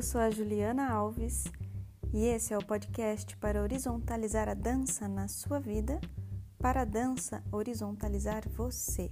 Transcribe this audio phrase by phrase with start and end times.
[0.00, 1.44] Eu sou a Juliana Alves
[2.10, 6.00] e esse é o podcast para horizontalizar a dança na sua vida,
[6.58, 9.10] para a dança horizontalizar você.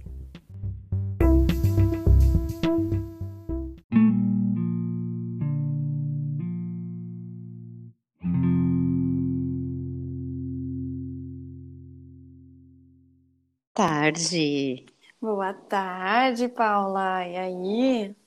[13.75, 14.87] Tarde.
[15.21, 17.27] Boa tarde, Paula.
[17.27, 18.18] E aí?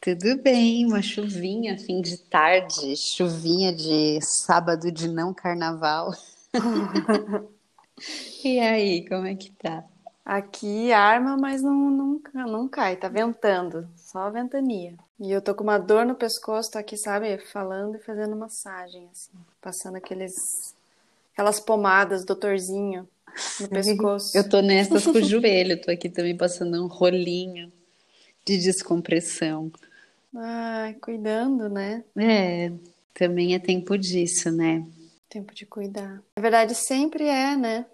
[0.00, 6.14] Tudo bem, uma chuvinha, fim de tarde, chuvinha de sábado de não carnaval.
[8.42, 9.84] e aí, como é que tá?
[10.24, 14.94] Aqui arma, mas não, não, não cai, tá ventando, só ventania.
[15.18, 19.06] E eu tô com uma dor no pescoço, tô aqui, sabe, falando e fazendo massagem,
[19.12, 20.74] assim, passando aqueles,
[21.34, 23.06] aquelas pomadas, doutorzinho,
[23.60, 24.34] no pescoço.
[24.34, 27.70] Eu tô nessas com o joelho, tô aqui também passando um rolinho
[28.46, 29.70] de descompressão.
[30.34, 32.04] Ai, cuidando, né?
[32.16, 32.72] É,
[33.14, 34.86] também é tempo disso, né?
[35.28, 36.22] Tempo de cuidar.
[36.36, 37.86] Na verdade, sempre é, né?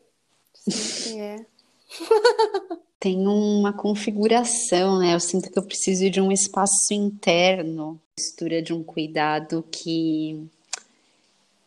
[0.54, 1.46] Sempre é.
[2.98, 5.14] Tem uma configuração, né?
[5.14, 10.48] Eu sinto que eu preciso de um espaço interno, mistura de um cuidado que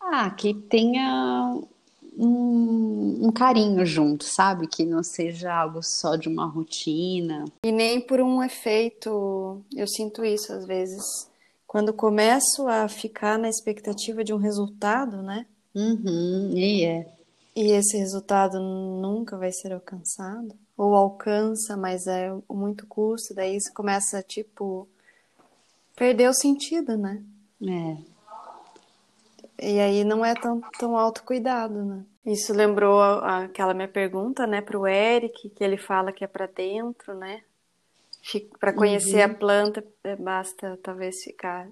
[0.01, 1.61] ah, que tenha
[2.19, 4.67] um, um, carinho junto, sabe?
[4.67, 7.45] Que não seja algo só de uma rotina.
[7.63, 9.63] E nem por um efeito.
[9.75, 11.01] Eu sinto isso às vezes.
[11.65, 15.45] Quando começo a ficar na expectativa de um resultado, né?
[15.73, 17.07] Uhum, e é.
[17.55, 20.53] E esse resultado nunca vai ser alcançado.
[20.77, 23.33] Ou alcança, mas é muito custo.
[23.33, 24.87] Daí você começa, tipo,
[25.95, 27.21] perder o sentido, né?
[27.61, 28.18] É.
[29.61, 32.05] E aí não é tão, tão autocuidado, né?
[32.25, 36.45] Isso lembrou aquela minha pergunta, né, para o Eric, que ele fala que é para
[36.45, 37.41] dentro, né?
[38.59, 39.31] Para conhecer uhum.
[39.31, 41.67] a planta, é, basta talvez ficar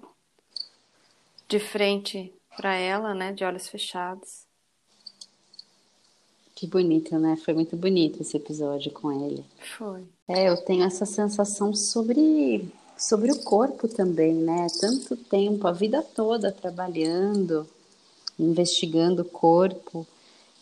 [1.46, 4.46] de frente para ela, né, de olhos fechados.
[6.54, 7.36] Que bonito, né?
[7.36, 9.44] Foi muito bonito esse episódio com ele.
[9.76, 10.02] Foi.
[10.26, 14.66] É, eu tenho essa sensação sobre sobre o corpo também, né?
[14.80, 17.64] Tanto tempo, a vida toda trabalhando,
[18.38, 20.06] investigando o corpo.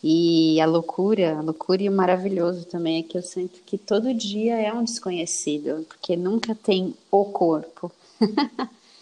[0.02, 4.14] E a loucura, a loucura e o maravilhoso também é que eu sinto que todo
[4.14, 7.90] dia é um desconhecido, porque nunca tem o corpo.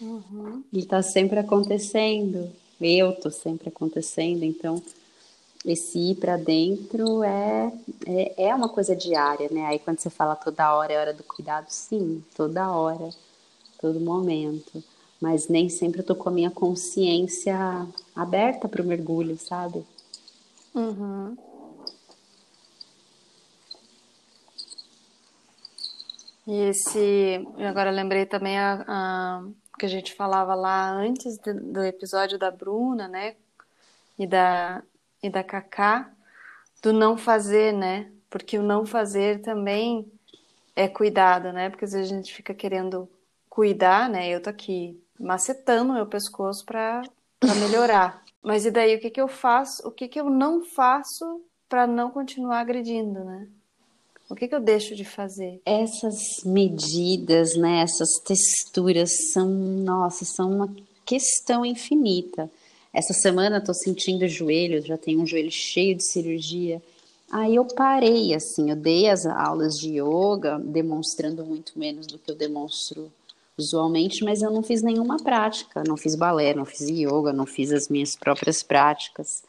[0.01, 0.63] Uhum.
[0.73, 2.49] Ele está sempre acontecendo,
[2.81, 4.81] eu estou sempre acontecendo, então
[5.65, 7.71] esse ir para dentro é,
[8.05, 9.65] é, é uma coisa diária, né?
[9.65, 13.09] Aí quando você fala toda hora é hora do cuidado, sim, toda hora,
[13.79, 14.83] todo momento.
[15.19, 19.85] Mas nem sempre eu tô com a minha consciência aberta para o mergulho, sabe?
[20.73, 21.35] Uhum.
[26.47, 29.43] E esse, agora lembrei também a, a,
[29.79, 33.35] que a gente falava lá antes do, do episódio da Bruna, né?
[34.17, 34.83] E da
[35.23, 36.11] e da Cacá,
[36.81, 38.11] do não fazer, né?
[38.29, 40.11] Porque o não fazer também
[40.75, 41.69] é cuidado, né?
[41.69, 43.09] Porque às vezes a gente fica querendo
[43.49, 44.29] cuidar, né?
[44.29, 47.01] Eu tô aqui macetando meu pescoço para
[47.53, 48.23] melhorar.
[48.41, 49.87] Mas e daí o que, que eu faço?
[49.87, 53.47] O que, que eu não faço para não continuar agredindo, né?
[54.29, 55.61] O que, que eu deixo de fazer?
[55.65, 57.81] Essas medidas, né?
[57.81, 62.49] Essas texturas são, nossa, são uma questão infinita.
[62.91, 66.81] Essa semana eu tô sentindo joelhos, já tenho um joelho cheio de cirurgia.
[67.31, 72.31] Aí eu parei, assim, eu dei as aulas de yoga, demonstrando muito menos do que
[72.31, 73.11] eu demonstro
[73.57, 77.71] usualmente, mas eu não fiz nenhuma prática, não fiz balé, não fiz yoga, não fiz
[77.71, 79.43] as minhas próprias práticas.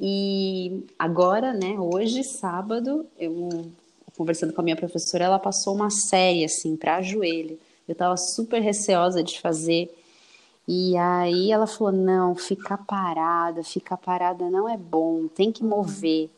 [0.00, 3.70] E agora, né, hoje, sábado, eu
[4.16, 7.58] conversando com a minha professora, ela passou uma série assim para joelho.
[7.86, 9.94] Eu estava super receosa de fazer.
[10.66, 16.28] E aí ela falou: "Não, ficar parada, ficar parada não é bom, tem que mover".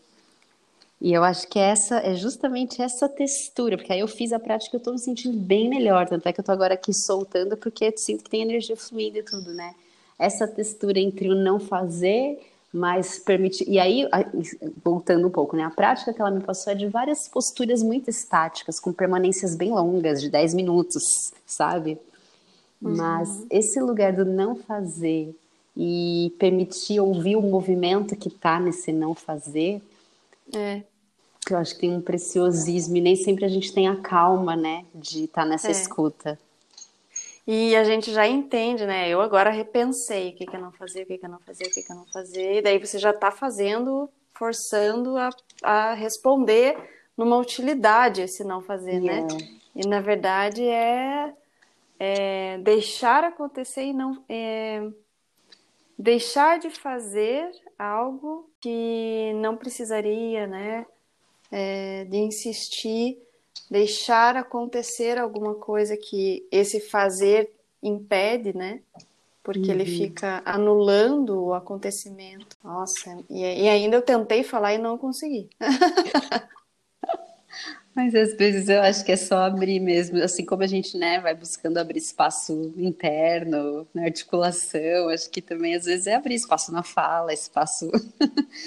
[1.00, 4.76] E eu acho que essa é justamente essa textura, porque aí eu fiz a prática
[4.76, 7.56] e eu tô me sentindo bem melhor, tanto é que eu tô agora aqui soltando,
[7.56, 9.74] porque eu sinto que tem energia fluida e tudo, né?
[10.18, 12.40] Essa textura entre o não fazer,
[12.72, 13.64] mas permite.
[13.68, 14.08] E aí,
[14.84, 15.62] voltando um pouco, né?
[15.62, 19.70] A prática que ela me passou é de várias posturas muito estáticas, com permanências bem
[19.70, 21.02] longas, de 10 minutos,
[21.46, 21.96] sabe?
[22.82, 22.96] Uhum.
[22.96, 25.32] Mas esse lugar do não fazer
[25.76, 29.80] e permitir ouvir o movimento que tá nesse não fazer.
[30.54, 30.82] É.
[31.50, 34.84] Eu acho que tem um preciosismo e nem sempre a gente tem a calma, né,
[34.94, 35.70] de estar tá nessa é.
[35.70, 36.38] escuta.
[37.46, 39.08] E a gente já entende, né?
[39.08, 41.66] Eu agora repensei o que, que eu não fazia, o que, que eu não fazia,
[41.66, 42.52] o que, que eu não fazia.
[42.58, 45.30] E daí você já está fazendo, forçando a,
[45.62, 46.76] a responder
[47.16, 49.22] numa utilidade esse não fazer, yeah.
[49.22, 49.58] né?
[49.74, 51.32] E na verdade é,
[51.98, 54.22] é, deixar acontecer e não.
[54.28, 54.86] É,
[55.98, 60.86] deixar de fazer algo que não precisaria, né?
[61.50, 63.18] É, de insistir
[63.70, 67.50] deixar acontecer alguma coisa que esse fazer
[67.82, 68.80] impede, né?
[69.42, 69.70] Porque uhum.
[69.70, 72.56] ele fica anulando o acontecimento.
[72.62, 75.48] Nossa, e, e ainda eu tentei falar e não consegui.
[77.98, 81.18] Mas às vezes eu acho que é só abrir mesmo, assim como a gente, né,
[81.18, 86.70] vai buscando abrir espaço interno, na articulação, acho que também às vezes é abrir espaço
[86.70, 87.90] na fala, espaço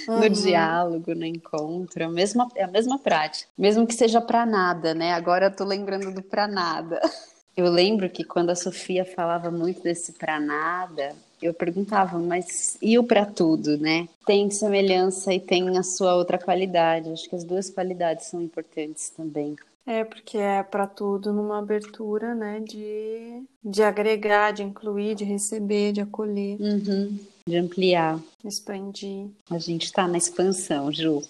[0.09, 0.19] uhum.
[0.19, 4.45] no diálogo, no encontro, é a mesma, é a mesma prática, mesmo que seja para
[4.45, 5.13] nada, né?
[5.13, 6.99] Agora eu tô lembrando do para nada.
[7.55, 12.97] Eu lembro que quando a Sofia falava muito desse para nada, eu perguntava, mas e
[12.99, 14.07] o para tudo, né?
[14.25, 17.09] Tem semelhança e tem a sua outra qualidade.
[17.09, 19.55] Acho que as duas qualidades são importantes também.
[19.85, 22.59] É, porque é para tudo numa abertura, né?
[22.59, 26.57] De, de agregar, de incluir, de receber, de acolher.
[26.59, 27.17] Uhum.
[27.47, 28.19] De ampliar.
[28.45, 29.27] Expandir.
[29.49, 31.23] A gente está na expansão, Ju.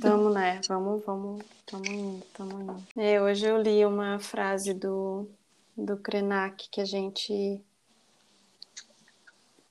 [0.00, 0.60] Tamo, né?
[0.68, 2.76] Vamos, vamos, tamo indo, tamo indo.
[2.96, 5.28] É, hoje eu li uma frase do,
[5.76, 7.60] do Krenak que a gente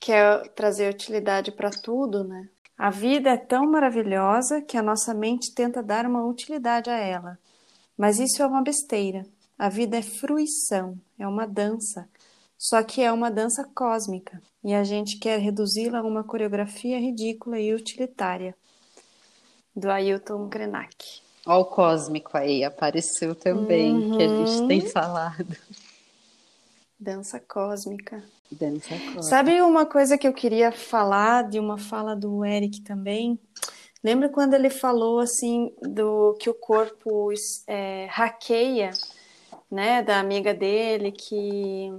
[0.01, 2.49] quer trazer utilidade para tudo, né?
[2.75, 7.37] A vida é tão maravilhosa que a nossa mente tenta dar uma utilidade a ela.
[7.95, 9.23] Mas isso é uma besteira.
[9.57, 12.09] A vida é fruição, é uma dança.
[12.57, 17.59] Só que é uma dança cósmica e a gente quer reduzi-la a uma coreografia ridícula
[17.59, 18.55] e utilitária.
[19.75, 21.21] Do Ailton Krenak.
[21.45, 24.17] Olha o cósmico aí, apareceu também, uhum.
[24.17, 25.55] que a gente tem falado.
[27.01, 28.23] Dança cósmica.
[28.51, 29.23] Dança cósmica.
[29.23, 33.39] Sabe uma coisa que eu queria falar de uma fala do Eric também?
[34.03, 37.31] Lembra quando ele falou assim do que o corpo
[37.65, 38.91] é, hackeia,
[39.69, 41.91] né, da amiga dele que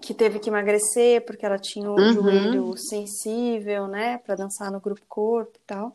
[0.00, 2.12] que teve que emagrecer porque ela tinha o uhum.
[2.12, 5.92] joelho sensível, né, para dançar no grupo corpo e tal.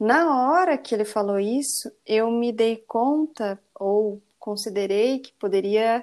[0.00, 6.02] Na hora que ele falou isso, eu me dei conta ou considerei que poderia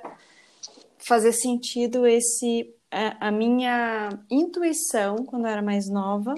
[1.06, 6.36] fazer sentido esse a, a minha intuição quando eu era mais nova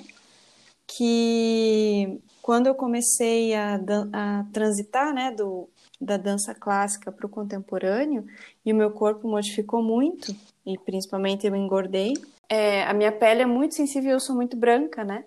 [0.88, 3.80] que quando eu comecei a,
[4.14, 5.68] a transitar né, do,
[6.00, 8.26] da dança clássica para o contemporâneo
[8.64, 10.36] e o meu corpo modificou muito
[10.66, 12.14] e principalmente eu engordei,
[12.48, 15.24] é, a minha pele é muito sensível, eu sou muito branca, né?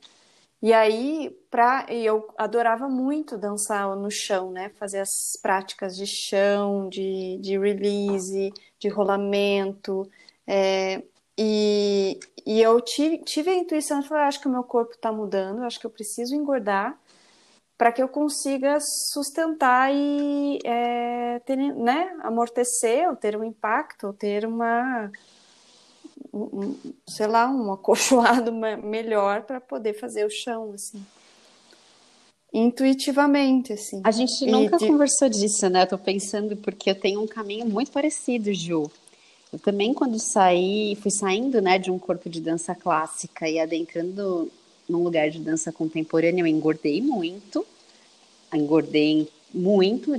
[0.60, 4.70] E aí, pra, eu adorava muito dançar no chão, né?
[4.70, 10.10] Fazer as práticas de chão, de, de release, de rolamento.
[10.46, 11.02] É,
[11.38, 15.12] e, e eu tive, tive a intuição de falar, acho que o meu corpo está
[15.12, 16.99] mudando, acho que eu preciso engordar
[17.78, 24.12] para que eu consiga sustentar e é, ter, né, amortecer, ou ter um impacto, ou
[24.12, 25.12] ter uma,
[26.32, 31.04] um, sei lá, um acolchoado melhor para poder fazer o chão, assim.
[32.52, 34.00] Intuitivamente, assim.
[34.04, 35.82] A gente nunca conversou disso, né?
[35.82, 38.90] Eu tô pensando porque eu tenho um caminho muito parecido, Ju.
[39.52, 44.50] Eu também, quando saí, fui saindo né, de um corpo de dança clássica e adentrando
[44.88, 47.66] num lugar de dança contemporânea, eu engordei muito.
[48.52, 50.12] Engordei muito.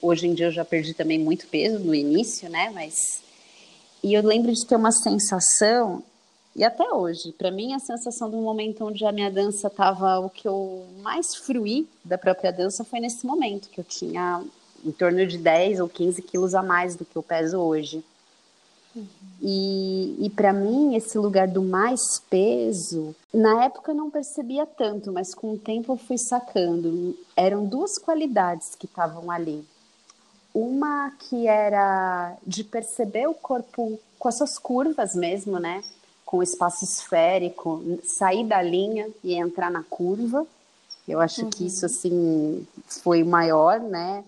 [0.00, 2.70] Hoje em dia eu já perdi também muito peso no início, né?
[2.70, 3.20] Mas.
[4.02, 6.02] E eu lembro de ter uma sensação,
[6.54, 10.30] e até hoje, para mim, a sensação do momento onde a minha dança estava o
[10.30, 14.42] que eu mais fruí da própria dança foi nesse momento, que eu tinha
[14.84, 18.04] em torno de 10 ou 15 quilos a mais do que eu peso hoje.
[19.40, 25.12] E, e para mim, esse lugar do mais peso, na época eu não percebia tanto,
[25.12, 27.16] mas com o tempo eu fui sacando.
[27.36, 29.64] Eram duas qualidades que estavam ali.
[30.58, 35.84] Uma que era de perceber o corpo com as suas curvas mesmo, né?
[36.24, 40.44] Com o espaço esférico, sair da linha e entrar na curva.
[41.06, 41.50] Eu acho uhum.
[41.50, 44.24] que isso, assim, foi o maior, né?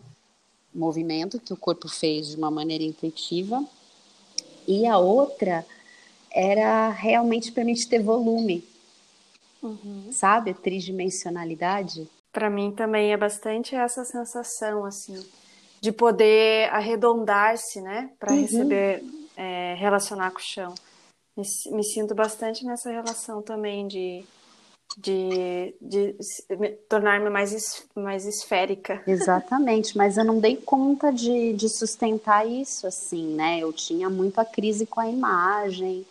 [0.73, 3.65] Movimento que o corpo fez de uma maneira intuitiva.
[4.69, 5.67] E a outra
[6.31, 8.63] era realmente permitir ter volume.
[9.61, 10.11] uhum.
[10.13, 10.55] sabe?
[10.55, 12.09] Tridimensionalidade.
[12.33, 15.21] Para mim também é bastante essa sensação, assim,
[15.81, 18.11] de poder arredondar-se, né?
[18.19, 18.41] Para uhum.
[18.41, 19.03] receber,
[19.37, 20.75] é, relacionar com o chão.
[21.37, 24.25] Me, me sinto bastante nessa relação também de
[24.97, 26.17] de, de
[26.89, 29.03] tornar-me mais, mais esférica.
[29.07, 33.61] Exatamente, mas eu não dei conta de, de sustentar isso, assim, né?
[33.61, 36.05] Eu tinha muito a crise com a imagem,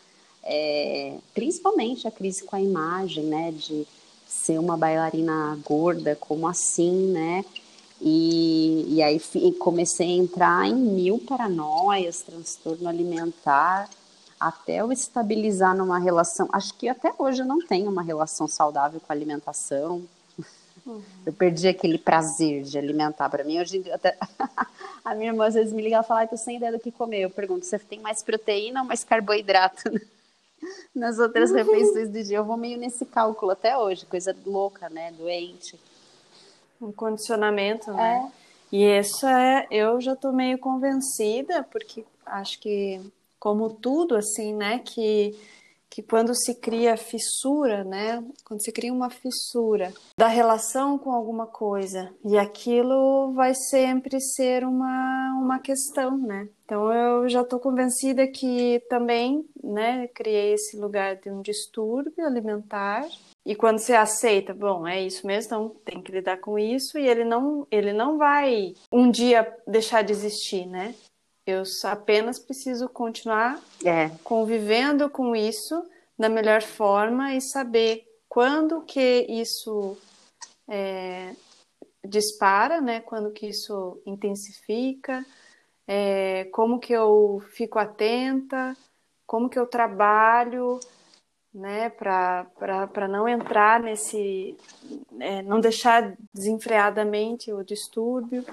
[0.44, 3.52] é, principalmente a crise com a imagem, né?
[3.52, 3.86] De
[4.28, 7.44] ser uma bailarina gorda, como assim, né?
[8.02, 9.20] E, e aí
[9.60, 13.90] comecei a entrar em mil paranoias, transtorno alimentar,
[14.40, 16.48] até eu estabilizar numa relação.
[16.54, 20.02] Acho que até hoje eu não tenho uma relação saudável com a alimentação.
[20.86, 21.02] Uhum.
[21.26, 23.30] Eu perdi aquele prazer de alimentar.
[23.30, 24.18] Para mim, hoje até...
[25.04, 26.92] a minha irmã às vezes me liga e fala: ah, tô sem ideia do que
[26.92, 27.22] comer.
[27.22, 29.84] Eu pergunto: você tem mais proteína ou mais carboidrato?
[30.96, 35.12] Nas outras refeições do dia, eu vou meio nesse cálculo até hoje, coisa louca, né?
[35.12, 35.80] Doente.
[36.82, 38.32] Um condicionamento, né?
[38.34, 38.40] É.
[38.72, 43.02] E isso é, eu já tô meio convencida, porque acho que
[43.40, 45.36] como tudo assim, né, que
[45.90, 51.48] que quando se cria fissura, né, quando se cria uma fissura da relação com alguma
[51.48, 56.48] coisa, e aquilo vai sempre ser uma, uma questão, né?
[56.64, 63.08] Então eu já estou convencida que também, né, criei esse lugar de um distúrbio alimentar.
[63.46, 67.08] E quando você aceita, bom, é isso mesmo, então tem que lidar com isso e
[67.08, 70.94] ele não, ele não vai um dia deixar de existir, né?
[71.46, 74.10] Eu apenas preciso continuar é.
[74.24, 75.84] convivendo com isso
[76.18, 79.98] da melhor forma e saber quando que isso
[80.68, 81.34] é,
[82.06, 83.00] dispara, né?
[83.02, 85.26] Quando que isso intensifica,
[85.88, 88.78] é, como que eu fico atenta,
[89.26, 90.80] como que eu trabalho,
[91.54, 91.90] né?
[91.90, 94.56] Para não entrar nesse,
[95.20, 98.46] é, não deixar desenfreadamente o distúrbio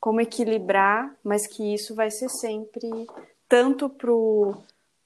[0.00, 3.06] como equilibrar, mas que isso vai ser sempre
[3.48, 4.12] tanto para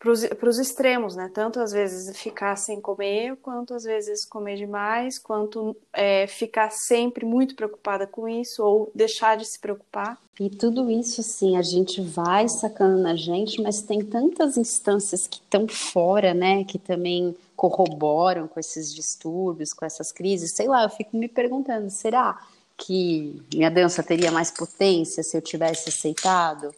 [0.06, 1.30] os extremos, né?
[1.32, 7.26] Tanto às vezes ficar sem comer, quanto às vezes comer demais, quanto é, ficar sempre
[7.26, 10.16] muito preocupada com isso ou deixar de se preocupar.
[10.38, 15.38] E tudo isso, sim, a gente vai sacando na gente, mas tem tantas instâncias que
[15.38, 16.62] estão fora, né?
[16.62, 20.52] Que também corroboram com esses distúrbios, com essas crises.
[20.52, 22.38] Sei lá, eu fico me perguntando, será?
[22.78, 26.72] que minha dança teria mais potência se eu tivesse aceitado,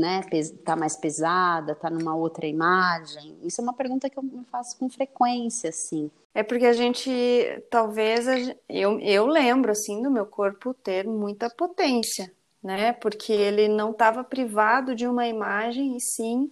[0.00, 0.22] né?
[0.64, 3.36] Tá mais pesada, tá numa outra imagem.
[3.42, 6.10] Isso é uma pergunta que eu me faço com frequência, assim.
[6.34, 7.10] É porque a gente,
[7.70, 8.26] talvez,
[8.68, 12.92] eu, eu lembro, assim, do meu corpo ter muita potência, né?
[12.92, 16.50] Porque ele não estava privado de uma imagem, e sim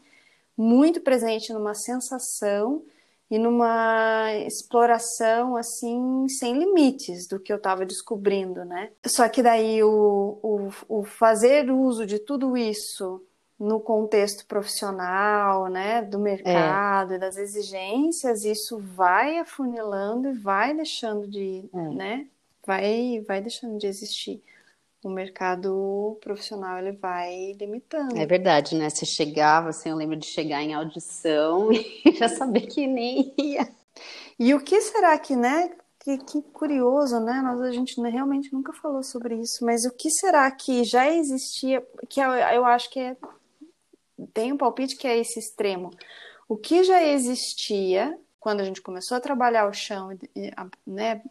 [0.58, 2.82] muito presente numa sensação
[3.30, 8.90] e numa exploração assim sem limites do que eu estava descobrindo, né?
[9.06, 13.22] Só que daí o, o, o, fazer uso de tudo isso
[13.58, 17.16] no contexto profissional, né, do mercado é.
[17.16, 21.78] e das exigências, isso vai afunilando e vai deixando de, é.
[21.90, 22.26] né,
[22.64, 24.42] vai vai deixando de existir
[25.02, 28.16] o mercado profissional ele vai limitando.
[28.16, 28.90] É verdade, né?
[28.90, 33.68] Você chegava, assim, eu lembro de chegar em audição e já saber que nem ia.
[34.38, 35.70] E o que será que, né?
[36.00, 37.40] Que, que curioso, né?
[37.42, 41.84] Nós a gente realmente nunca falou sobre isso, mas o que será que já existia?
[42.08, 43.16] Que eu, eu acho que é,
[44.32, 45.90] tem um palpite que é esse extremo.
[46.48, 50.10] O que já existia quando a gente começou a trabalhar o chão,
[50.86, 51.22] né?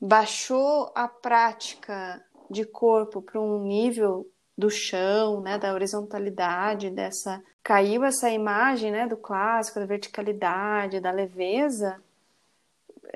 [0.00, 8.04] Baixou a prática de corpo para um nível do chão, né, da horizontalidade, dessa caiu
[8.04, 12.00] essa imagem, né, do clássico, da verticalidade, da leveza.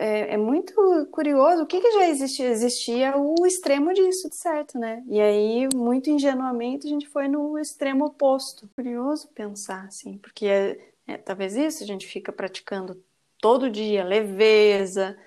[0.01, 0.73] É, é muito
[1.11, 1.65] curioso.
[1.65, 2.49] O que, que já existia?
[2.51, 5.03] Existia o extremo disso, de certo, né?
[5.09, 8.71] E aí, muito ingenuamente, a gente foi no extremo oposto.
[8.77, 13.03] Curioso pensar, assim, porque é, é talvez isso a gente fica praticando
[13.41, 15.19] todo dia, leveza,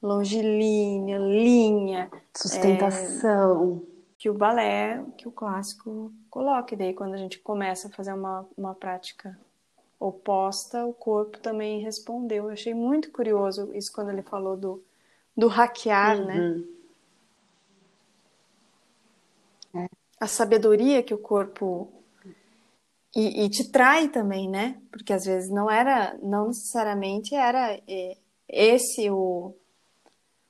[0.00, 2.08] longilínea, linha.
[2.36, 3.82] Sustentação.
[3.84, 6.72] É, que o balé, que o clássico coloca.
[6.74, 9.36] E daí, quando a gente começa a fazer uma, uma prática
[10.00, 12.44] oposta, o corpo também respondeu.
[12.44, 14.82] Eu achei muito curioso isso quando ele falou do,
[15.36, 16.34] do hackear, né?
[16.34, 16.66] uhum.
[19.74, 19.84] né?
[19.84, 19.88] É.
[20.18, 21.92] A sabedoria que o corpo
[23.14, 24.80] e, e, te trai também, né?
[24.90, 28.16] Porque às vezes não era, não necessariamente era é,
[28.48, 29.54] esse o,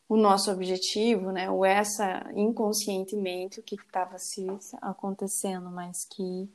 [0.08, 4.46] o nosso objetivo, né, ou essa inconscientemente o que estava se
[4.82, 6.50] acontecendo, mas que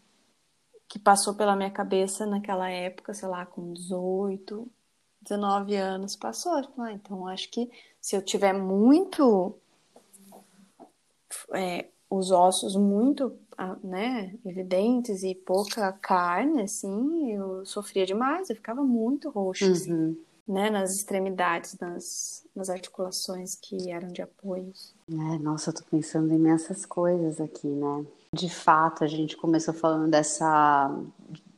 [0.96, 4.66] que passou pela minha cabeça naquela época, sei lá, com 18,
[5.22, 6.54] 19 anos passou.
[6.78, 9.54] Ah, então acho que se eu tiver muito
[11.54, 18.56] é, os ossos muito ah, né, evidentes e pouca carne, assim, eu sofria demais, eu
[18.56, 20.12] ficava muito roxo, assim, uhum.
[20.12, 24.96] assim, né, nas extremidades, nas, nas articulações que eram de apoios.
[25.12, 28.06] É, nossa, eu tô pensando em imensas coisas aqui, né?
[28.36, 30.94] De fato, a gente começou falando dessa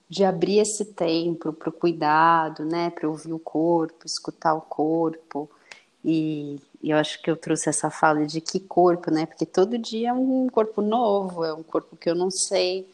[0.07, 5.49] de abrir esse tempo para o cuidado, né, para ouvir o corpo, escutar o corpo.
[6.05, 9.25] E, e, eu acho que eu trouxe essa fala de que corpo, né?
[9.25, 12.87] Porque todo dia é um corpo novo, é um corpo que eu não sei.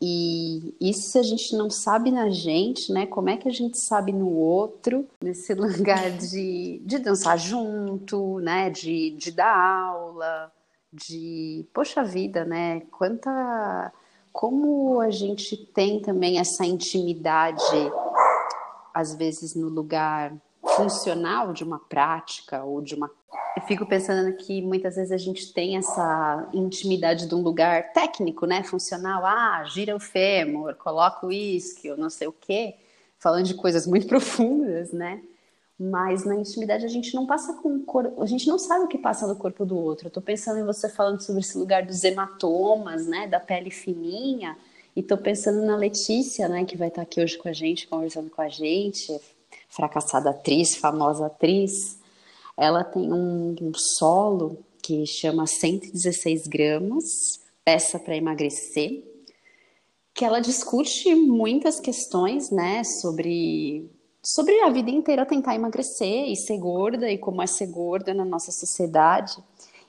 [0.00, 3.06] E isso se a gente não sabe na gente, né?
[3.06, 8.68] Como é que a gente sabe no outro, nesse lugar de, de dançar junto, né?
[8.70, 10.52] De, de dar aula,
[10.92, 11.66] de.
[11.72, 12.80] Poxa vida, né?
[12.90, 13.92] Quanta
[14.32, 17.60] como a gente tem também essa intimidade,
[18.94, 20.32] às vezes no lugar
[20.76, 23.10] funcional de uma prática ou de uma.
[23.56, 28.46] Eu fico pensando que muitas vezes a gente tem essa intimidade de um lugar técnico,
[28.46, 28.62] né?
[28.62, 29.26] Funcional.
[29.26, 32.76] Ah, gira o fêmur, coloca o uísque, ou não sei o quê,
[33.18, 35.20] falando de coisas muito profundas, né?
[35.78, 38.88] Mas na intimidade a gente não passa com o corpo, a gente não sabe o
[38.88, 40.08] que passa no corpo do outro.
[40.08, 44.56] Eu tô pensando em você falando sobre esse lugar dos hematomas, né, da pele fininha,
[44.96, 48.28] e tô pensando na Letícia, né, que vai estar aqui hoje com a gente, conversando
[48.28, 49.16] com a gente,
[49.68, 52.00] fracassada atriz, famosa atriz.
[52.56, 59.04] Ela tem um, um solo que chama 116 gramas, peça para emagrecer,
[60.12, 63.88] que ela discute muitas questões, né, sobre
[64.28, 68.26] sobre a vida inteira tentar emagrecer e ser gorda e como é ser gorda na
[68.26, 69.42] nossa sociedade.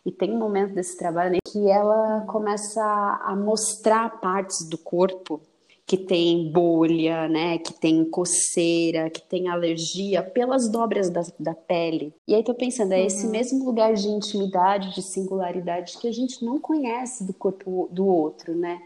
[0.05, 5.41] E tem um momento desse trabalho que ela começa a mostrar partes do corpo
[5.85, 12.13] que tem bolha, né, que tem coceira, que tem alergia pelas dobras da, da pele.
[12.25, 13.31] E aí tô pensando, é esse uhum.
[13.31, 18.55] mesmo lugar de intimidade, de singularidade que a gente não conhece do corpo do outro,
[18.55, 18.79] né?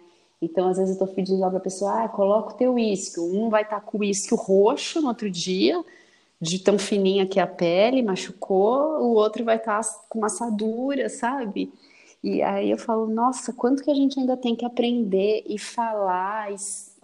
[0.43, 3.19] Então, às vezes, eu tô pedindo lá pra pessoa, ah, coloca o teu uísque.
[3.19, 5.83] Um vai estar tá com o uísque roxo no outro dia,
[6.39, 10.27] de tão fininha que é a pele, machucou, o outro vai estar tá com uma
[10.27, 11.71] assadura, sabe?
[12.21, 16.51] E aí eu falo, nossa, quanto que a gente ainda tem que aprender e falar
[16.51, 16.55] e,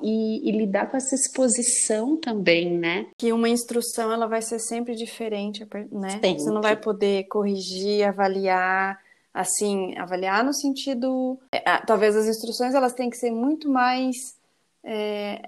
[0.01, 3.07] e, e, lidar com essa exposição também, né?
[3.17, 6.11] Que uma instrução ela vai ser sempre diferente, né?
[6.11, 6.39] Sempre.
[6.39, 8.97] Você não vai poder corrigir, avaliar
[9.33, 14.37] assim, avaliar no sentido, é, talvez as instruções elas têm que ser muito mais
[14.83, 15.41] é,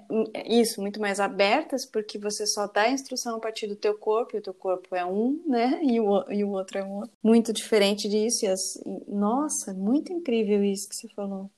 [0.46, 4.36] isso, muito mais abertas, porque você só dá a instrução a partir do teu corpo,
[4.36, 7.12] e o teu corpo é um, né, e o, e o outro é um outro.
[7.22, 11.50] Muito diferente disso, e as, nossa, muito incrível isso que você falou.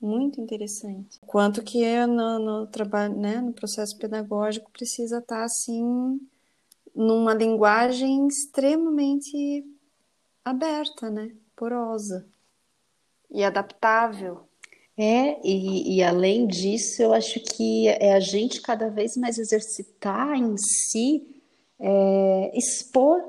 [0.00, 1.18] Muito interessante.
[1.24, 6.20] Quanto que é no, no trabalho, né, no processo pedagógico precisa estar, assim,
[6.94, 9.64] numa linguagem extremamente
[10.44, 11.30] aberta, né?
[11.56, 12.26] Porosa
[13.30, 14.48] e adaptável.
[14.96, 20.34] É, e, e, além disso, eu acho que é a gente cada vez mais exercitar
[20.34, 21.42] em si,
[21.80, 23.20] é, expor,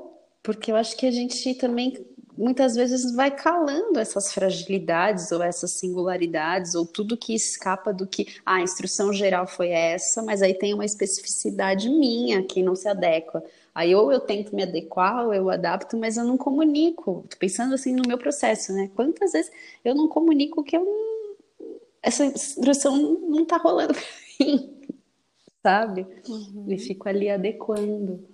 [0.44, 5.72] porque eu acho que a gente também muitas vezes vai calando essas fragilidades ou essas
[5.72, 10.54] singularidades ou tudo que escapa do que ah, a instrução geral foi essa, mas aí
[10.54, 13.42] tem uma especificidade minha que não se adequa.
[13.76, 17.26] Aí ou eu tento me adequar, ou eu adapto, mas eu não comunico.
[17.28, 18.90] Tô pensando assim no meu processo, né?
[18.96, 19.52] Quantas vezes
[19.84, 21.68] eu não comunico que eu não...
[22.02, 24.02] essa instrução não tá rolando pra
[24.40, 24.80] mim,
[25.62, 26.06] sabe?
[26.26, 26.64] Uhum.
[26.72, 28.26] E fico ali adequando.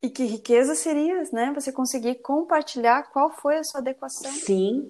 [0.00, 1.52] E que riqueza seria, né?
[1.52, 4.30] Você conseguir compartilhar qual foi a sua adequação.
[4.30, 4.88] Sim.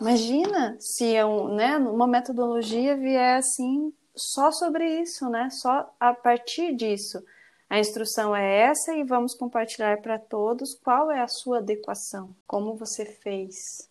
[0.00, 5.50] Imagina se é um, né, uma metodologia vier assim só sobre isso, né?
[5.50, 7.22] Só a partir disso.
[7.72, 12.74] A instrução é essa e vamos compartilhar para todos qual é a sua adequação, como
[12.76, 13.88] você fez,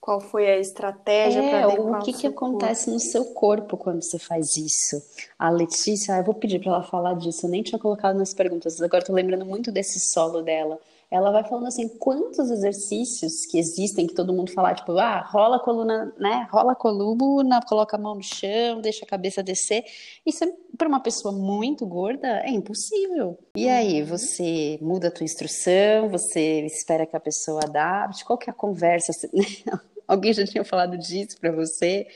[0.00, 2.94] qual foi a estratégia é, para adequar o que, o que acontece corpo.
[2.94, 5.02] no seu corpo quando você faz isso.
[5.36, 8.80] A Letícia, eu vou pedir para ela falar disso, eu nem tinha colocado nas perguntas,
[8.80, 10.78] agora estou lembrando muito desse solo dela
[11.10, 15.56] ela vai falando assim, quantos exercícios que existem que todo mundo fala, tipo, ah, rola
[15.56, 16.48] a coluna, né?
[16.50, 19.84] Rola a coluna, coloca a mão no chão, deixa a cabeça descer.
[20.24, 23.38] Isso é, para uma pessoa muito gorda é impossível.
[23.54, 24.08] E aí, uhum.
[24.08, 28.56] você muda a tua instrução, você espera que a pessoa adapte, qual que é a
[28.56, 29.12] conversa?
[30.08, 32.06] Alguém já tinha falado disso para você?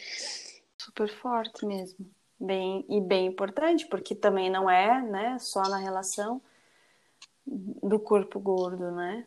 [0.76, 2.06] Super forte mesmo.
[2.40, 6.40] Bem, e bem importante, porque também não é, né, só na relação
[7.46, 9.26] do corpo gordo, né?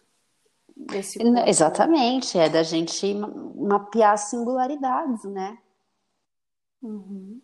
[0.76, 1.47] Corpo.
[1.47, 3.13] Exatamente, é da gente
[3.56, 5.58] mapear singularidades, né?
[6.82, 7.41] Uhum.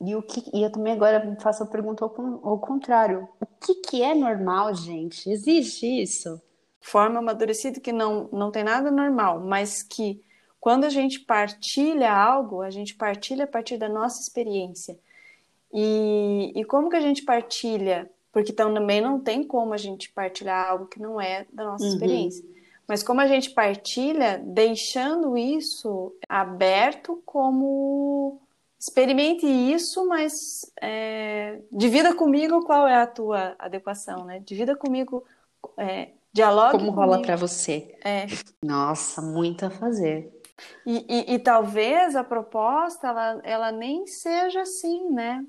[0.00, 2.10] E, o que, e eu também agora faço a pergunta ao,
[2.46, 3.28] ao contrário.
[3.40, 5.30] O que, que é normal, gente?
[5.30, 6.40] Existe isso?
[6.80, 10.22] Forma amadurecida que não, não tem nada normal, mas que
[10.60, 14.98] quando a gente partilha algo, a gente partilha a partir da nossa experiência.
[15.72, 18.10] E, e como que a gente partilha?
[18.34, 21.90] Porque também não tem como a gente partilhar algo que não é da nossa uhum.
[21.92, 22.44] experiência.
[22.86, 28.42] Mas como a gente partilha, deixando isso aberto como
[28.78, 34.40] experimente isso, mas é, divida comigo qual é a tua adequação, né?
[34.40, 35.24] Divida comigo,
[35.78, 37.00] é, dialogue Como comigo.
[37.00, 37.96] rola para você.
[38.04, 38.26] É.
[38.62, 40.30] Nossa, muito a fazer.
[40.84, 45.44] E, e, e, talvez a proposta, ela, ela nem seja assim, né?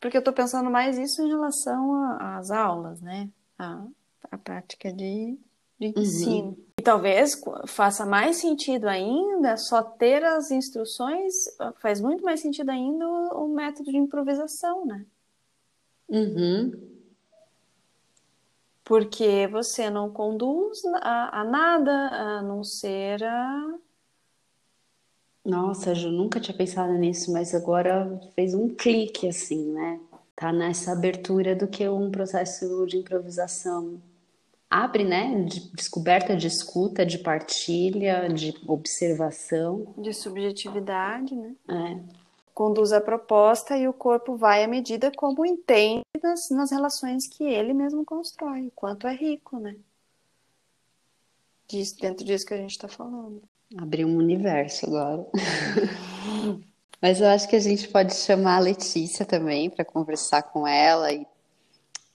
[0.00, 3.28] Porque eu estou pensando mais isso em relação às aulas, né?
[3.58, 3.84] A,
[4.30, 5.38] a prática de,
[5.78, 5.92] de uhum.
[5.96, 6.48] ensino.
[6.48, 6.64] Uhum.
[6.78, 11.34] E talvez faça mais sentido ainda só ter as instruções,
[11.80, 15.04] faz muito mais sentido ainda o, o método de improvisação, né?
[16.08, 16.72] Uhum.
[18.84, 23.74] Porque você não conduz a, a nada a não ser a.
[25.48, 29.98] Nossa, eu nunca tinha pensado nisso, mas agora fez um clique assim, né?
[30.36, 33.98] Tá nessa abertura do que um processo de improvisação
[34.68, 35.44] abre, né?
[35.44, 39.94] De descoberta de escuta, de partilha, de observação.
[39.96, 41.54] De subjetividade, né?
[41.66, 41.98] É.
[42.52, 47.44] Conduz a proposta e o corpo vai à medida como entende nas, nas relações que
[47.44, 48.66] ele mesmo constrói.
[48.66, 49.76] O quanto é rico, né?
[51.98, 53.42] Dentro disso que a gente está falando.
[53.76, 55.26] Abriu um universo agora.
[57.00, 61.12] Mas eu acho que a gente pode chamar a Letícia também para conversar com ela
[61.12, 61.26] e,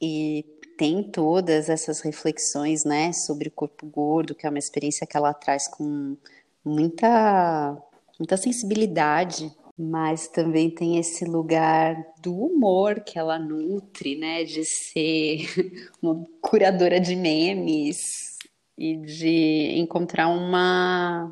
[0.01, 0.43] e
[0.77, 5.33] tem todas essas reflexões, né, sobre o corpo gordo, que é uma experiência que ela
[5.33, 6.17] traz com
[6.65, 7.77] muita,
[8.19, 15.47] muita sensibilidade, mas também tem esse lugar do humor que ela nutre, né, de ser
[16.01, 18.37] uma curadora de memes
[18.77, 21.31] e de encontrar uma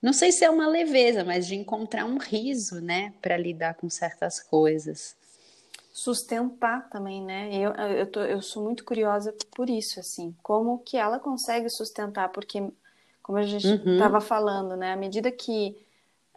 [0.00, 3.88] não sei se é uma leveza, mas de encontrar um riso, né, para lidar com
[3.90, 5.16] certas coisas
[5.92, 7.54] sustentar também, né?
[7.54, 12.30] Eu, eu, tô, eu sou muito curiosa por isso, assim, como que ela consegue sustentar,
[12.30, 12.66] porque,
[13.22, 14.20] como a gente estava uhum.
[14.22, 14.94] falando, né?
[14.94, 15.76] À medida que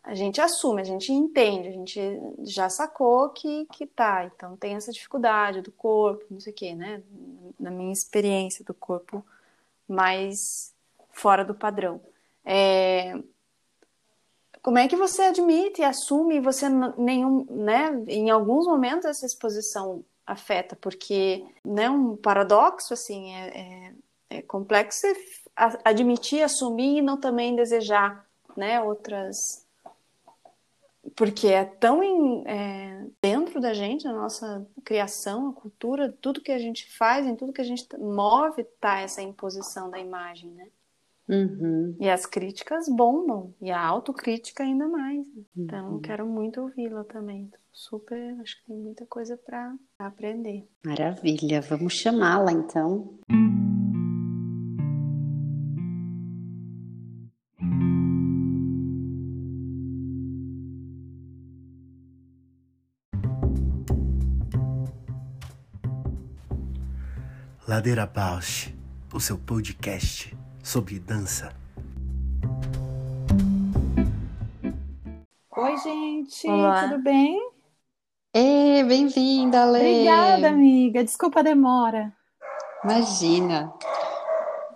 [0.04, 2.00] a gente assume, a gente entende, a gente
[2.44, 6.76] já sacou que, que tá, então tem essa dificuldade do corpo, não sei o quê,
[6.76, 7.02] né?
[7.58, 9.26] Na minha experiência do corpo
[9.88, 10.74] mais
[11.12, 12.02] fora do padrão.
[12.44, 13.18] É,
[14.66, 20.04] como é que você admite e assume você nenhum, né, em alguns momentos essa exposição
[20.26, 23.94] afeta, porque né, um paradoxo assim é, é,
[24.38, 25.06] é complexo
[25.84, 29.64] admitir, assumir e não também desejar, né, outras
[31.16, 36.52] porque é tão em, é, dentro da gente, na nossa criação, a cultura, tudo que
[36.52, 40.68] a gente faz, em tudo que a gente move, tá essa imposição da imagem, né?
[41.28, 41.96] Uhum.
[42.00, 45.26] E as críticas bombam, e a autocrítica ainda mais.
[45.58, 46.02] Então, uhum.
[46.02, 47.50] quero muito ouvi-la também.
[47.72, 50.68] Super, acho que tem muita coisa para aprender.
[50.86, 53.18] Maravilha, vamos chamá-la então.
[67.68, 68.72] Ladeira Bausch,
[69.12, 71.54] o seu podcast sobre dança.
[75.56, 76.90] Oi, gente, Olá.
[76.90, 77.40] tudo bem?
[78.34, 79.80] Ei, bem-vinda, Lê.
[79.80, 81.04] Obrigada, amiga.
[81.04, 82.12] Desculpa a demora.
[82.84, 83.72] Imagina.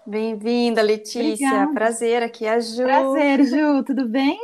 [0.05, 1.31] Bem-vinda, Letícia.
[1.31, 1.73] Obrigada.
[1.73, 2.83] Prazer, aqui é a Ju.
[2.83, 3.83] Prazer, Ju.
[3.83, 4.39] Tudo bem?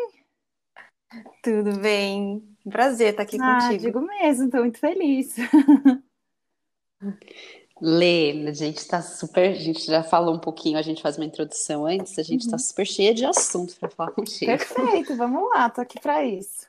[1.43, 2.43] Tudo bem.
[2.67, 3.83] Prazer estar aqui ah, contigo.
[3.83, 5.35] Digo mesmo, estou muito feliz.
[7.81, 9.51] Lê, a gente está super.
[9.51, 12.55] A gente já falou um pouquinho, a gente faz uma introdução antes, a gente está
[12.55, 12.59] uhum.
[12.59, 14.45] super cheia de assuntos para falar contigo.
[14.45, 16.67] Perfeito, vamos lá, tô aqui para isso.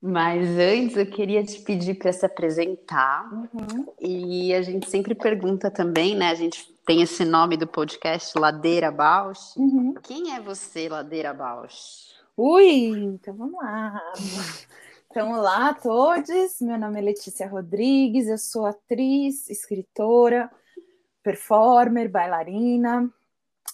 [0.00, 3.28] Mas antes eu queria te pedir para se apresentar.
[3.32, 3.86] Uhum.
[4.00, 6.30] E a gente sempre pergunta também, né?
[6.30, 9.56] A gente tem esse nome do podcast, Ladeira Bausch.
[9.56, 9.94] Uhum.
[10.02, 12.08] Quem é você, Ladeira Bausch?
[12.36, 14.00] Ui, então vamos lá.
[15.10, 16.60] Então, olá a todos.
[16.60, 20.50] Meu nome é Letícia Rodrigues, eu sou atriz, escritora,
[21.22, 23.10] performer, bailarina,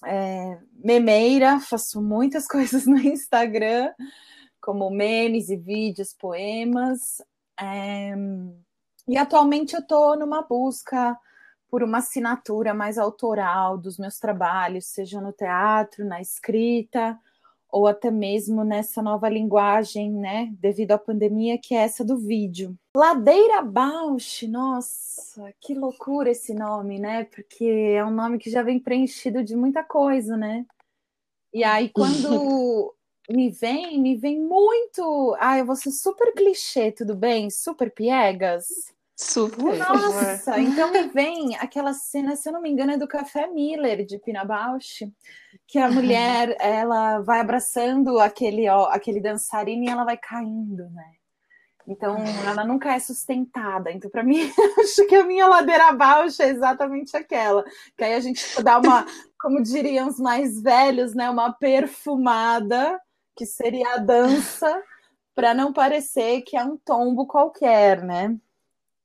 [0.04, 3.92] é, memeira, faço muitas coisas no Instagram,
[4.60, 7.20] como memes e vídeos, poemas.
[7.60, 8.14] É,
[9.08, 11.18] e atualmente eu estou numa busca
[11.68, 17.18] por uma assinatura mais autoral dos meus trabalhos, seja no teatro, na escrita
[17.74, 22.78] ou até mesmo nessa nova linguagem, né, devido à pandemia, que é essa do vídeo.
[22.96, 27.24] Ladeira Bausch, nossa, que loucura esse nome, né?
[27.24, 30.64] Porque é um nome que já vem preenchido de muita coisa, né?
[31.52, 32.94] E aí, quando
[33.28, 35.36] me vem, me vem muito.
[35.40, 37.50] Ah, eu vou ser super clichê, tudo bem?
[37.50, 38.93] Super piegas.
[39.16, 39.78] Super.
[39.78, 44.04] Nossa, então me vem aquela cena, se eu não me engano, é do Café Miller
[44.04, 45.08] de Pina Bausch,
[45.68, 51.12] que a mulher ela vai abraçando aquele ó, aquele dançarino e ela vai caindo, né?
[51.86, 53.92] Então ela nunca é sustentada.
[53.92, 54.50] Então para mim
[54.80, 57.64] acho que a minha ladeira baixa é exatamente aquela.
[57.96, 59.06] Que aí a gente dá uma,
[59.38, 63.00] como diriam os mais velhos, né, uma perfumada,
[63.36, 64.82] que seria a dança,
[65.36, 68.36] para não parecer que é um tombo qualquer, né?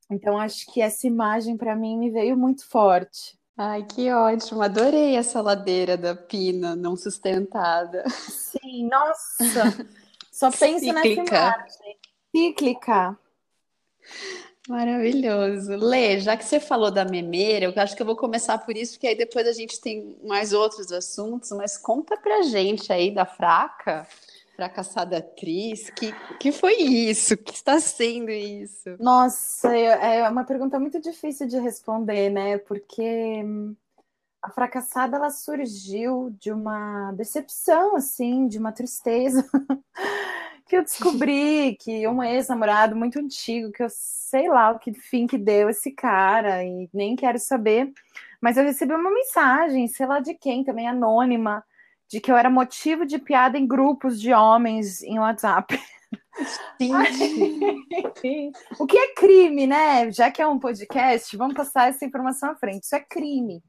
[0.10, 3.38] Então, acho que essa imagem para mim me veio muito forte.
[3.56, 4.62] Ai, que ótimo!
[4.62, 8.04] Adorei essa ladeira da Pina não sustentada.
[8.10, 9.76] Sim, nossa!
[10.32, 11.98] Só penso nessa imagem.
[12.34, 13.20] Cíclica.
[14.68, 15.76] Maravilhoso.
[15.76, 18.94] Lê, já que você falou da memeira, eu acho que eu vou começar por isso,
[18.94, 23.26] porque aí depois a gente tem mais outros assuntos, mas conta pra gente aí da
[23.26, 24.08] fraca
[24.60, 25.90] fracassada atriz?
[25.90, 27.38] Que, que foi isso?
[27.38, 28.98] Que está sendo isso?
[29.00, 32.58] Nossa, é, uma pergunta muito difícil de responder, né?
[32.58, 33.74] Porque hum,
[34.42, 39.50] a fracassada ela surgiu de uma decepção, assim, de uma tristeza.
[40.68, 45.26] que eu descobri que um ex-namorado muito antigo, que eu sei lá o que fim
[45.26, 47.92] que deu esse cara, e nem quero saber,
[48.42, 51.64] mas eu recebi uma mensagem, sei lá de quem, também anônima,
[52.10, 55.80] de que eu era motivo de piada em grupos de homens em WhatsApp.
[56.78, 56.92] Sim.
[58.80, 60.12] o que é crime, né?
[60.12, 62.84] Já que é um podcast, vamos passar essa informação à frente.
[62.84, 63.64] Isso é crime.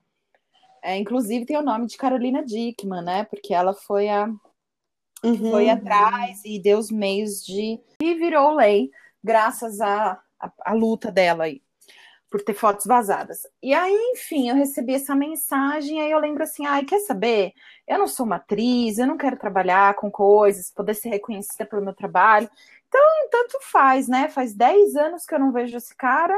[0.82, 3.24] É, inclusive tem o nome de Carolina Dickman, né?
[3.24, 4.26] Porque ela foi a
[5.22, 5.50] uhum.
[5.50, 8.90] foi atrás e deu os meios de e virou lei
[9.22, 11.60] graças à, à, à luta dela aí
[12.30, 13.40] por ter fotos vazadas.
[13.60, 17.52] E aí, enfim, eu recebi essa mensagem, aí eu lembro assim, ai, quer saber?
[17.88, 21.82] Eu não sou uma atriz, eu não quero trabalhar com coisas, poder ser reconhecida pelo
[21.82, 22.48] meu trabalho.
[22.88, 24.28] Então, tanto faz, né?
[24.28, 26.34] Faz 10 anos que eu não vejo esse cara.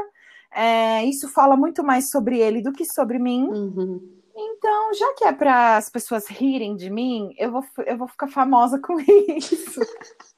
[0.51, 3.47] É, isso fala muito mais sobre ele do que sobre mim.
[3.47, 4.22] Uhum.
[4.35, 8.27] Então, já que é para as pessoas rirem de mim, eu vou, eu vou ficar
[8.27, 8.97] famosa com
[9.37, 9.79] isso.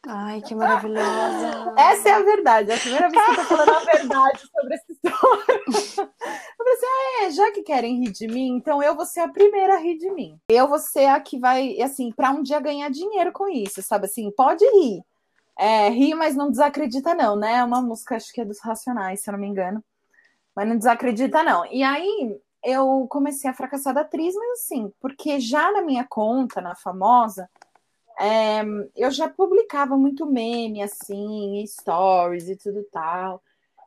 [0.05, 1.73] Ai, que maravilhosa!
[1.77, 2.71] Essa é a verdade.
[2.71, 5.61] É a primeira vez que eu tô falando a verdade sobre essa história.
[6.59, 9.29] Eu pensei, ah, é, já que querem rir de mim, então eu vou ser a
[9.29, 10.37] primeira a rir de mim.
[10.49, 14.05] Eu vou ser a que vai, assim, para um dia ganhar dinheiro com isso, sabe?
[14.05, 15.01] Assim, pode rir.
[15.57, 17.57] É, rir, mas não desacredita, não, né?
[17.57, 19.81] É uma música, acho que é dos Racionais, se eu não me engano.
[20.53, 21.65] Mas não desacredita, não.
[21.65, 26.59] E aí, eu comecei a fracassar da atriz, mas assim, porque já na minha conta,
[26.59, 27.49] na famosa,
[28.19, 28.63] é,
[28.95, 33.41] eu já publicava muito meme, assim, stories e tudo tal.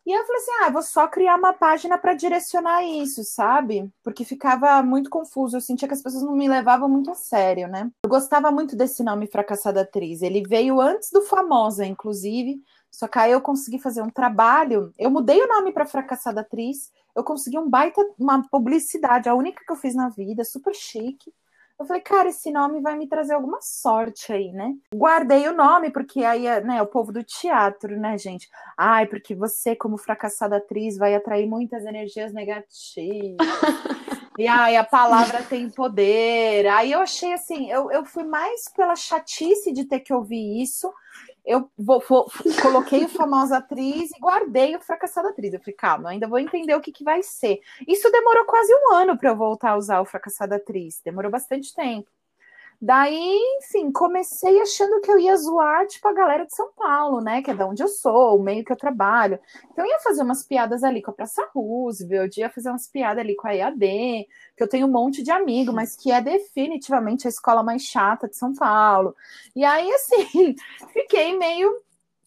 [0.07, 3.91] E eu falei assim: ah, vou só criar uma página para direcionar isso, sabe?
[4.03, 7.69] Porque ficava muito confuso, eu sentia que as pessoas não me levavam muito a sério,
[7.69, 7.91] né?
[8.03, 10.23] Eu gostava muito desse nome Fracassada Atriz.
[10.23, 12.63] Ele veio antes do Famosa, inclusive.
[12.91, 14.95] Só que aí eu consegui fazer um trabalho.
[14.99, 19.65] Eu mudei o nome para Fracassada Atriz eu consegui um baita, uma publicidade, a única
[19.65, 21.33] que eu fiz na vida, super chique.
[21.79, 24.75] Eu falei, cara, esse nome vai me trazer alguma sorte aí, né?
[24.95, 28.49] Guardei o nome, porque aí, né, o povo do teatro, né, gente?
[28.77, 33.37] Ai, porque você, como fracassada atriz, vai atrair muitas energias negativas.
[34.39, 36.67] e ai, a palavra tem poder.
[36.69, 40.93] Aí eu achei assim, eu, eu fui mais pela chatice de ter que ouvir isso
[41.49, 42.31] eu vou, vou,
[42.61, 45.55] coloquei o famosa atriz e guardei o fracassado atriz.
[45.55, 47.61] Eu falei, calma, ainda vou entender o que, que vai ser.
[47.89, 51.01] Isso demorou quase um ano para eu voltar a usar o fracassado atriz.
[51.03, 52.11] Demorou bastante tempo.
[52.81, 57.43] Daí, enfim, comecei achando que eu ia zoar, tipo, a galera de São Paulo, né?
[57.43, 59.41] Que é da onde eu sou, o meio que eu trabalho.
[59.73, 63.19] Então, eu ia fazer umas piadas ali com a Praça Roosevelt, ia fazer umas piadas
[63.19, 67.27] ali com a EAD, que eu tenho um monte de amigo, mas que é definitivamente
[67.27, 69.15] a escola mais chata de São Paulo.
[69.57, 70.55] E aí, assim,
[70.93, 71.83] fiquei meio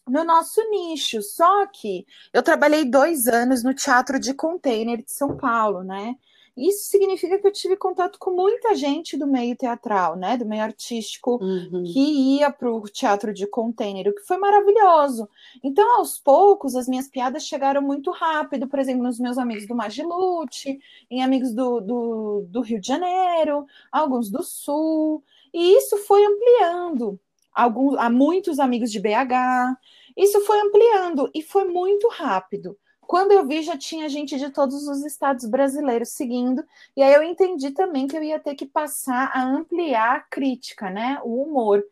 [0.06, 1.22] no nosso nicho.
[1.22, 6.16] Só que eu trabalhei dois anos no Teatro de Container de São Paulo, né?
[6.56, 10.36] Isso significa que eu tive contato com muita gente do meio teatral, né?
[10.36, 11.82] Do meio artístico, uhum.
[11.84, 15.26] que ia para o teatro de container, o que foi maravilhoso.
[15.64, 19.74] Então, aos poucos, as minhas piadas chegaram muito rápido, por exemplo, nos meus amigos do
[19.74, 20.78] Magilute,
[21.10, 27.18] em amigos do, do, do Rio de Janeiro, alguns do Sul, e isso foi ampliando.
[27.54, 29.76] Alguns, há muitos amigos de BH,
[30.16, 32.76] isso foi ampliando e foi muito rápido.
[33.06, 36.64] Quando eu vi, já tinha gente de todos os estados brasileiros seguindo,
[36.96, 40.88] e aí eu entendi também que eu ia ter que passar a ampliar a crítica,
[40.90, 41.20] né?
[41.24, 41.84] O humor.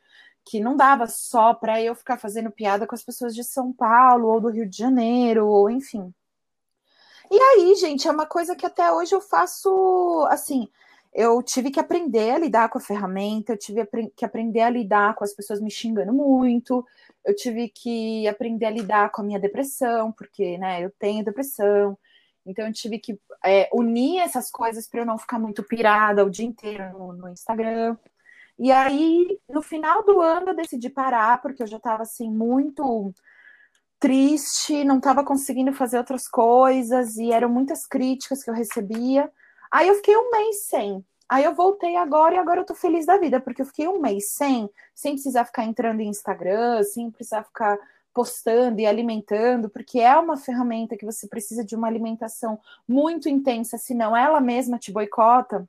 [0.45, 4.29] que não dava só para eu ficar fazendo piada com as pessoas de São Paulo
[4.29, 6.13] ou do Rio de Janeiro, ou enfim.
[7.31, 10.69] E aí, gente, é uma coisa que até hoje eu faço assim.
[11.13, 15.15] Eu tive que aprender a lidar com a ferramenta, eu tive que aprender a lidar
[15.15, 16.85] com as pessoas me xingando muito,
[17.25, 21.99] eu tive que aprender a lidar com a minha depressão, porque né, eu tenho depressão,
[22.47, 26.31] então eu tive que é, unir essas coisas para eu não ficar muito pirada o
[26.31, 27.97] dia inteiro no, no, Instagram.
[28.59, 33.13] E aí, no final do ano, eu decidi parar, porque eu já estava assim, muito
[33.99, 39.31] triste, não estava conseguindo fazer outras coisas, e eram muitas críticas que eu recebia.
[39.71, 41.05] Aí eu fiquei um mês sem.
[41.31, 44.01] Aí eu voltei agora e agora eu tô feliz da vida, porque eu fiquei um
[44.01, 47.79] mês sem, sem precisar ficar entrando em Instagram, sem precisar ficar
[48.13, 53.79] postando e alimentando, porque é uma ferramenta que você precisa de uma alimentação muito intensa,
[53.79, 55.69] senão ela mesma te boicota.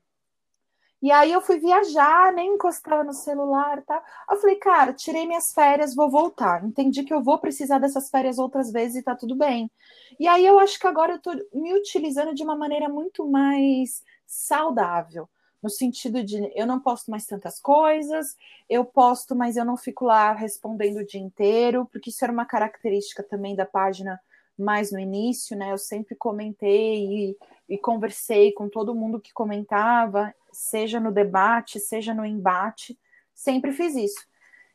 [1.00, 4.02] E aí eu fui viajar, nem encostava no celular, tá?
[4.28, 6.64] Eu falei, cara, tirei minhas férias, vou voltar.
[6.64, 9.70] Entendi que eu vou precisar dessas férias outras vezes e tá tudo bem.
[10.18, 14.02] E aí eu acho que agora eu tô me utilizando de uma maneira muito mais
[14.26, 15.28] saudável
[15.62, 18.36] no sentido de eu não posto mais tantas coisas,
[18.68, 22.44] eu posto, mas eu não fico lá respondendo o dia inteiro, porque isso era uma
[22.44, 24.20] característica também da página
[24.58, 25.72] mais no início, né?
[25.72, 27.36] Eu sempre comentei e,
[27.68, 32.98] e conversei com todo mundo que comentava, seja no debate, seja no embate,
[33.34, 34.32] sempre fiz isso.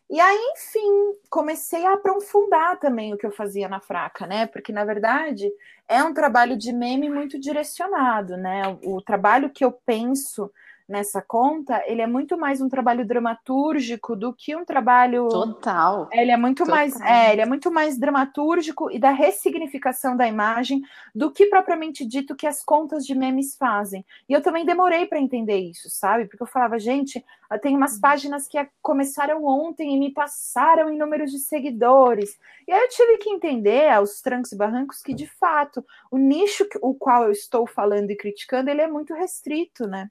[0.09, 4.47] E aí, enfim, comecei a aprofundar também o que eu fazia na Fraca, né?
[4.47, 5.51] Porque, na verdade,
[5.87, 8.61] é um trabalho de meme muito direcionado, né?
[8.83, 10.49] O, o trabalho que eu penso
[10.87, 16.07] nessa conta, ele é muito mais um trabalho dramatúrgico do que um trabalho total.
[16.13, 16.75] Ele é muito total.
[16.75, 20.81] mais, é, ele é muito mais dramatúrgico e da ressignificação da imagem
[21.13, 24.05] do que propriamente dito que as contas de memes fazem.
[24.29, 26.25] E eu também demorei para entender isso, sabe?
[26.25, 27.23] Porque eu falava, gente,
[27.61, 28.01] tem umas uhum.
[28.01, 32.37] páginas que começaram ontem e me passaram em números de seguidores.
[32.65, 36.65] E aí eu tive que entender aos trancos e barrancos que de fato o nicho
[36.81, 40.09] o qual eu estou falando e criticando, ele é muito restrito, né?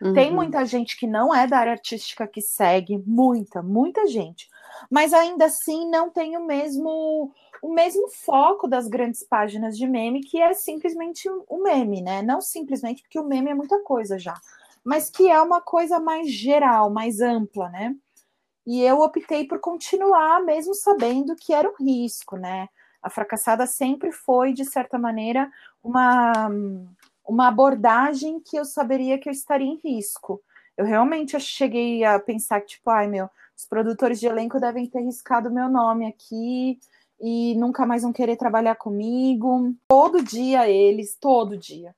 [0.00, 0.12] Uhum.
[0.12, 4.48] Tem muita gente que não é da área artística que segue, muita, muita gente.
[4.90, 10.20] Mas ainda assim não tem o mesmo o mesmo foco das grandes páginas de meme,
[10.20, 12.20] que é simplesmente o meme, né?
[12.20, 14.34] Não simplesmente porque o meme é muita coisa já,
[14.84, 17.96] mas que é uma coisa mais geral, mais ampla, né?
[18.66, 22.68] E eu optei por continuar, mesmo sabendo que era um risco, né?
[23.02, 25.50] A fracassada sempre foi, de certa maneira,
[25.82, 26.50] uma
[27.26, 30.42] uma abordagem que eu saberia que eu estaria em risco.
[30.76, 35.00] Eu realmente cheguei a pensar que, tipo, ai meu, os produtores de elenco devem ter
[35.00, 36.78] riscado meu nome aqui
[37.20, 39.74] e nunca mais vão querer trabalhar comigo.
[39.88, 41.94] Todo dia eles, todo dia.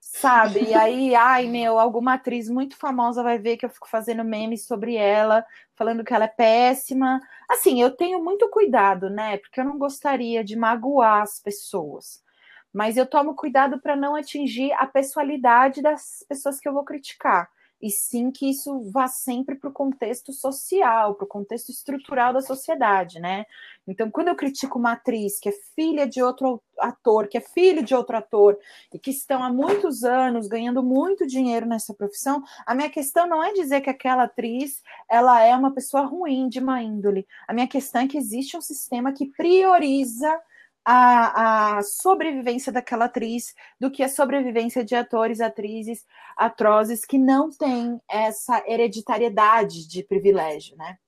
[0.00, 0.64] Sabe?
[0.64, 4.66] E aí, ai meu, alguma atriz muito famosa vai ver que eu fico fazendo memes
[4.66, 5.44] sobre ela,
[5.76, 7.20] falando que ela é péssima.
[7.48, 9.36] Assim, eu tenho muito cuidado, né?
[9.38, 12.23] Porque eu não gostaria de magoar as pessoas
[12.74, 17.48] mas eu tomo cuidado para não atingir a pessoalidade das pessoas que eu vou criticar.
[17.80, 22.40] E sim que isso vá sempre para o contexto social, para o contexto estrutural da
[22.40, 23.44] sociedade, né?
[23.86, 27.84] Então, quando eu critico uma atriz que é filha de outro ator, que é filho
[27.84, 28.58] de outro ator,
[28.92, 33.44] e que estão há muitos anos ganhando muito dinheiro nessa profissão, a minha questão não
[33.44, 37.26] é dizer que aquela atriz ela é uma pessoa ruim de má índole.
[37.46, 40.40] A minha questão é que existe um sistema que prioriza
[40.84, 46.04] a, a, sobrevivência daquela atriz do que a sobrevivência de atores, atrizes
[46.36, 50.98] atrozes que não têm essa hereditariedade de privilégio, né?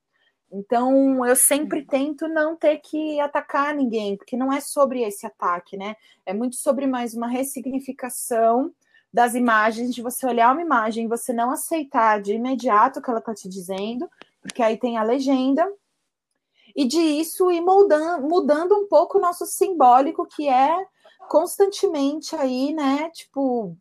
[0.51, 1.87] Então, eu sempre uhum.
[1.87, 5.97] tento não ter que atacar ninguém, porque não é sobre esse ataque, né?
[6.25, 8.73] É muito sobre mais uma ressignificação
[9.13, 13.11] das imagens, de você olhar uma imagem e você não aceitar de imediato o que
[13.11, 14.09] ela está te dizendo,
[14.41, 15.67] porque aí tem a legenda,
[16.77, 20.87] e de isso ir mudando, mudando um pouco o nosso simbólico, que é
[21.27, 23.75] constantemente aí, né, tipo,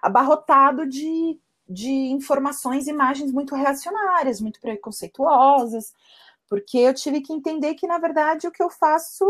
[0.00, 5.92] abarrotado de, de informações imagens muito reacionárias, muito preconceituosas,
[6.48, 9.26] porque eu tive que entender que, na verdade, o que eu faço,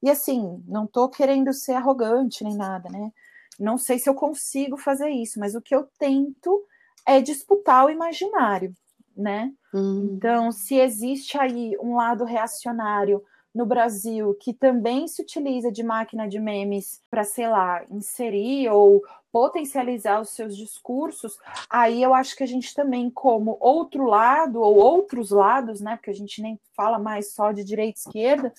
[0.00, 3.12] e assim, não estou querendo ser arrogante nem nada, né?
[3.58, 6.64] Não sei se eu consigo fazer isso, mas o que eu tento
[7.04, 8.74] é disputar o imaginário
[9.20, 9.52] né?
[9.72, 10.14] Hum.
[10.16, 13.22] Então, se existe aí um lado reacionário
[13.54, 19.02] no Brasil que também se utiliza de máquina de memes para, sei lá, inserir ou
[19.32, 24.76] potencializar os seus discursos, aí eu acho que a gente também, como outro lado, ou
[24.76, 25.96] outros lados, né?
[25.96, 28.52] Porque a gente nem fala mais só de direita e esquerda,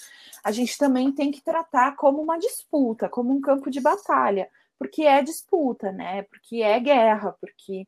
[0.43, 4.49] a gente também tem que tratar como uma disputa, como um campo de batalha,
[4.80, 6.24] porque é disputa, né?
[6.24, 7.86] Porque é guerra, porque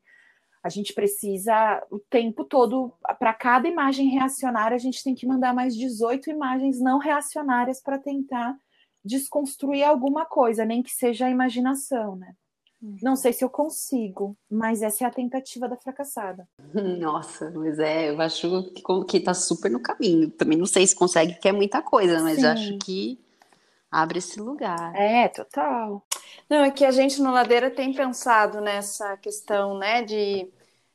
[0.64, 5.52] A gente precisa o tempo todo, para cada imagem reacionária, a gente tem que mandar
[5.52, 8.56] mais 18 imagens não reacionárias para tentar
[9.04, 12.34] desconstruir alguma coisa, nem que seja a imaginação, né?
[13.02, 16.46] Não sei se eu consigo, mas essa é a tentativa da fracassada.
[17.00, 20.30] Nossa, mas é, eu acho que, que tá super no caminho.
[20.30, 23.18] Também não sei se consegue, que é muita coisa, mas acho que
[23.94, 24.94] abre esse lugar.
[24.94, 26.04] É, total.
[26.48, 30.50] Não, é que a gente no Ladeira tem pensado nessa questão, né, de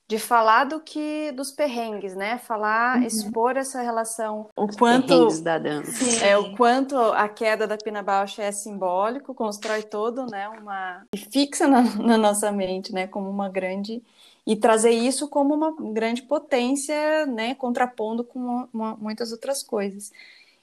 [0.09, 2.39] de falar do que dos perrengues, né?
[2.39, 3.03] Falar, uhum.
[3.03, 5.91] expor essa relação, o quanto perrengues da dança.
[5.91, 11.05] Sim, é o quanto a queda da Pina Bausch é simbólico, constrói todo, né, uma
[11.13, 14.01] e fixa na, na, nossa mente, né, como uma grande
[14.47, 20.11] e trazer isso como uma grande potência, né, contrapondo com uma, uma, muitas outras coisas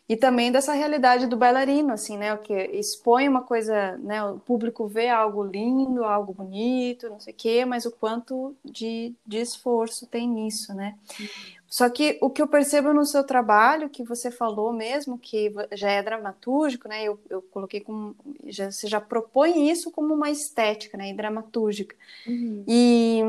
[0.09, 2.33] e também dessa realidade do bailarino, assim, né?
[2.33, 4.23] O que expõe uma coisa, né?
[4.23, 9.15] O público vê algo lindo, algo bonito, não sei o quê, mas o quanto de,
[9.27, 10.97] de esforço tem nisso, né?
[11.77, 15.91] Só que o que eu percebo no seu trabalho, que você falou mesmo, que já
[15.91, 17.05] é dramatúrgico, né?
[17.05, 18.17] Eu, eu coloquei como.
[18.47, 21.11] Já, você já propõe isso como uma estética, né?
[21.11, 21.95] E dramatúrgica.
[22.27, 22.65] Uhum.
[22.67, 23.21] E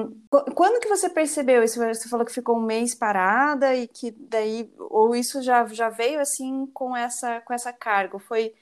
[0.55, 1.77] quando que você percebeu isso?
[1.77, 4.71] Você falou que ficou um mês parada e que daí.
[4.79, 8.17] Ou isso já, já veio assim com essa, com essa carga?
[8.17, 8.53] Foi,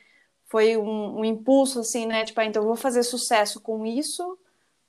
[0.47, 2.25] foi um, um impulso, assim, né?
[2.25, 4.35] Tipo, ah, então eu vou fazer sucesso com isso,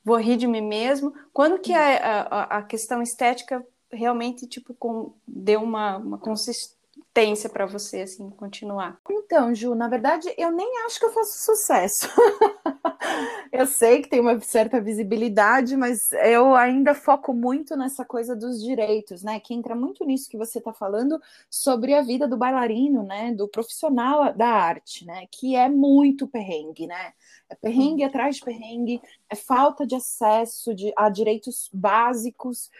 [0.02, 1.12] vou rir de mim mesmo.
[1.34, 7.66] Quando que a, a, a questão estética realmente tipo com, deu uma, uma consistência para
[7.66, 9.00] você assim continuar?
[9.10, 12.08] Então, Ju, na verdade, eu nem acho que eu faço sucesso.
[13.52, 18.62] eu sei que tem uma certa visibilidade, mas eu ainda foco muito nessa coisa dos
[18.62, 19.40] direitos, né?
[19.40, 21.20] Que entra muito nisso que você está falando
[21.50, 23.32] sobre a vida do bailarino, né?
[23.32, 25.26] Do profissional da arte, né?
[25.30, 27.12] Que é muito perrengue, né?
[27.48, 32.70] É perrengue atrás de perrengue, é falta de acesso de, a direitos básicos.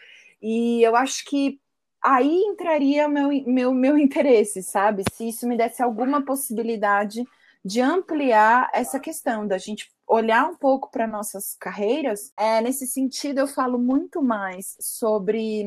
[0.41, 1.59] E eu acho que
[2.03, 5.03] aí entraria meu, meu, meu interesse, sabe?
[5.11, 7.23] Se isso me desse alguma possibilidade
[7.63, 12.31] de ampliar essa questão da gente olhar um pouco para nossas carreiras.
[12.37, 15.65] É, nesse sentido, eu falo muito mais sobre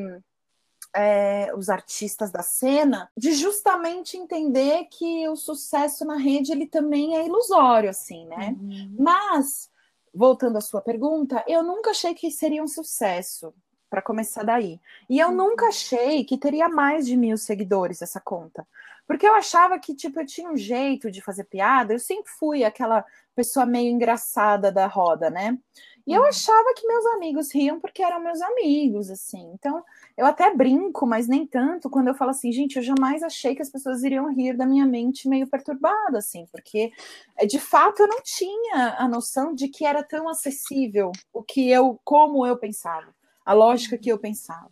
[0.95, 7.17] é, os artistas da cena, de justamente entender que o sucesso na rede ele também
[7.17, 8.57] é ilusório, assim, né?
[8.59, 8.97] Uhum.
[8.99, 9.69] Mas
[10.13, 13.55] voltando à sua pergunta, eu nunca achei que seria um sucesso
[13.91, 14.81] para começar daí.
[15.09, 15.35] E eu uhum.
[15.35, 18.67] nunca achei que teria mais de mil seguidores essa conta.
[19.07, 22.63] Porque eu achava que, tipo, eu tinha um jeito de fazer piada, eu sempre fui
[22.63, 25.59] aquela pessoa meio engraçada da roda, né?
[26.07, 26.29] E eu uhum.
[26.29, 29.51] achava que meus amigos riam porque eram meus amigos, assim.
[29.53, 29.85] Então,
[30.17, 33.63] eu até brinco, mas nem tanto, quando eu falo assim, gente, eu jamais achei que
[33.63, 36.93] as pessoas iriam rir da minha mente meio perturbada, assim, porque
[37.37, 41.71] eh, de fato eu não tinha a noção de que era tão acessível o que
[41.71, 43.13] eu, como eu pensava
[43.45, 44.71] a lógica que eu pensava.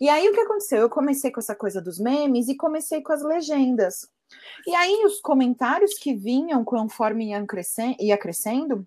[0.00, 0.80] E aí o que aconteceu?
[0.80, 4.08] Eu comecei com essa coisa dos memes e comecei com as legendas.
[4.66, 8.86] E aí os comentários que vinham conforme iam crescendo, ia crescendo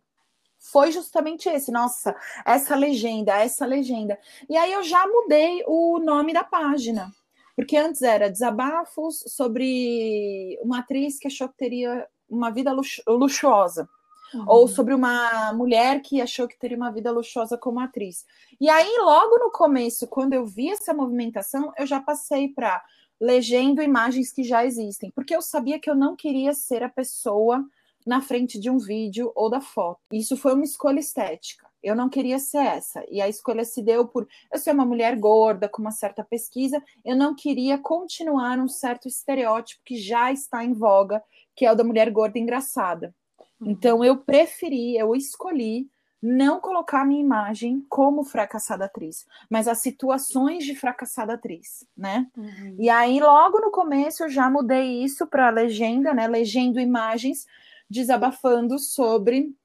[0.59, 2.15] foi justamente esse, nossa,
[2.45, 4.19] essa legenda, essa legenda.
[4.49, 7.09] E aí eu já mudei o nome da página.
[7.55, 12.71] Porque antes era desabafos sobre uma atriz que achou que teria uma vida
[13.07, 13.89] luxuosa.
[14.33, 14.45] Uhum.
[14.47, 18.25] Ou sobre uma mulher que achou que teria uma vida luxuosa como atriz.
[18.59, 22.83] E aí, logo no começo, quando eu vi essa movimentação, eu já passei para
[23.19, 27.65] legendo imagens que já existem, porque eu sabia que eu não queria ser a pessoa
[28.05, 29.99] na frente de um vídeo ou da foto.
[30.11, 31.67] Isso foi uma escolha estética.
[31.81, 33.03] Eu não queria ser essa.
[33.09, 36.81] E a escolha se deu por eu ser uma mulher gorda, com uma certa pesquisa.
[37.05, 41.23] Eu não queria continuar um certo estereótipo que já está em voga,
[41.55, 43.13] que é o da mulher gorda engraçada.
[43.61, 45.89] Então eu preferi, eu escolhi
[46.21, 52.27] não colocar a minha imagem como fracassada atriz, mas as situações de fracassada atriz, né?
[52.35, 52.75] Uhum.
[52.77, 56.27] E aí logo no começo eu já mudei isso para legenda, né?
[56.27, 57.45] Legendo imagens
[57.89, 59.55] desabafando sobre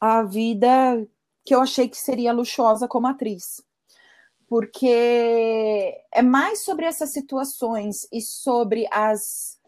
[0.00, 1.06] a vida
[1.44, 3.62] que eu achei que seria luxuosa como atriz.
[4.48, 9.59] Porque é mais sobre essas situações e sobre as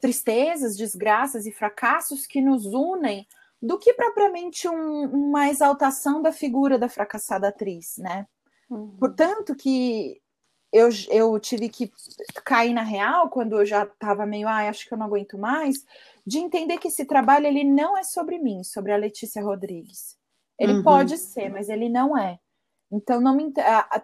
[0.00, 3.26] tristezas, desgraças e fracassos que nos unem
[3.62, 8.26] do que propriamente um, uma exaltação da figura da fracassada atriz, né?
[8.70, 8.96] Uhum.
[8.98, 10.20] Portanto, que
[10.72, 11.92] eu, eu tive que
[12.44, 15.84] cair na real quando eu já estava meio, ah, acho que eu não aguento mais,
[16.26, 20.16] de entender que esse trabalho ele não é sobre mim, sobre a Letícia Rodrigues.
[20.58, 20.82] Ele uhum.
[20.82, 22.38] pode ser, mas ele não é.
[22.92, 23.52] Então, não me,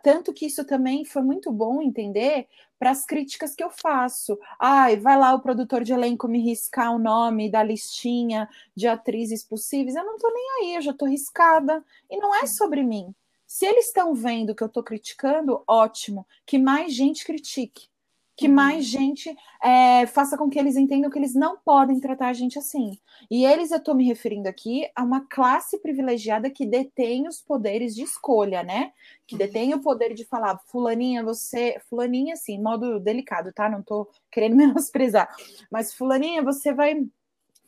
[0.03, 2.47] tanto que isso também foi muito bom entender
[2.79, 4.39] para as críticas que eu faço.
[4.61, 9.43] Ai, vai lá o produtor de elenco me riscar o nome da listinha de atrizes
[9.43, 9.97] possíveis.
[9.97, 11.85] Eu não estou nem aí, eu já estou riscada.
[12.11, 13.15] E não é sobre mim.
[13.47, 17.89] Se eles estão vendo que eu estou criticando, ótimo, que mais gente critique
[18.37, 18.55] que uhum.
[18.55, 22.59] mais gente é, faça com que eles entendam que eles não podem tratar a gente
[22.59, 22.99] assim.
[23.31, 27.95] E eles, eu estou me referindo aqui a uma classe privilegiada que detém os poderes
[27.95, 28.93] de escolha, né?
[29.27, 29.39] Que uhum.
[29.39, 31.81] detém o poder de falar, fulaninha, você.
[31.89, 33.69] Fulaninha, assim, modo delicado, tá?
[33.71, 35.35] Não estou querendo menosprezar.
[35.71, 37.07] Mas, fulaninha, você vai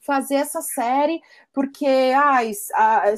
[0.09, 1.20] fazer essa série,
[1.52, 1.86] porque,
[2.16, 2.52] ai,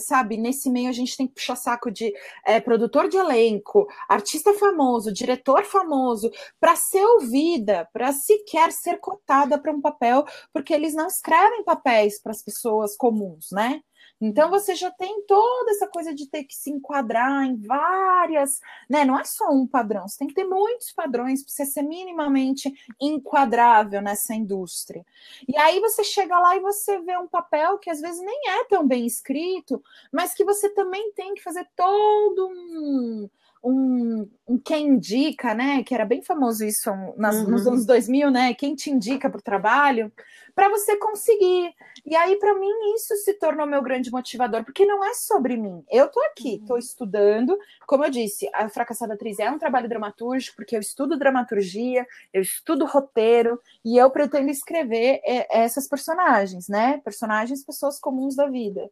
[0.01, 2.13] sabe, nesse meio a gente tem que puxar saco de
[2.45, 6.29] é, produtor de elenco, artista famoso, diretor famoso,
[6.59, 12.21] para ser ouvida, para sequer ser cotada para um papel, porque eles não escrevem papéis
[12.21, 13.81] para as pessoas comuns, né?
[14.21, 19.05] Então você já tem toda essa coisa de ter que se enquadrar em várias, né?
[19.05, 22.73] Não é só um padrão, você tem que ter muitos padrões para você ser minimamente
[23.01, 25.05] enquadrável nessa indústria.
[25.49, 28.65] E aí você chega lá e você vê um papel que às vezes nem é
[28.65, 33.31] tão bem escrito, mas que você também tem que fazer todo um
[33.63, 35.83] um, um, quem indica, né?
[35.83, 37.51] Que era bem famoso isso nas, uhum.
[37.51, 38.55] nos anos 2000, né?
[38.55, 40.13] Quem te indica para o trabalho,
[40.55, 41.75] para você conseguir.
[42.05, 45.85] E aí, para mim, isso se tornou meu grande motivador, porque não é sobre mim.
[45.91, 46.79] Eu estou aqui, estou uhum.
[46.79, 47.59] estudando.
[47.87, 52.43] Como eu disse, a Fracassada Atriz é um trabalho dramatúrgico, porque eu estudo dramaturgia, eu
[52.43, 57.01] estudo roteiro, e eu pretendo escrever é, essas personagens, né?
[57.05, 58.91] Personagens, pessoas comuns da vida.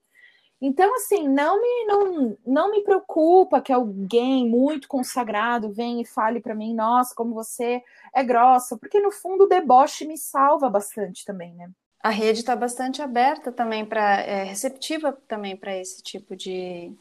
[0.61, 6.41] Então, assim, não me, não, não me preocupa que alguém muito consagrado venha e fale
[6.41, 7.83] para mim, nossa, como você
[8.13, 11.71] é grossa, porque no fundo o deboche me salva bastante também, né?
[12.03, 16.93] A rede está bastante aberta também para, é, receptiva também para esse tipo de,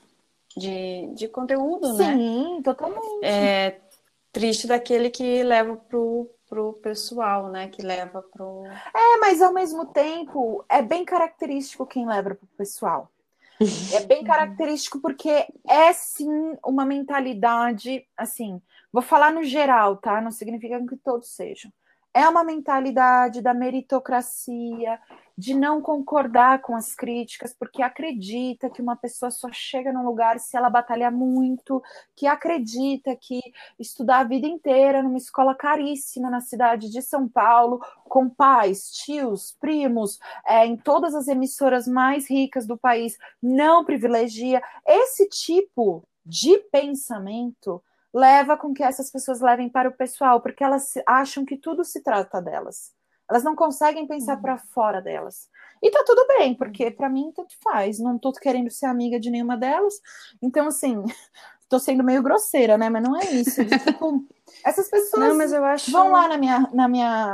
[0.56, 2.16] de, de conteúdo, Sim, né?
[2.16, 3.24] Sim, totalmente.
[3.24, 3.80] É
[4.32, 7.68] triste daquele que leva pro pro pessoal, né?
[7.68, 8.64] Que leva pro.
[8.66, 13.12] É, mas ao mesmo tempo é bem característico quem leva pro pessoal.
[13.94, 20.22] É bem característico porque é sim uma mentalidade, assim, vou falar no geral, tá?
[20.22, 21.72] Não significa que todos sejam.
[22.18, 25.00] É uma mentalidade da meritocracia,
[25.38, 30.40] de não concordar com as críticas, porque acredita que uma pessoa só chega num lugar
[30.40, 31.80] se ela batalhar muito,
[32.16, 33.40] que acredita que
[33.78, 39.56] estudar a vida inteira numa escola caríssima na cidade de São Paulo, com pais, tios,
[39.60, 44.60] primos, é, em todas as emissoras mais ricas do país, não privilegia.
[44.88, 47.80] Esse tipo de pensamento
[48.14, 52.02] leva com que essas pessoas levem para o pessoal, porque elas acham que tudo se
[52.02, 52.94] trata delas.
[53.30, 54.42] Elas não conseguem pensar uhum.
[54.42, 55.50] para fora delas.
[55.82, 56.96] E tá tudo bem, porque uhum.
[56.96, 58.00] para mim tanto faz.
[58.00, 60.00] Não tô querendo ser amiga de nenhuma delas.
[60.42, 61.04] Então, assim,
[61.68, 62.90] tô sendo meio grosseira, né?
[62.90, 63.64] Mas não é isso.
[63.66, 64.26] tipo,
[64.64, 65.92] essas pessoas não, acho...
[65.92, 67.34] vão lá na minha, na minha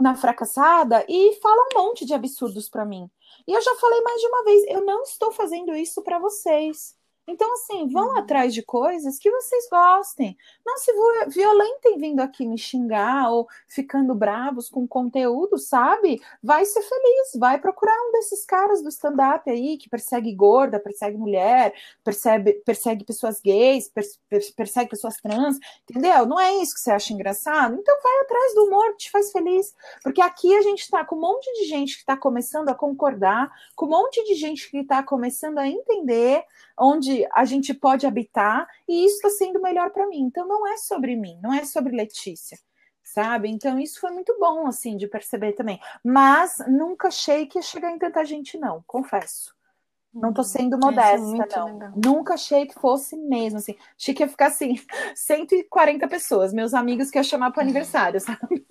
[0.00, 3.08] na fracassada e falam um monte de absurdos para mim.
[3.46, 6.96] E eu já falei mais de uma vez, eu não estou fazendo isso para vocês.
[7.26, 8.18] Então, assim, vão uhum.
[8.18, 10.36] atrás de coisas que vocês gostem.
[10.66, 10.92] Não se
[11.28, 16.20] violentem vindo aqui me xingar ou ficando bravos com conteúdo, sabe?
[16.42, 21.16] Vai ser feliz, vai procurar um desses caras do stand-up aí que persegue gorda, persegue
[21.16, 23.88] mulher, percebe, persegue pessoas gays,
[24.56, 25.58] persegue pessoas trans,
[25.88, 26.26] entendeu?
[26.26, 27.76] Não é isso que você acha engraçado?
[27.78, 29.72] Então vai atrás do humor que te faz feliz.
[30.02, 33.48] Porque aqui a gente tá com um monte de gente que está começando a concordar,
[33.76, 36.44] com um monte de gente que está começando a entender
[36.78, 40.20] onde a gente pode habitar, e isso está sendo melhor para mim.
[40.20, 42.58] Então, não é sobre mim, não é sobre Letícia,
[43.02, 43.48] sabe?
[43.48, 45.80] Então, isso foi muito bom, assim, de perceber também.
[46.04, 49.54] Mas nunca achei que ia chegar em tanta gente, não, confesso.
[50.14, 51.72] Não tô sendo modesta, é não.
[51.72, 51.92] Legal.
[51.96, 53.74] Nunca achei que fosse mesmo, assim.
[53.98, 54.74] Achei que ia ficar, assim,
[55.16, 58.66] 140 pessoas, meus amigos que ia chamar para aniversário, sabe?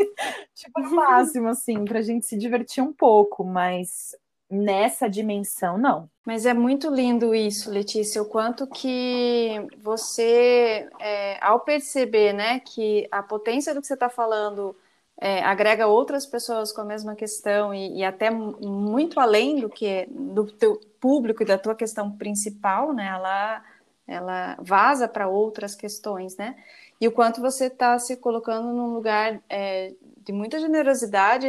[0.53, 4.15] tipo, no máximo, assim, pra gente se divertir um pouco, mas
[4.51, 6.09] nessa dimensão, não.
[6.25, 13.07] Mas é muito lindo isso, Letícia, o quanto que você, é, ao perceber, né, que
[13.09, 14.75] a potência do que você está falando
[15.19, 20.07] é, agrega outras pessoas com a mesma questão e, e, até muito além do que
[20.09, 23.63] do teu público e da tua questão principal, né, ela,
[24.05, 26.55] ela vaza para outras questões, né,
[26.99, 31.47] e o quanto você está se colocando num lugar é, de muita generosidade,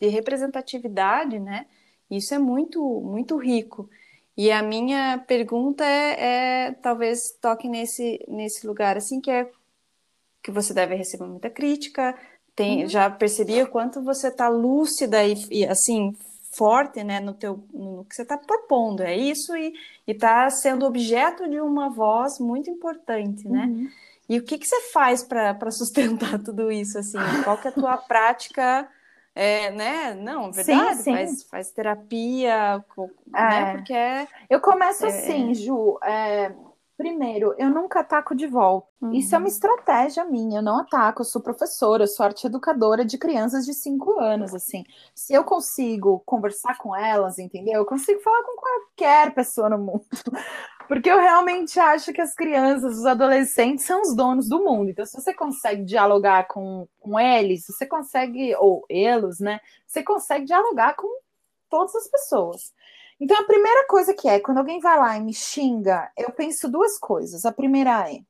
[0.00, 1.66] de representatividade, né,
[2.10, 3.88] isso é muito, muito rico.
[4.36, 9.48] E a minha pergunta é, é, talvez toque nesse, nesse lugar assim que é
[10.42, 12.16] que você deve receber muita crítica.
[12.54, 12.88] Tem, uhum.
[12.88, 16.14] Já percebi o quanto você está lúcida e, e, assim
[16.52, 19.02] forte, né, no teu no que você está propondo.
[19.02, 19.74] É isso e
[20.06, 23.66] está sendo objeto de uma voz muito importante, né?
[23.66, 23.88] Uhum.
[24.28, 27.18] E o que, que você faz para sustentar tudo isso assim?
[27.42, 28.88] Qual que é a tua prática?
[29.34, 30.14] É, né?
[30.14, 31.12] Não, verdade, sim, sim.
[31.12, 32.84] Faz, faz terapia,
[33.26, 33.70] né?
[33.70, 33.72] É.
[33.72, 35.08] Porque é, Eu começo é...
[35.08, 35.98] assim, Ju.
[36.04, 36.54] É,
[36.96, 38.86] Primeiro, eu nunca ataco de volta.
[39.02, 39.12] Uhum.
[39.12, 40.60] Isso é uma estratégia minha.
[40.60, 44.54] Eu não ataco, eu sou professora, eu sou arte educadora de crianças de 5 anos,
[44.54, 44.84] assim.
[45.12, 47.80] Se eu consigo conversar com elas, entendeu?
[47.80, 50.06] Eu consigo falar com qualquer pessoa no mundo.
[50.86, 54.90] Porque eu realmente acho que as crianças, os adolescentes são os donos do mundo.
[54.90, 59.60] Então, se você consegue dialogar com, com eles, você consegue, ou eles, né?
[59.86, 61.08] Você consegue dialogar com
[61.70, 62.72] todas as pessoas.
[63.18, 66.70] Então, a primeira coisa que é, quando alguém vai lá e me xinga, eu penso
[66.70, 67.44] duas coisas.
[67.44, 68.20] A primeira é,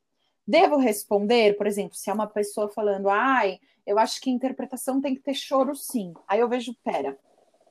[0.47, 5.15] devo responder, por exemplo, se é uma pessoa falando, ai, eu acho que interpretação tem
[5.15, 6.13] que ter choro sim.
[6.27, 7.17] Aí eu vejo, pera,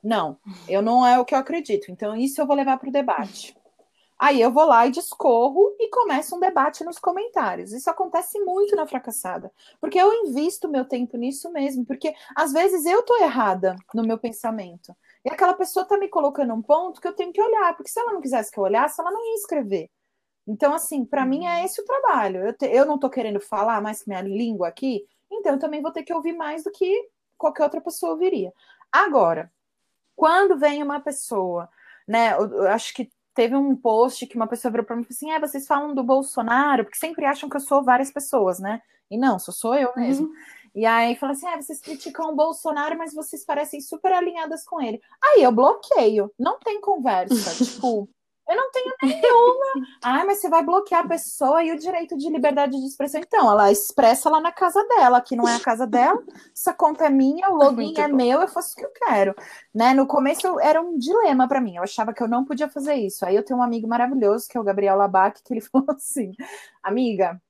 [0.03, 0.37] não,
[0.69, 1.91] eu não é o que eu acredito.
[1.91, 3.55] Então, isso eu vou levar para o debate.
[4.17, 7.73] Aí eu vou lá e discorro e começa um debate nos comentários.
[7.73, 9.51] Isso acontece muito na fracassada,
[9.81, 14.17] porque eu invisto meu tempo nisso mesmo, porque às vezes eu tô errada no meu
[14.17, 14.95] pensamento.
[15.23, 17.99] E aquela pessoa tá me colocando um ponto que eu tenho que olhar, porque se
[17.99, 19.89] ela não quisesse que eu olhasse, ela não ia escrever.
[20.47, 22.45] Então, assim, para mim é esse o trabalho.
[22.45, 25.81] Eu, te, eu não tô querendo falar mais que minha língua aqui, então eu também
[25.81, 28.53] vou ter que ouvir mais do que qualquer outra pessoa ouviria.
[28.91, 29.51] Agora,
[30.15, 31.69] quando vem uma pessoa,
[32.07, 35.15] né, eu acho que teve um post que uma pessoa virou para mim e falou
[35.15, 38.81] assim: é, vocês falam do Bolsonaro, porque sempre acham que eu sou várias pessoas, né?
[39.11, 40.27] E não, só sou eu mesmo.
[40.27, 40.33] Uhum.
[40.73, 44.81] E aí fala assim: é, vocês criticam o Bolsonaro, mas vocês parecem super alinhadas com
[44.81, 44.99] ele.
[45.21, 47.53] Aí eu bloqueio, não tem conversa.
[47.63, 48.09] tipo,
[48.47, 49.87] eu não tenho nenhuma.
[50.03, 53.19] Ai, mas você vai bloquear a pessoa e o direito de liberdade de expressão.
[53.19, 56.21] Então, ela expressa lá na casa dela, que não é a casa dela.
[56.55, 58.15] Essa conta é minha, o login Muito é bom.
[58.15, 59.35] meu, eu faço o que eu quero.
[59.73, 59.93] Né?
[59.93, 61.77] No começo era um dilema para mim.
[61.77, 63.25] Eu achava que eu não podia fazer isso.
[63.25, 66.31] Aí eu tenho um amigo maravilhoso, que é o Gabriel Labac, que ele falou assim:
[66.83, 67.41] Amiga,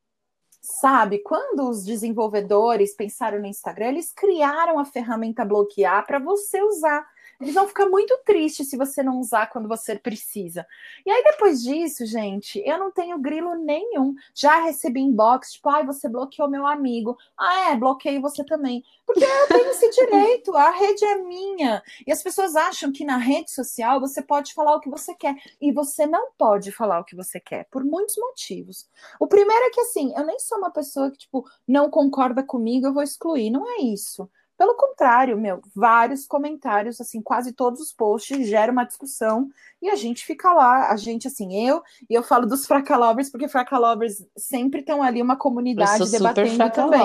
[0.61, 7.05] sabe, quando os desenvolvedores pensaram no Instagram, eles criaram a ferramenta bloquear para você usar.
[7.39, 10.65] Eles vão ficar muito tristes se você não usar quando você precisa.
[11.05, 14.15] E aí, depois disso, gente, eu não tenho grilo nenhum.
[14.33, 17.17] Já recebi inbox, tipo, ai, você bloqueou meu amigo.
[17.37, 18.83] Ah, é, bloqueio você também.
[19.05, 21.83] Porque eu tenho esse direito, a rede é minha.
[22.07, 25.35] E as pessoas acham que na rede social você pode falar o que você quer.
[25.59, 28.87] E você não pode falar o que você quer, por muitos motivos.
[29.19, 32.87] O primeiro é que, assim, eu nem sou uma pessoa que, tipo, não concorda comigo,
[32.87, 33.49] eu vou excluir.
[33.49, 34.29] Não é isso.
[34.57, 39.49] Pelo contrário, meu, vários comentários, assim, quase todos os posts geram uma discussão
[39.81, 43.49] e a gente fica lá, a gente, assim, eu, e eu falo dos fracalovers, porque
[43.49, 47.01] fracalovers sempre estão ali uma comunidade debatendo também.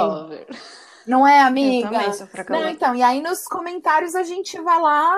[1.06, 1.88] Não é, amiga?
[1.88, 5.12] Eu também sou Não, então, e aí nos comentários a gente vai lá,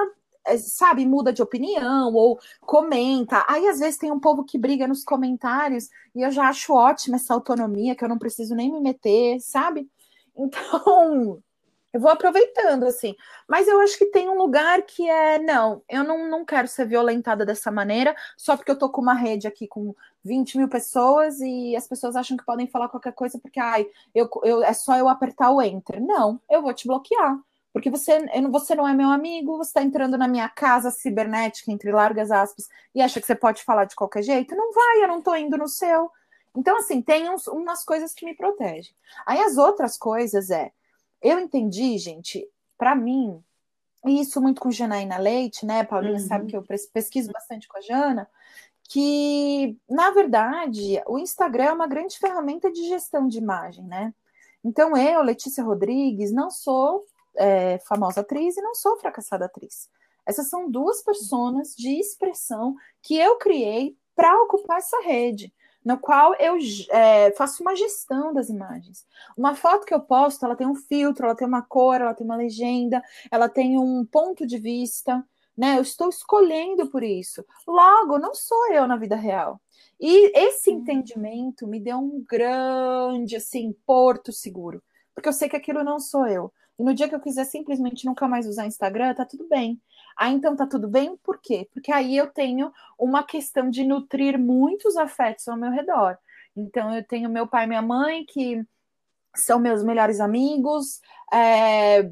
[0.47, 3.45] é, sabe, muda de opinião ou comenta.
[3.47, 7.17] Aí às vezes tem um povo que briga nos comentários e eu já acho ótima
[7.17, 9.87] essa autonomia, que eu não preciso nem me meter, sabe?
[10.35, 11.43] Então,
[11.93, 13.15] eu vou aproveitando, assim.
[13.47, 16.87] Mas eu acho que tem um lugar que é, não, eu não, não quero ser
[16.87, 21.41] violentada dessa maneira, só porque eu tô com uma rede aqui com 20 mil pessoas
[21.41, 24.97] e as pessoas acham que podem falar qualquer coisa porque, ai, eu, eu, é só
[24.97, 26.01] eu apertar o enter.
[26.01, 27.39] Não, eu vou te bloquear.
[27.73, 31.73] Porque você, eu, você não é meu amigo, você está entrando na minha casa cibernética,
[31.73, 34.55] entre largas aspas, e acha que você pode falar de qualquer jeito?
[34.55, 36.11] Não vai, eu não tô indo no seu.
[36.55, 38.95] Então, assim, tem uns, umas coisas que me protegem.
[39.27, 40.71] Aí as outras coisas é
[41.23, 43.43] eu entendi, gente, para mim,
[44.05, 45.85] e isso muito com Janaína Leite, né?
[45.85, 46.27] Paulinha uhum.
[46.27, 48.29] sabe que eu pesquiso bastante com a Jana,
[48.89, 54.13] que, na verdade, o Instagram é uma grande ferramenta de gestão de imagem, né?
[54.65, 57.05] Então, eu, Letícia Rodrigues, não sou
[57.37, 59.89] é, famosa atriz e não sou fracassada atriz.
[60.27, 65.53] Essas são duas personas de expressão que eu criei para ocupar essa rede
[65.85, 66.57] no qual eu
[66.91, 69.07] é, faço uma gestão das imagens.
[69.37, 72.25] Uma foto que eu posto, ela tem um filtro, ela tem uma cor, ela tem
[72.25, 75.25] uma legenda, ela tem um ponto de vista,
[75.57, 75.79] né?
[75.79, 77.45] Eu estou escolhendo por isso.
[77.67, 79.61] Logo, não sou eu na vida real.
[80.01, 84.83] E esse entendimento me deu um grande, assim, porto seguro,
[85.15, 86.53] porque eu sei que aquilo não sou eu.
[86.79, 89.81] E no dia que eu quiser simplesmente nunca mais usar Instagram, tá tudo bem.
[90.17, 91.17] Ah, então tá tudo bem?
[91.19, 91.69] Por quê?
[91.73, 96.19] Porque aí eu tenho uma questão de nutrir muitos afetos ao meu redor.
[96.57, 98.65] Então eu tenho meu pai e minha mãe, que
[99.35, 101.01] são meus melhores amigos,
[101.33, 102.11] é,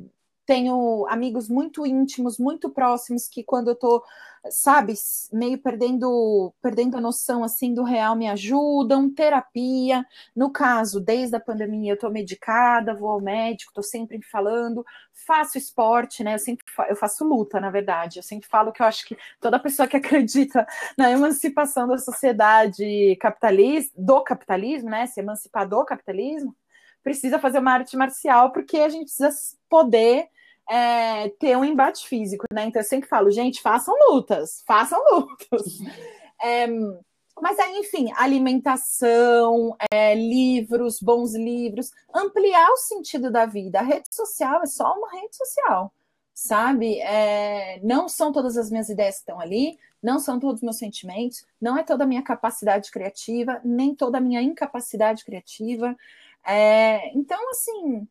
[0.50, 4.02] tenho amigos muito íntimos, muito próximos, que quando eu tô
[4.50, 4.94] sabe,
[5.32, 10.04] meio perdendo, perdendo a noção assim do real, me ajudam, terapia.
[10.34, 15.56] No caso, desde a pandemia eu tô medicada, vou ao médico, tô sempre falando, faço
[15.56, 16.34] esporte, né?
[16.34, 18.18] Eu sempre fa eu faço luta, na verdade.
[18.18, 20.66] Eu sempre falo que eu acho que toda pessoa que acredita
[20.98, 25.06] na emancipação da sociedade capitalista, do capitalismo, né?
[25.06, 26.56] Se emancipar do capitalismo,
[27.04, 29.30] precisa fazer uma arte marcial, porque a gente precisa
[29.68, 30.28] poder
[30.70, 32.66] é, ter um embate físico, né?
[32.66, 35.64] Então eu sempre falo, gente, façam lutas, façam lutas.
[36.42, 36.66] É,
[37.42, 43.78] Mas aí, enfim, alimentação, é, livros, bons livros, ampliar o sentido da vida.
[43.80, 45.92] A rede social é só uma rede social,
[46.32, 46.98] sabe?
[47.00, 50.78] É, não são todas as minhas ideias que estão ali, não são todos os meus
[50.78, 55.94] sentimentos, não é toda a minha capacidade criativa, nem toda a minha incapacidade criativa.
[56.46, 58.08] É, então, assim,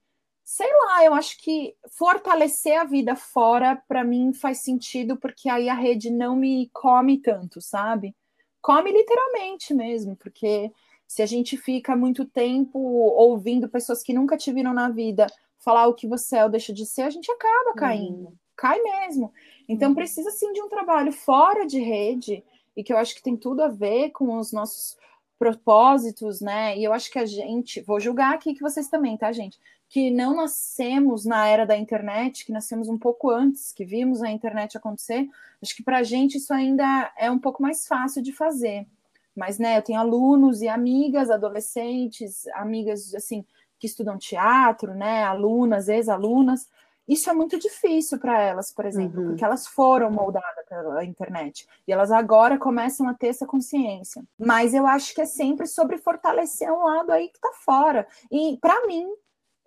[0.51, 5.69] sei lá, eu acho que fortalecer a vida fora, para mim, faz sentido, porque aí
[5.69, 8.15] a rede não me come tanto, sabe?
[8.59, 10.71] Come literalmente mesmo, porque
[11.07, 15.27] se a gente fica muito tempo ouvindo pessoas que nunca te viram na vida
[15.59, 18.29] falar o que você é ou deixa de ser, a gente acaba caindo.
[18.29, 18.35] Uhum.
[18.55, 19.31] Cai mesmo.
[19.67, 19.95] Então, uhum.
[19.95, 22.43] precisa sim de um trabalho fora de rede,
[22.75, 24.97] e que eu acho que tem tudo a ver com os nossos
[25.37, 26.75] propósitos, né?
[26.75, 29.59] E eu acho que a gente, vou julgar aqui que vocês também, tá, gente?
[29.89, 34.29] Que não nascemos na era da internet, que nascemos um pouco antes, que vimos a
[34.29, 35.27] internet acontecer.
[35.61, 38.87] Acho que para a gente isso ainda é um pouco mais fácil de fazer.
[39.35, 43.45] Mas, né, eu tenho alunos e amigas, adolescentes, amigas, assim,
[43.79, 46.67] que estudam teatro, né, alunas, ex-alunas,
[47.09, 49.27] isso é muito difícil para elas, por exemplo, uhum.
[49.29, 54.23] porque elas foram moldadas pela internet e elas agora começam a ter essa consciência.
[54.37, 58.05] Mas eu acho que é sempre sobre fortalecer um lado aí que está fora.
[58.31, 59.07] E para mim,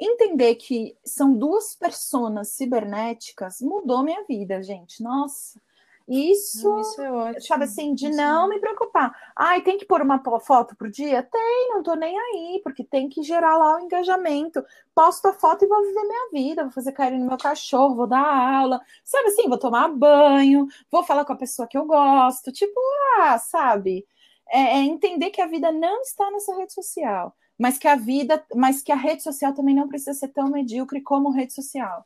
[0.00, 5.02] entender que são duas personas cibernéticas mudou minha vida, gente.
[5.02, 5.60] Nossa,
[6.08, 7.40] isso, isso é ótimo.
[7.42, 8.48] sabe assim, de isso não é.
[8.54, 9.14] me preocupar.
[9.36, 11.22] Ai, tem que pôr uma foto por dia?
[11.22, 14.62] Tem, não tô nem aí, porque tem que gerar lá o engajamento.
[14.94, 18.06] Posto a foto e vou viver minha vida, vou fazer carinho no meu cachorro, vou
[18.06, 22.52] dar aula, sabe assim, vou tomar banho, vou falar com a pessoa que eu gosto,
[22.52, 22.80] tipo,
[23.18, 24.06] ah, sabe?
[24.50, 28.44] É, é entender que a vida não está nessa rede social, mas que a vida,
[28.56, 32.04] mas que a rede social também não precisa ser tão medíocre como rede social.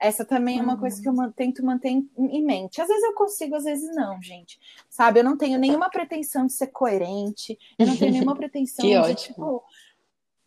[0.00, 0.80] Essa também é uma uhum.
[0.80, 2.82] coisa que eu tento manter em mente.
[2.82, 4.58] Às vezes eu consigo, às vezes não, gente.
[4.88, 5.20] Sabe?
[5.20, 9.14] Eu não tenho nenhuma pretensão de ser coerente, eu não tenho nenhuma pretensão de, ótimo.
[9.14, 9.64] tipo,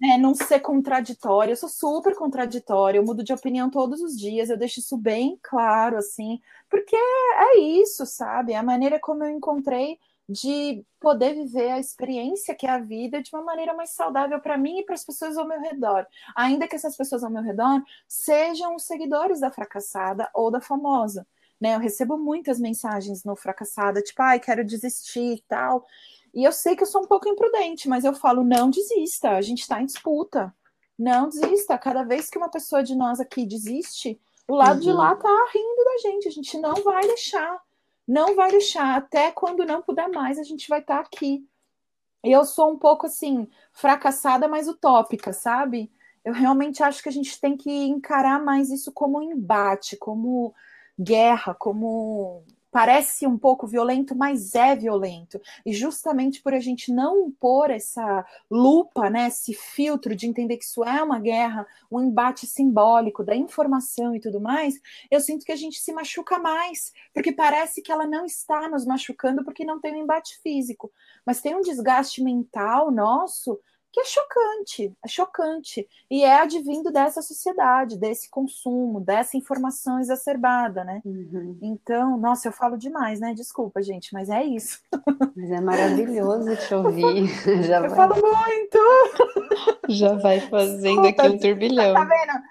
[0.01, 1.53] né, não ser contraditória.
[1.53, 5.39] Eu sou super contraditória, eu mudo de opinião todos os dias, eu deixo isso bem
[5.41, 8.51] claro, assim, porque é isso, sabe?
[8.51, 13.21] É a maneira como eu encontrei de poder viver a experiência que é a vida
[13.21, 16.07] de uma maneira mais saudável para mim e para as pessoas ao meu redor.
[16.35, 21.27] Ainda que essas pessoas ao meu redor sejam os seguidores da fracassada ou da famosa.
[21.59, 21.75] Né?
[21.75, 25.85] Eu recebo muitas mensagens no fracassada, tipo, ai, quero desistir e tal.
[26.33, 29.41] E eu sei que eu sou um pouco imprudente, mas eu falo, não desista, a
[29.41, 30.53] gente está em disputa.
[30.97, 31.77] Não desista.
[31.77, 34.81] Cada vez que uma pessoa de nós aqui desiste, o lado uhum.
[34.81, 36.27] de lá tá rindo da gente.
[36.27, 37.61] A gente não vai deixar
[38.07, 41.47] não vai deixar, até quando não puder mais, a gente vai estar tá aqui.
[42.23, 45.91] Eu sou um pouco assim, fracassada, mas utópica, sabe?
[46.23, 50.53] Eu realmente acho que a gente tem que encarar mais isso como embate, como
[50.99, 55.39] guerra, como parece um pouco violento, mas é violento.
[55.63, 60.65] E justamente por a gente não pôr essa lupa, né, esse filtro de entender que
[60.65, 65.51] isso é uma guerra, um embate simbólico da informação e tudo mais, eu sinto que
[65.51, 69.79] a gente se machuca mais, porque parece que ela não está nos machucando porque não
[69.79, 70.91] tem um embate físico,
[71.23, 73.59] mas tem um desgaste mental nosso
[73.93, 75.87] que é chocante, é chocante.
[76.09, 80.99] E é advindo dessa sociedade, desse consumo, dessa informação exacerbada, né?
[81.05, 81.59] Uhum.
[81.61, 83.35] Então, nossa, eu falo demais, né?
[83.35, 84.81] Desculpa, gente, mas é isso.
[85.35, 87.27] Mas é maravilhoso te ouvir.
[87.67, 87.95] Já eu vai...
[87.95, 88.79] falo muito!
[89.89, 91.93] Já vai fazendo aqui um turbilhão.
[91.93, 92.43] Tá vendo?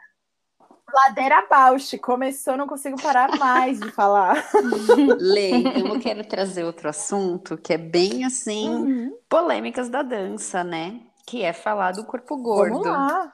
[0.95, 4.45] Ladeira Bausch, começou, não consigo parar mais de falar.
[5.19, 9.19] Lê, eu quero trazer outro assunto que é bem assim, uhum.
[9.29, 11.01] polêmicas da dança, né?
[11.27, 12.83] Que é falar do corpo gordo.
[12.83, 13.33] Vamos lá.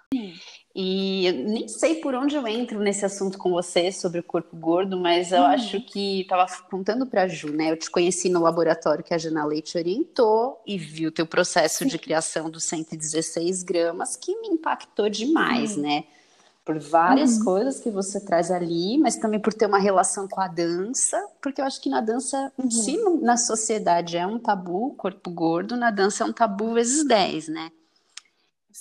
[0.80, 4.97] E nem sei por onde eu entro nesse assunto com você sobre o corpo gordo,
[4.97, 5.47] mas eu hum.
[5.47, 7.72] acho que estava contando para a Ju, né?
[7.72, 11.86] Eu te conheci no laboratório que a Jana Leite orientou e viu teu processo Sim.
[11.86, 15.80] de criação dos 116 gramas, que me impactou demais, hum.
[15.80, 16.05] né?
[16.64, 17.45] Por várias uhum.
[17.45, 21.62] coisas que você traz ali, mas também por ter uma relação com a dança, porque
[21.62, 22.70] eu acho que na dança, uhum.
[22.70, 27.49] se na sociedade é um tabu, corpo gordo, na dança é um tabu vezes 10,
[27.49, 27.72] né?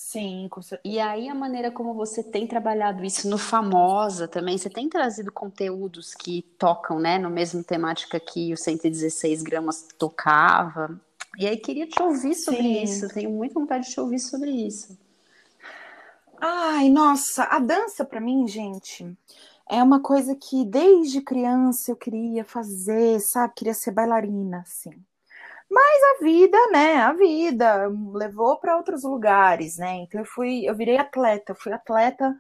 [0.10, 0.96] Sim, com certeza.
[0.96, 5.34] E aí a maneira como você tem trabalhado isso no Famosa também, você tem trazido
[5.34, 10.98] conteúdos que tocam, né, no mesmo temática que o 116 gramas tocava.
[11.38, 12.84] E aí queria te ouvir sobre Sim.
[12.84, 14.98] isso, tenho muita vontade de te ouvir sobre isso.
[16.40, 19.14] Ai, nossa, a dança para mim, gente,
[19.70, 23.56] é uma coisa que desde criança eu queria fazer, sabe?
[23.58, 24.92] Queria ser bailarina, assim.
[25.70, 26.96] Mas a vida, né?
[26.98, 29.96] A vida levou para outros lugares, né?
[29.98, 32.36] Então eu fui, eu virei atleta, fui atleta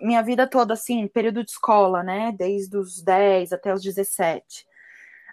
[0.00, 2.32] minha vida toda, assim, período de escola, né?
[2.32, 4.66] Desde os 10 até os 17.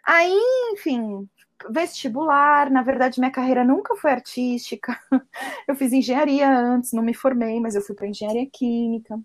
[0.05, 0.33] Aí,
[0.73, 1.27] enfim,
[1.69, 4.99] vestibular, na verdade, minha carreira nunca foi artística.
[5.67, 9.19] Eu fiz engenharia antes, não me formei, mas eu fui para engenharia química.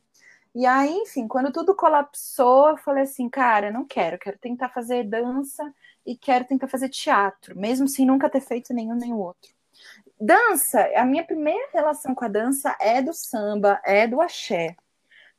[0.54, 5.04] E aí, enfim, quando tudo colapsou, eu falei assim, cara, não quero, quero tentar fazer
[5.04, 5.62] dança
[6.06, 9.50] e quero tentar fazer teatro, mesmo sem nunca ter feito nenhum nem o outro.
[10.20, 14.76] Dança, a minha primeira relação com a dança é do samba, é do axé.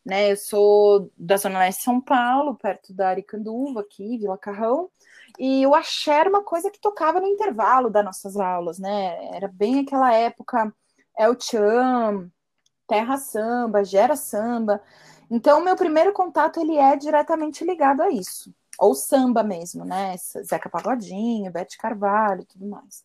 [0.04, 4.90] Né, eu sou da Zona Leste de São Paulo, perto da Aricanduva, aqui, Vila Carrão,
[5.38, 9.36] e o axé era uma coisa que tocava no intervalo das nossas aulas, né?
[9.36, 10.74] Era bem aquela época,
[11.18, 12.32] El Chan,
[12.88, 14.82] Terra Samba, Gera Samba.
[15.30, 20.16] Então, meu primeiro contato ele é diretamente ligado a isso, ou samba mesmo, né?
[20.44, 23.04] Zeca Pagodinho, Bete Carvalho, tudo mais.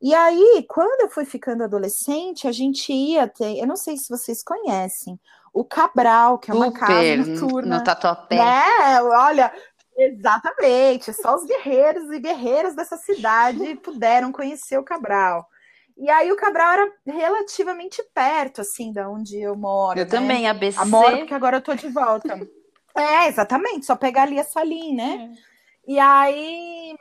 [0.00, 4.08] E aí, quando eu fui ficando adolescente, a gente ia ter, eu não sei se
[4.08, 5.20] vocês conhecem,
[5.52, 7.78] o Cabral, que é uma Super, casa noturna.
[7.78, 8.36] No Tatuapé.
[8.36, 9.02] Né?
[9.02, 9.52] Olha,
[9.94, 15.46] exatamente, só os guerreiros e guerreiras dessa cidade puderam conhecer o Cabral.
[15.98, 19.98] E aí o Cabral era relativamente perto, assim, da onde eu moro.
[19.98, 20.10] Eu né?
[20.10, 20.78] também, ABC.
[20.78, 22.40] A moro porque agora eu tô de volta.
[22.94, 25.34] É, exatamente, só pegar ali a salinha, né?
[25.86, 26.94] E aí,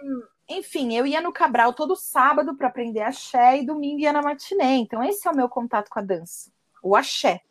[0.48, 4.78] enfim, eu ia no Cabral todo sábado para aprender axé e domingo ia na matinê.
[4.78, 7.42] Então esse é o meu contato com a dança, o axé.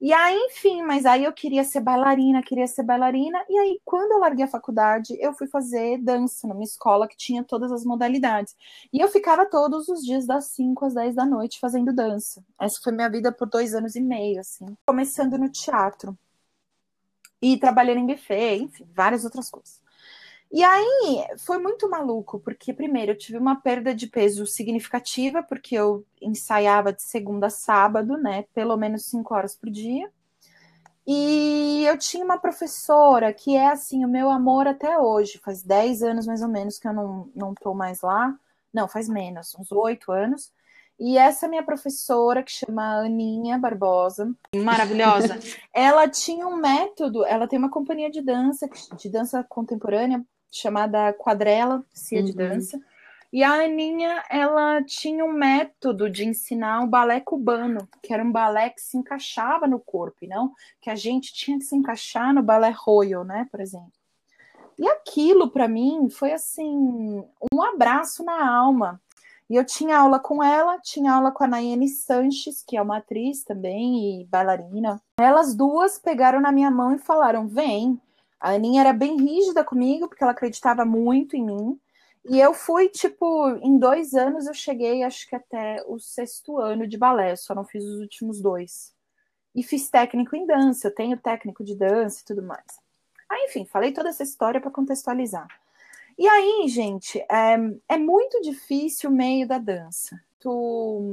[0.00, 3.42] E aí, enfim, mas aí eu queria ser bailarina, queria ser bailarina.
[3.48, 7.42] E aí, quando eu larguei a faculdade, eu fui fazer dança numa escola que tinha
[7.42, 8.54] todas as modalidades.
[8.92, 12.44] E eu ficava todos os dias das 5 às 10 da noite fazendo dança.
[12.60, 14.76] Essa foi minha vida por dois anos e meio, assim.
[14.86, 16.14] Começando no teatro.
[17.44, 19.82] E trabalhando em buffet, enfim, várias outras coisas.
[20.50, 25.74] E aí foi muito maluco, porque primeiro eu tive uma perda de peso significativa, porque
[25.74, 28.44] eu ensaiava de segunda a sábado, né?
[28.54, 30.10] Pelo menos cinco horas por dia.
[31.06, 36.02] E eu tinha uma professora que é assim, o meu amor até hoje, faz 10
[36.02, 38.34] anos mais ou menos que eu não, não tô mais lá.
[38.72, 40.50] Não, faz menos, uns oito anos.
[40.98, 45.38] E essa minha professora, que chama Aninha Barbosa, maravilhosa,
[45.74, 51.84] ela tinha um método, ela tem uma companhia de dança, de dança contemporânea, chamada Quadrela,
[51.92, 52.24] Cia uhum.
[52.24, 52.80] de Dança.
[53.32, 58.30] E a Aninha, ela tinha um método de ensinar o balé cubano, que era um
[58.30, 62.32] balé que se encaixava no corpo, e não que a gente tinha que se encaixar
[62.32, 63.90] no balé royal, né, por exemplo.
[64.78, 69.00] E aquilo, para mim, foi assim, um abraço na alma.
[69.48, 72.98] E eu tinha aula com ela, tinha aula com a Nayane Sanches, que é uma
[72.98, 75.00] atriz também e bailarina.
[75.18, 78.00] Elas duas pegaram na minha mão e falaram: vem,
[78.40, 81.80] a Aninha era bem rígida comigo, porque ela acreditava muito em mim.
[82.26, 86.86] E eu fui, tipo, em dois anos eu cheguei, acho que até o sexto ano
[86.86, 88.94] de balé, só não fiz os últimos dois.
[89.54, 92.64] E fiz técnico em dança, eu tenho técnico de dança e tudo mais.
[93.30, 95.48] Aí, enfim, falei toda essa história para contextualizar.
[96.16, 97.56] E aí, gente, é,
[97.88, 100.20] é muito difícil o meio da dança.
[100.44, 101.12] Muito,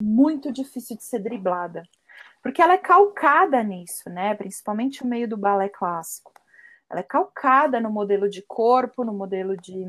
[0.00, 1.82] muito difícil de ser driblada
[2.44, 4.34] porque ela é calcada nisso, né?
[4.34, 6.30] Principalmente o meio do balé clássico.
[6.90, 9.82] Ela é calcada no modelo de corpo, no modelo de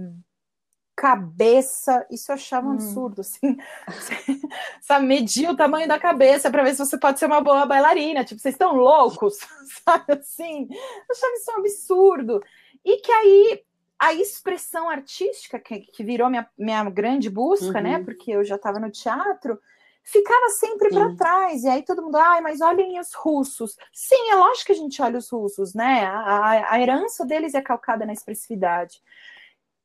[0.96, 2.08] cabeça.
[2.10, 2.74] Isso eu achava um hum.
[2.76, 3.58] absurdo, assim.
[4.80, 8.24] sabe, medir o tamanho da cabeça para ver se você pode ser uma boa bailarina.
[8.24, 9.38] Tipo, vocês estão loucos,
[9.84, 10.70] sabe assim?
[10.72, 12.44] Eu achava isso um absurdo.
[12.86, 13.66] E que aí
[14.08, 17.94] a expressão artística, que, que virou minha, minha grande busca, né?
[17.94, 17.98] uhum.
[18.00, 18.04] né?
[18.04, 19.60] Porque eu já estava no teatro
[20.06, 21.64] ficava sempre para trás.
[21.64, 23.76] E aí todo mundo, ai, mas olhem os russos.
[23.92, 26.06] Sim, é lógico que a gente olha os russos, né?
[26.06, 29.02] A, a, a herança deles é calcada na expressividade.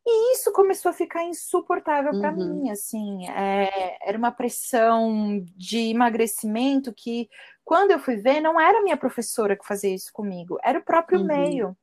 [0.07, 2.63] E isso começou a ficar insuportável para uhum.
[2.63, 7.29] mim, assim, é, era uma pressão de emagrecimento que,
[7.65, 11.21] quando eu fui ver, não era minha professora que fazia isso comigo, era o próprio
[11.21, 11.27] uhum.
[11.27, 11.77] meio.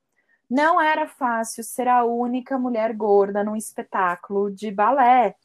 [0.50, 5.36] Não era fácil ser a única mulher gorda num espetáculo de balé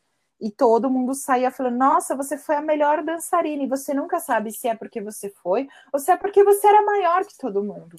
[0.40, 4.50] e todo mundo saía falando: Nossa, você foi a melhor dançarina, e você nunca sabe
[4.50, 7.96] se é porque você foi ou se é porque você era maior que todo mundo.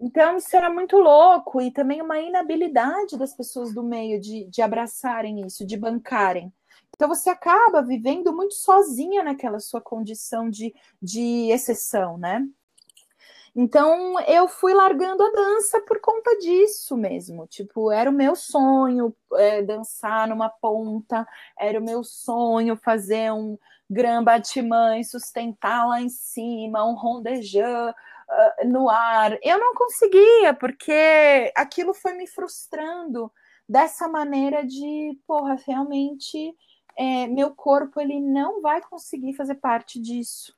[0.00, 4.62] Então, isso era muito louco, e também uma inabilidade das pessoas do meio de, de
[4.62, 6.52] abraçarem isso, de bancarem.
[6.94, 12.46] Então, você acaba vivendo muito sozinha naquela sua condição de, de exceção, né?
[13.54, 17.46] Então eu fui largando a dança por conta disso mesmo.
[17.46, 21.26] Tipo, era o meu sonho é, dançar numa ponta,
[21.58, 27.92] era o meu sonho fazer um grand batiment e sustentar lá em cima, um rondejant
[27.92, 29.36] uh, no ar.
[29.42, 33.32] Eu não conseguia, porque aquilo foi me frustrando
[33.68, 36.54] dessa maneira de, porra, realmente
[36.96, 40.54] é, meu corpo ele não vai conseguir fazer parte disso.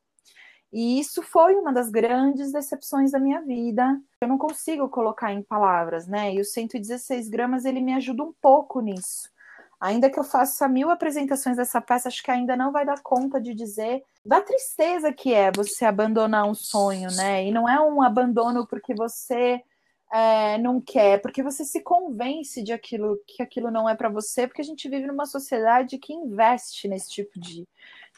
[0.72, 4.00] E isso foi uma das grandes decepções da minha vida.
[4.22, 6.32] Eu não consigo colocar em palavras, né?
[6.32, 9.32] E o 116 gramas ele me ajuda um pouco nisso,
[9.82, 13.40] Ainda que eu faça mil apresentações dessa peça, acho que ainda não vai dar conta
[13.40, 17.44] de dizer da tristeza que é você abandonar um sonho, né?
[17.44, 19.60] E não é um abandono porque você
[20.12, 24.46] é, não quer, porque você se convence de aquilo que aquilo não é para você,
[24.46, 27.66] porque a gente vive numa sociedade que investe nesse tipo de,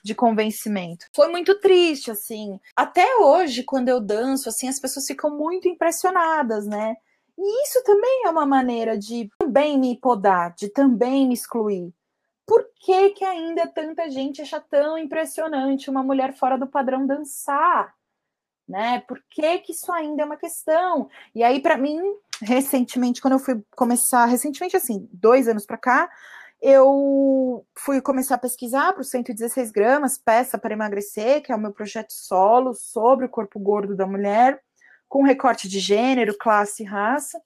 [0.04, 1.06] de convencimento.
[1.16, 2.60] Foi muito triste, assim.
[2.76, 6.94] Até hoje, quando eu danço, assim, as pessoas ficam muito impressionadas, né?
[7.38, 11.92] E isso também é uma maneira de também me podar, de também me excluir.
[12.46, 17.94] Por que, que ainda tanta gente acha tão impressionante uma mulher fora do padrão dançar?
[18.68, 19.00] Né?
[19.08, 21.08] Por que, que isso ainda é uma questão?
[21.34, 21.98] E aí, para mim,
[22.42, 26.10] recentemente, quando eu fui começar, recentemente, assim, dois anos para cá,
[26.66, 31.60] eu fui começar a pesquisar para o 116 gramas, peça para emagrecer, que é o
[31.60, 34.58] meu projeto solo sobre o corpo gordo da mulher
[35.14, 37.40] com recorte de gênero, classe e raça.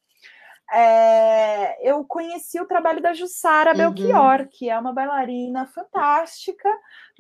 [0.72, 3.92] É, eu conheci o trabalho da Jussara uhum.
[3.92, 6.68] Belchior, que é uma bailarina fantástica,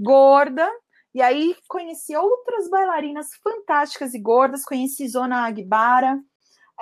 [0.00, 0.66] gorda,
[1.14, 6.18] e aí conheci outras bailarinas fantásticas e gordas, conheci Zona Agbara,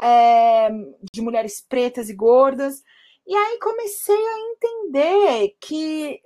[0.00, 0.68] é,
[1.12, 2.82] de mulheres pretas e gordas,
[3.26, 6.20] e aí comecei a entender que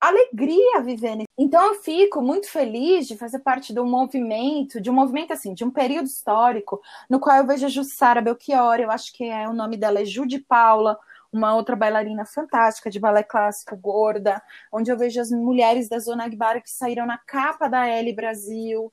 [0.00, 1.28] alegria viver nesse.
[1.36, 5.54] Então eu fico muito feliz de fazer parte de um movimento, de um movimento assim,
[5.54, 6.80] de um período histórico,
[7.10, 10.04] no qual eu vejo a Jussara Belchior, eu acho que é o nome dela é
[10.04, 10.98] Ju de Paula,
[11.32, 14.42] uma outra bailarina fantástica de balé clássico, gorda,
[14.72, 18.92] onde eu vejo as mulheres da Zona Agbara que saíram na capa da L Brasil.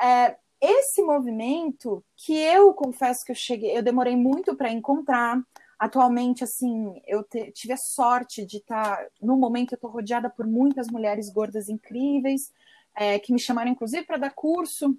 [0.00, 5.40] É, esse movimento que eu confesso que eu cheguei, eu demorei muito para encontrar,
[5.78, 8.96] Atualmente, assim, eu te, tive a sorte de estar.
[8.96, 12.50] Tá, no momento, eu estou rodeada por muitas mulheres gordas incríveis,
[12.94, 14.96] é, que me chamaram, inclusive, para dar curso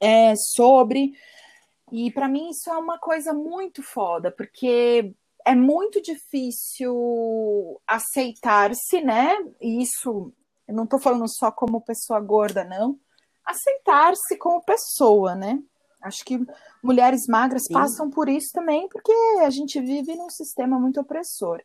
[0.00, 1.14] é, sobre.
[1.90, 5.12] E para mim, isso é uma coisa muito foda, porque
[5.44, 9.34] é muito difícil aceitar-se, né?
[9.60, 10.32] E isso,
[10.66, 13.00] eu não estou falando só como pessoa gorda, não.
[13.44, 15.58] Aceitar-se como pessoa, né?
[16.02, 16.38] Acho que
[16.82, 17.74] mulheres magras Sim.
[17.74, 21.60] passam por isso também, porque a gente vive num sistema muito opressor.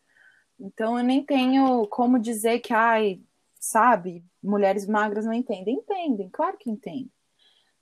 [0.59, 3.21] Então eu nem tenho como dizer que, ai,
[3.59, 5.75] sabe, mulheres magras não entendem.
[5.75, 7.11] Entendem, claro que entendem.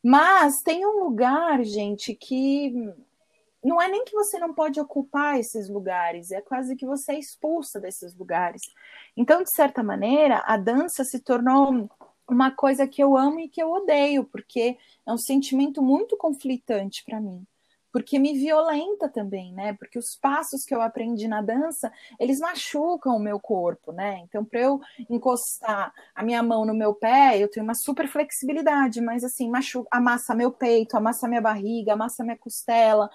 [0.04, 2.74] Mas tem um lugar, gente, que
[3.64, 7.20] não é nem que você não pode ocupar esses lugares, é quase que você é
[7.20, 8.62] expulsa desses lugares.
[9.16, 11.88] Então, de certa maneira, a dança se tornou
[12.34, 17.04] uma coisa que eu amo e que eu odeio, porque é um sentimento muito conflitante
[17.04, 17.46] para mim.
[17.92, 19.74] Porque me violenta também, né?
[19.74, 24.20] Porque os passos que eu aprendi na dança, eles machucam o meu corpo, né?
[24.20, 24.80] Então, para eu
[25.10, 29.90] encostar a minha mão no meu pé, eu tenho uma super flexibilidade, mas assim, machuca,
[29.92, 33.10] amassa meu peito, amassa minha barriga, amassa minha costela.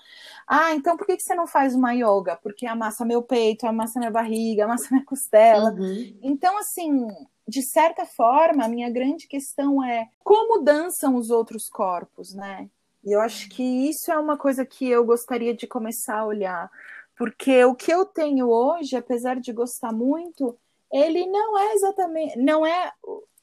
[0.47, 2.37] Ah, então por que, que você não faz uma yoga?
[2.37, 5.72] Porque amassa meu peito, amassa minha barriga, amassa minha costela.
[5.72, 6.18] Uhum.
[6.22, 7.07] Então, assim,
[7.49, 12.68] de certa forma, a minha grande questão é como dançam os outros corpos, né?
[13.07, 16.69] E eu acho que isso é uma coisa que eu gostaria de começar a olhar,
[17.17, 20.59] porque o que eu tenho hoje, apesar de gostar muito,
[20.93, 22.93] ele não é exatamente, não é,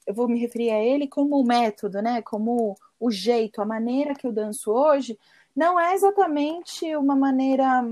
[0.05, 2.21] eu vou me referir a ele como o método, né?
[2.21, 5.17] Como o jeito, a maneira que eu danço hoje,
[5.55, 7.83] não é exatamente uma maneira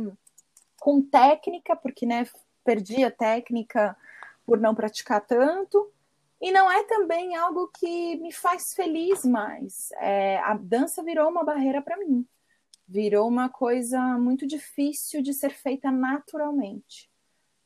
[0.79, 2.27] com técnica, porque né,
[2.65, 3.95] perdi a técnica
[4.45, 5.89] por não praticar tanto,
[6.41, 9.91] e não é também algo que me faz feliz mais.
[9.99, 12.25] É, a dança virou uma barreira para mim.
[12.87, 17.09] Virou uma coisa muito difícil de ser feita naturalmente.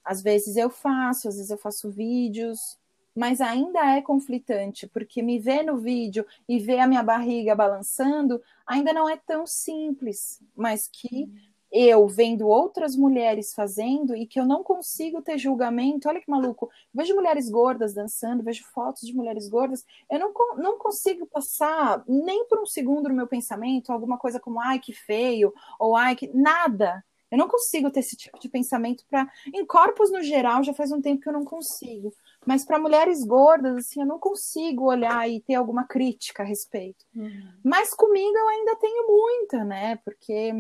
[0.03, 2.77] Às vezes eu faço, às vezes eu faço vídeos,
[3.15, 8.41] mas ainda é conflitante, porque me ver no vídeo e ver a minha barriga balançando
[8.67, 11.31] ainda não é tão simples, mas que
[11.77, 16.07] eu vendo outras mulheres fazendo e que eu não consigo ter julgamento.
[16.07, 16.71] Olha que maluco.
[16.93, 19.83] vejo mulheres gordas dançando, vejo fotos de mulheres gordas.
[20.09, 24.61] Eu não, não consigo passar nem por um segundo no meu pensamento alguma coisa como
[24.61, 26.27] ai que feio ou ai que.
[26.33, 27.03] Nada.
[27.29, 29.29] Eu não consigo ter esse tipo de pensamento para.
[29.53, 32.13] Em corpos no geral, já faz um tempo que eu não consigo.
[32.45, 37.03] Mas para mulheres gordas, assim, eu não consigo olhar e ter alguma crítica a respeito.
[37.13, 37.51] Uhum.
[37.61, 39.97] Mas comigo eu ainda tenho muita, né?
[39.97, 40.53] Porque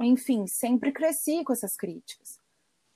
[0.00, 2.38] enfim, sempre cresci com essas críticas.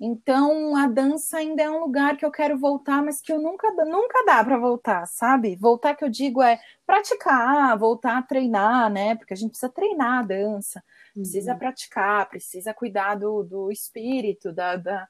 [0.03, 3.71] Então, a dança ainda é um lugar que eu quero voltar, mas que eu nunca,
[3.85, 5.57] nunca dá para voltar, sabe?
[5.57, 9.15] Voltar que eu digo é praticar, voltar a treinar, né?
[9.15, 10.83] Porque a gente precisa treinar a dança,
[11.13, 11.59] precisa uhum.
[11.59, 15.07] praticar, precisa cuidar do, do espírito, da, da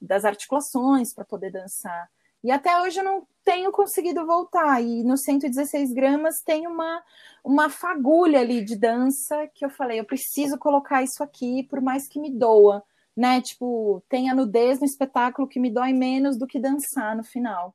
[0.00, 2.08] das articulações para poder dançar.
[2.42, 4.82] E até hoje eu não tenho conseguido voltar.
[4.82, 7.02] E no 116 gramas tem uma,
[7.44, 12.08] uma fagulha ali de dança que eu falei, eu preciso colocar isso aqui, por mais
[12.08, 12.82] que me doa.
[13.16, 13.40] né?
[13.40, 17.74] Tipo, tem a nudez no espetáculo que me dói menos do que dançar no final.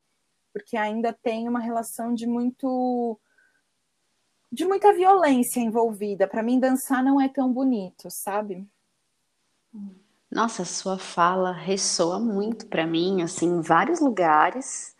[0.54, 3.20] Porque ainda tem uma relação de muito
[4.52, 6.28] de muita violência envolvida.
[6.28, 8.66] Para mim dançar não é tão bonito, sabe?
[10.36, 14.94] Nossa, sua fala ressoa muito para mim, assim, em vários lugares.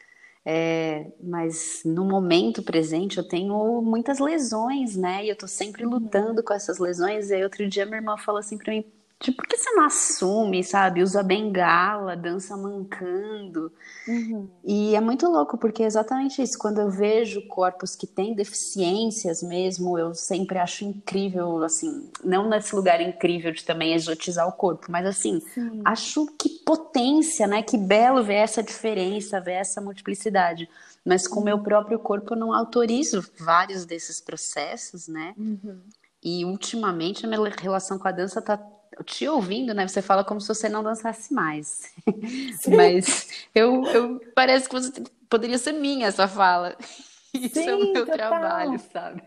[0.46, 5.26] É, mas no momento presente eu tenho muitas lesões, né?
[5.26, 5.92] E eu tô sempre uhum.
[5.92, 7.32] lutando com essas lesões.
[7.32, 8.86] E aí outro dia minha irmã falou assim para mim:
[9.18, 11.02] Tipo, por que você não assume, sabe?
[11.02, 13.72] Usa bengala, dança mancando.
[14.08, 14.50] Uhum.
[14.64, 16.58] E é muito louco, porque é exatamente isso.
[16.58, 22.76] Quando eu vejo corpos que têm deficiências mesmo, eu sempre acho incrível, assim, não nesse
[22.76, 25.82] lugar incrível de também exotizar o corpo, mas assim, Sim.
[25.86, 27.64] acho que potência, né?
[27.64, 30.70] Que belo ver essa diferença, ver essa multiplicidade.
[31.06, 35.34] Mas com o meu próprio corpo eu não autorizo vários desses processos, né?
[35.38, 35.80] Uhum.
[36.22, 38.60] E ultimamente a minha relação com a dança tá
[39.04, 39.88] te ouvindo, né?
[39.88, 41.94] Você fala como se você não dançasse mais.
[42.68, 46.78] Mas eu, eu parece que você poderia ser minha essa fala.
[47.34, 48.16] Isso Sim, é o meu total.
[48.16, 49.24] trabalho, sabe?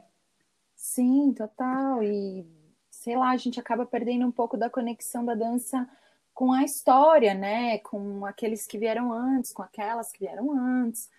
[0.74, 2.02] Sim, total.
[2.02, 2.46] E
[2.90, 5.88] sei lá, a gente acaba perdendo um pouco da conexão da dança
[6.32, 7.78] com a história, né?
[7.78, 11.10] Com aqueles que vieram antes, com aquelas que vieram antes.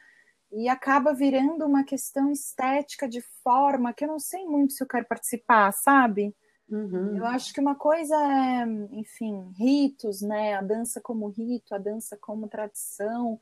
[0.52, 4.88] E acaba virando uma questão estética de forma que eu não sei muito se eu
[4.88, 6.36] quero participar, sabe?
[6.70, 7.18] Uhum.
[7.18, 10.54] Eu acho que uma coisa é, enfim, ritos, né?
[10.54, 13.40] A dança como rito, a dança como tradição,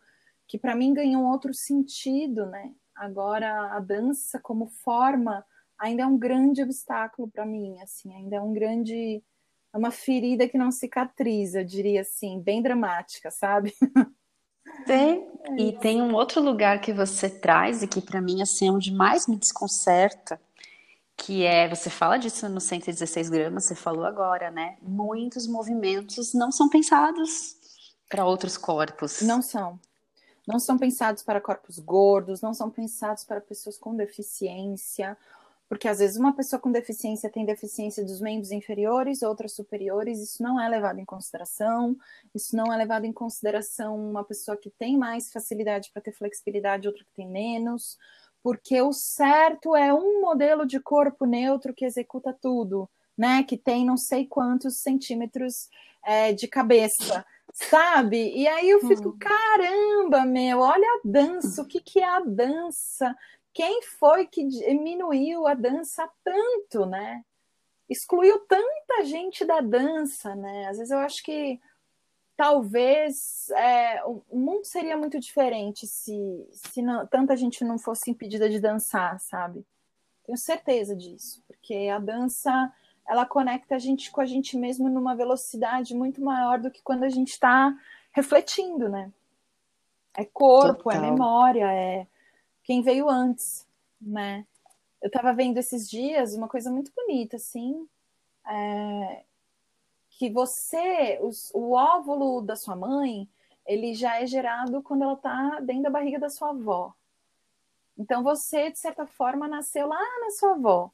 [0.47, 2.71] que para mim ganhou um outro sentido, né?
[2.95, 5.45] Agora, a dança como forma
[5.77, 9.23] ainda é um grande obstáculo para mim, assim, ainda é um grande.
[9.73, 13.73] É uma ferida que não cicatriza, eu diria assim, bem dramática, sabe?
[14.85, 18.69] Tem, é e tem um outro lugar que você traz e que para mim assim,
[18.69, 20.39] é onde mais me desconcerta,
[21.17, 24.77] que é, você fala disso no 116 gramas, você falou agora, né?
[24.81, 27.57] Muitos movimentos não são pensados
[28.07, 29.21] para outros corpos.
[29.21, 29.79] Não são.
[30.47, 35.17] Não são pensados para corpos gordos, não são pensados para pessoas com deficiência,
[35.67, 40.41] porque às vezes uma pessoa com deficiência tem deficiência dos membros inferiores, outras superiores, isso
[40.41, 41.97] não é levado em consideração,
[42.33, 46.87] isso não é levado em consideração uma pessoa que tem mais facilidade para ter flexibilidade,
[46.87, 47.97] outra que tem menos
[48.47, 53.43] porque o certo é um modelo de corpo neutro que executa tudo, né?
[53.43, 55.67] Que tem não sei quantos centímetros
[56.01, 58.33] é, de cabeça, sabe?
[58.33, 59.17] E aí eu fico, hum.
[59.19, 63.13] caramba, meu, olha a dança, o que, que é a dança?
[63.53, 67.23] Quem foi que diminuiu a dança tanto, né?
[67.89, 70.67] Excluiu tanta gente da dança, né?
[70.69, 71.59] Às vezes eu acho que
[72.37, 78.47] talvez é, o mundo seria muito diferente se, se não, tanta gente não fosse impedida
[78.47, 79.65] de dançar, sabe?
[80.23, 82.71] Tenho certeza disso, porque a dança
[83.07, 87.03] ela conecta a gente com a gente mesmo numa velocidade muito maior do que quando
[87.03, 87.75] a gente está
[88.11, 89.11] refletindo, né?
[90.13, 91.03] É corpo, é Total.
[91.03, 92.07] é memória, é
[92.63, 93.65] quem veio antes,
[93.99, 94.45] né?
[95.01, 97.87] Eu estava vendo esses dias uma coisa muito bonita, assim,
[98.45, 99.23] é,
[100.17, 103.29] que você, os, o óvulo da sua mãe,
[103.67, 106.91] ele já é gerado quando ela está dentro da barriga da sua avó.
[107.95, 110.91] Então você, de certa forma, nasceu lá na sua avó.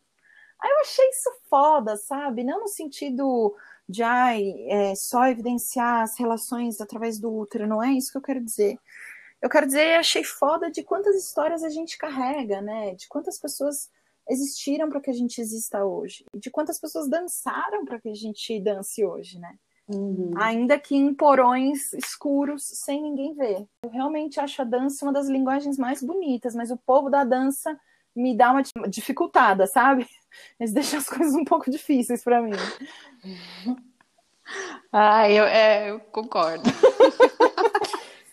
[0.60, 2.44] Aí eu achei isso foda, sabe?
[2.44, 3.56] Não no sentido
[3.88, 8.22] de ai, é, só evidenciar as relações através do útero, não é isso que eu
[8.22, 8.78] quero dizer.
[9.42, 12.96] Eu quero dizer, achei foda de quantas histórias a gente carrega, né?
[12.96, 13.90] De quantas pessoas
[14.30, 18.14] existiram para que a gente exista hoje e de quantas pessoas dançaram para que a
[18.14, 19.58] gente dance hoje, né?
[19.88, 20.32] Uhum.
[20.38, 23.68] Ainda que em porões escuros, sem ninguém ver.
[23.84, 27.78] Eu realmente acho a dança uma das linguagens mais bonitas, mas o povo da dança
[28.16, 30.08] me dá uma dificultada, sabe?
[30.60, 32.52] Eles deixam as coisas um pouco difíceis para mim.
[34.92, 36.64] Ah, eu, é, eu concordo.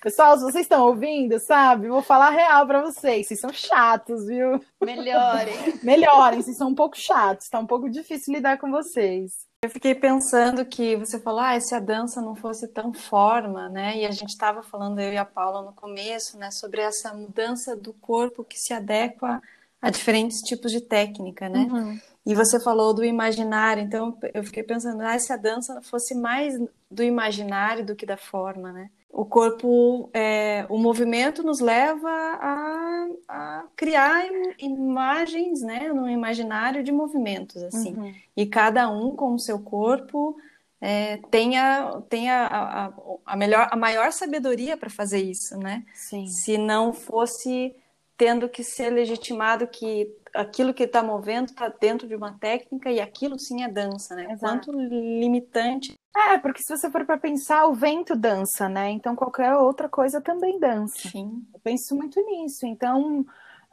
[0.02, 1.88] Pessoal, se vocês estão ouvindo, sabe?
[1.88, 3.26] Vou falar real para vocês.
[3.26, 4.58] Vocês são chatos, viu?
[4.82, 5.54] Melhorem.
[5.84, 7.50] Melhorem, vocês são um pouco chatos.
[7.50, 9.46] Tá um pouco difícil lidar com vocês.
[9.62, 13.98] Eu fiquei pensando que você falou, ah, se a dança não fosse tão forma, né?
[13.98, 17.76] E a gente estava falando, eu e a Paula, no começo, né, sobre essa mudança
[17.76, 19.42] do corpo que se adequa
[19.82, 21.68] a diferentes tipos de técnica, né?
[21.70, 22.00] Uhum.
[22.24, 26.54] E você falou do imaginário, então eu fiquei pensando, ah, se a dança fosse mais
[26.90, 28.90] do imaginário do que da forma, né?
[29.12, 34.24] O corpo, é, o movimento nos leva a, a, criar
[34.58, 37.94] imagens, né, no imaginário de movimentos, assim.
[37.94, 38.14] Uhum.
[38.36, 40.36] E cada um com o seu corpo
[40.80, 42.92] é, tem, a, tem a, a,
[43.26, 45.84] a, melhor, a maior sabedoria para fazer isso, né?
[45.92, 46.26] Sim.
[46.26, 47.74] Se não fosse
[48.16, 53.00] tendo que ser legitimado que aquilo que está movendo está dentro de uma técnica e
[53.00, 54.24] aquilo sim é dança, né?
[54.32, 54.40] Exato.
[54.40, 55.94] Quanto limitante.
[56.16, 58.90] É, porque se você for para pensar, o vento dança, né?
[58.90, 61.08] Então qualquer outra coisa também dança.
[61.08, 61.44] Sim.
[61.52, 62.66] Eu penso muito nisso.
[62.66, 63.24] Então,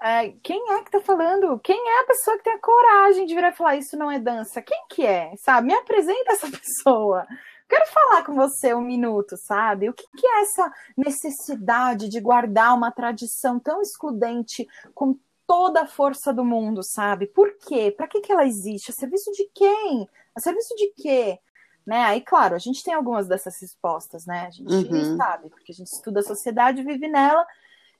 [0.02, 1.60] é, quem é que tá falando?
[1.60, 4.20] Quem é a pessoa que tem a coragem de virar e falar isso não é
[4.20, 4.62] dança?
[4.62, 5.34] Quem que é?
[5.38, 5.68] Sabe?
[5.68, 7.26] Me apresenta essa pessoa.
[7.70, 9.90] Quero falar com você um minuto, sabe?
[9.90, 14.66] O que, que é essa necessidade de guardar uma tradição tão excludente
[14.96, 15.18] com
[15.48, 17.28] toda a força do mundo, sabe?
[17.28, 17.92] Por quê?
[17.92, 18.92] Para que, que ela existe?
[18.92, 20.08] A serviço de quem?
[20.36, 21.40] A serviço de quê?
[21.86, 22.04] Né?
[22.04, 24.48] Aí, claro, a gente tem algumas dessas respostas, né?
[24.48, 25.18] A gente Uhum.
[25.18, 27.46] sabe, porque a gente estuda a sociedade, vive nela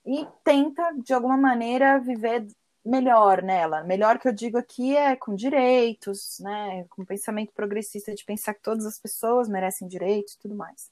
[0.06, 2.48] e tenta, de alguma maneira, viver
[2.86, 3.84] melhor nela.
[3.84, 6.86] Melhor que eu digo aqui é com direitos, né?
[6.90, 10.90] Com pensamento progressista de pensar que todas as pessoas merecem direitos e tudo mais.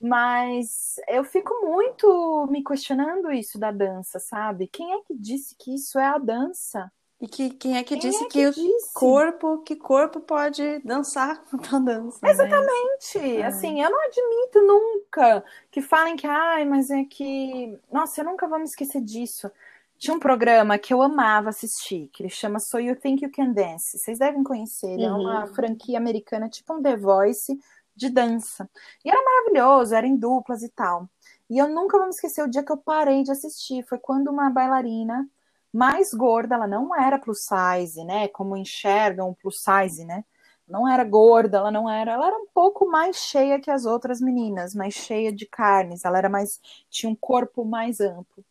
[0.00, 4.68] Mas eu fico muito me questionando isso da dança, sabe?
[4.68, 6.90] Quem é que disse que isso é a dança?
[7.20, 8.94] E que, quem é que Quem disse é que, o disse?
[8.94, 12.18] corpo, que corpo pode dançar com dança?
[12.22, 12.66] né?
[13.10, 17.76] Gente, assim, eu não admito nunca que falem que, ai, mas é que.
[17.92, 19.50] Nossa, eu nunca vou me esquecer disso.
[19.98, 23.50] Tinha um programa que eu amava assistir, que ele chama So You Think You Can
[23.52, 23.98] Dance.
[23.98, 27.58] Vocês devem conhecer, ele é uma franquia americana, tipo um The Voice
[27.98, 28.70] de dança.
[29.04, 31.08] E era maravilhoso, era em duplas e tal.
[31.50, 33.84] E eu nunca vou me esquecer o dia que eu parei de assistir.
[33.86, 35.28] Foi quando uma bailarina
[35.72, 38.28] mais gorda, ela não era plus size, né?
[38.28, 40.24] Como enxergam plus size, né?
[40.66, 44.20] Não era gorda, ela não era, ela era um pouco mais cheia que as outras
[44.20, 46.60] meninas, mais cheia de carnes, ela era mais
[46.90, 48.44] tinha um corpo mais amplo.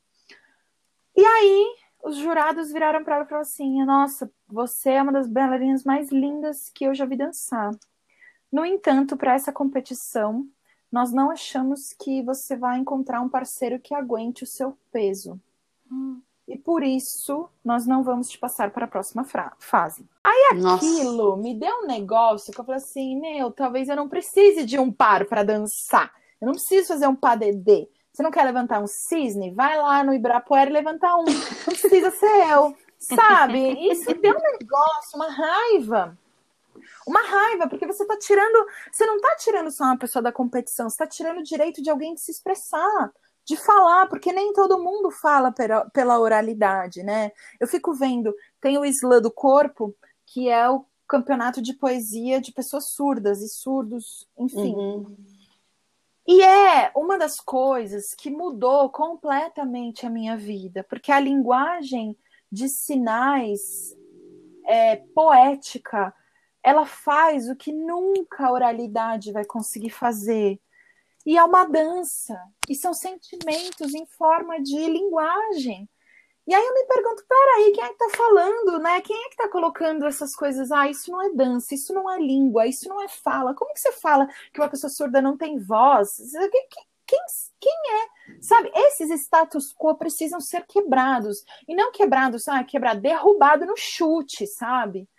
[1.15, 5.27] E aí, os jurados viraram para ela e falaram assim: "Nossa, você é uma das
[5.27, 7.71] bailarinas mais lindas que eu já vi dançar.
[8.51, 10.47] No entanto, para essa competição,
[10.91, 15.39] nós não achamos que você vai encontrar um parceiro que aguente o seu peso.
[16.47, 19.25] E por isso, nós não vamos te passar para a próxima
[19.59, 20.05] fase.
[20.55, 20.85] Nossa.
[20.85, 24.79] Aquilo me deu um negócio que eu falei assim: meu, talvez eu não precise de
[24.79, 26.11] um par para dançar.
[26.39, 27.89] Eu não preciso fazer um padedê.
[28.13, 29.51] Você não quer levantar um cisne?
[29.51, 31.25] Vai lá no Ibirapuera e levantar um.
[31.25, 32.75] Não precisa ser eu.
[32.97, 33.91] Sabe?
[33.91, 36.17] Isso deu um negócio, uma raiva.
[37.07, 38.67] Uma raiva, porque você tá tirando.
[38.91, 41.89] Você não tá tirando só uma pessoa da competição, você tá tirando o direito de
[41.89, 43.13] alguém de se expressar,
[43.45, 47.31] de falar, porque nem todo mundo fala pela, pela oralidade, né?
[47.61, 52.51] Eu fico vendo, tem o Islã do Corpo, que é o campeonato de poesia de
[52.51, 54.75] pessoas surdas e surdos, enfim.
[54.75, 55.15] Uhum.
[56.27, 62.17] E é uma das coisas que mudou completamente a minha vida, porque a linguagem
[62.51, 63.95] de sinais
[64.65, 66.13] é, poética,
[66.63, 70.59] ela faz o que nunca a oralidade vai conseguir fazer.
[71.25, 72.39] E é uma dança,
[72.69, 75.89] e são sentimentos em forma de linguagem.
[76.47, 79.01] E aí eu me pergunto, peraí, quem é que tá falando, né?
[79.01, 80.71] Quem é que tá colocando essas coisas?
[80.71, 83.53] Ah, isso não é dança, isso não é língua, isso não é fala.
[83.53, 86.15] Como que você fala que uma pessoa surda não tem voz?
[86.15, 86.67] Quem,
[87.05, 87.19] quem,
[87.59, 88.37] quem é?
[88.41, 91.43] Sabe, esses status quo precisam ser quebrados.
[91.67, 95.09] E não quebrados, ah, quebrado, derrubado no chute, sabe?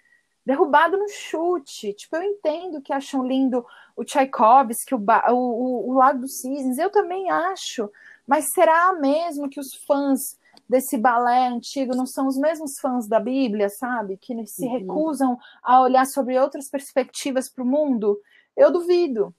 [0.48, 1.92] Derrubado no chute.
[1.92, 6.78] Tipo, eu entendo que acham lindo o Tchaikovsky, o, o, o, o Lago dos Cisnes,
[6.78, 7.90] eu também acho.
[8.26, 13.20] Mas será mesmo que os fãs desse balé antigo não são os mesmos fãs da
[13.20, 14.16] Bíblia, sabe?
[14.16, 14.72] Que se Uhum.
[14.72, 18.18] recusam a olhar sobre outras perspectivas para o mundo?
[18.56, 19.34] Eu duvido.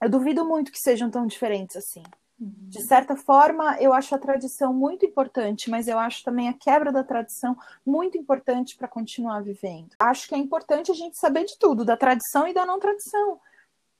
[0.00, 2.04] Eu duvido muito que sejam tão diferentes assim.
[2.46, 6.92] De certa forma, eu acho a tradição muito importante, mas eu acho também a quebra
[6.92, 7.56] da tradição
[7.86, 9.90] muito importante para continuar vivendo.
[9.98, 13.40] Acho que é importante a gente saber de tudo, da tradição e da não tradição.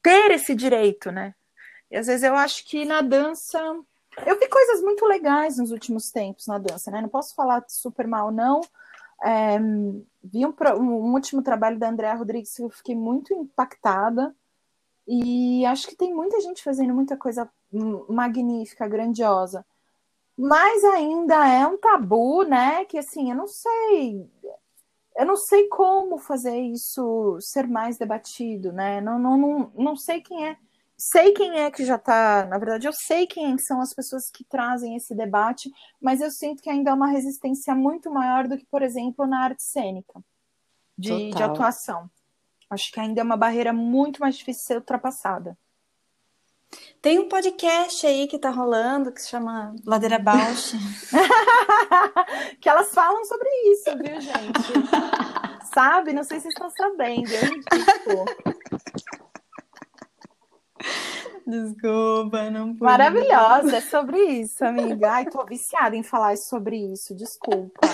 [0.02, 1.34] Ter esse direito, né?
[1.90, 3.58] E às vezes eu acho que na dança.
[4.26, 7.00] Eu vi coisas muito legais nos últimos tempos na dança, né?
[7.00, 8.60] Não posso falar super mal, não.
[9.22, 9.58] É,
[10.22, 14.34] vi um, um último trabalho da Andréa Rodrigues que eu fiquei muito impactada.
[15.06, 17.48] E acho que tem muita gente fazendo muita coisa
[18.08, 19.64] magnífica, grandiosa.
[20.36, 22.84] Mas ainda é um tabu, né?
[22.84, 24.28] Que assim, eu não sei.
[25.16, 29.00] Eu não sei como fazer isso ser mais debatido, né?
[29.00, 30.56] Não, não, não, não sei quem é.
[30.96, 32.46] Sei quem é que já tá.
[32.46, 35.70] Na verdade, eu sei quem são as pessoas que trazem esse debate,
[36.00, 39.44] mas eu sinto que ainda há uma resistência muito maior do que, por exemplo, na
[39.44, 40.20] arte cênica
[40.98, 42.10] de, de atuação.
[42.70, 45.56] Acho que ainda é uma barreira muito mais difícil de ser ultrapassada.
[47.00, 50.72] Tem um podcast aí que tá rolando que se chama Ladeira Bausch.
[52.60, 54.72] que elas falam sobre isso, viu, gente?
[55.74, 56.12] Sabe?
[56.12, 57.28] Não sei se vocês estão sabendo.
[57.28, 58.24] Indico.
[61.46, 62.84] Desculpa, não pude.
[62.84, 65.12] Maravilhosa, é sobre isso, amiga.
[65.12, 67.86] Ai, tô viciada em falar sobre isso, desculpa.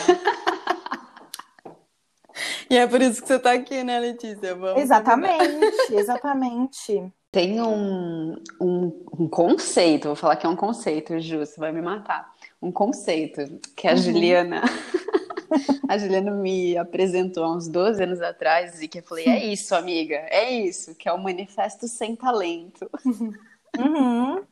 [2.70, 4.55] E é por isso que você está aqui, né, Letícia?
[4.55, 7.12] Vamos exatamente, exatamente.
[7.32, 11.81] Tem um, um, um, conceito, vou falar que é um conceito, Ju, você vai me
[11.81, 12.35] matar.
[12.61, 13.97] Um conceito que a uhum.
[13.98, 14.62] Juliana.
[15.89, 19.77] a Juliana me apresentou há uns 12 anos atrás e que eu falei: é isso,
[19.77, 22.90] amiga, é isso, que é o manifesto sem talento.
[23.78, 24.43] Uhum.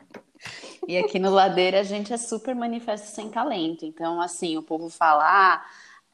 [0.86, 3.84] E aqui no Ladeira a gente é super manifesto sem talento.
[3.84, 5.64] Então, assim, o povo fala, ah,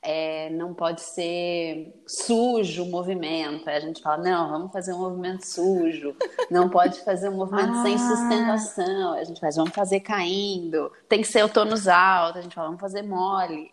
[0.04, 3.66] é, não pode ser sujo o movimento.
[3.68, 6.14] Aí a gente fala, não, vamos fazer um movimento sujo.
[6.50, 7.82] Não pode fazer um movimento ah.
[7.82, 9.14] sem sustentação.
[9.14, 10.92] Aí a gente faz, vamos fazer caindo.
[11.08, 12.38] Tem que ser o tônus alto.
[12.38, 13.72] A gente fala, vamos fazer mole.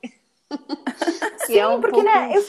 [1.45, 2.41] Sim, é um porque, né, eu,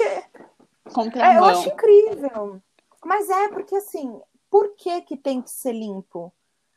[1.20, 2.62] é, eu acho incrível.
[3.04, 6.32] Mas é porque, assim, por que que tem que ser limpo?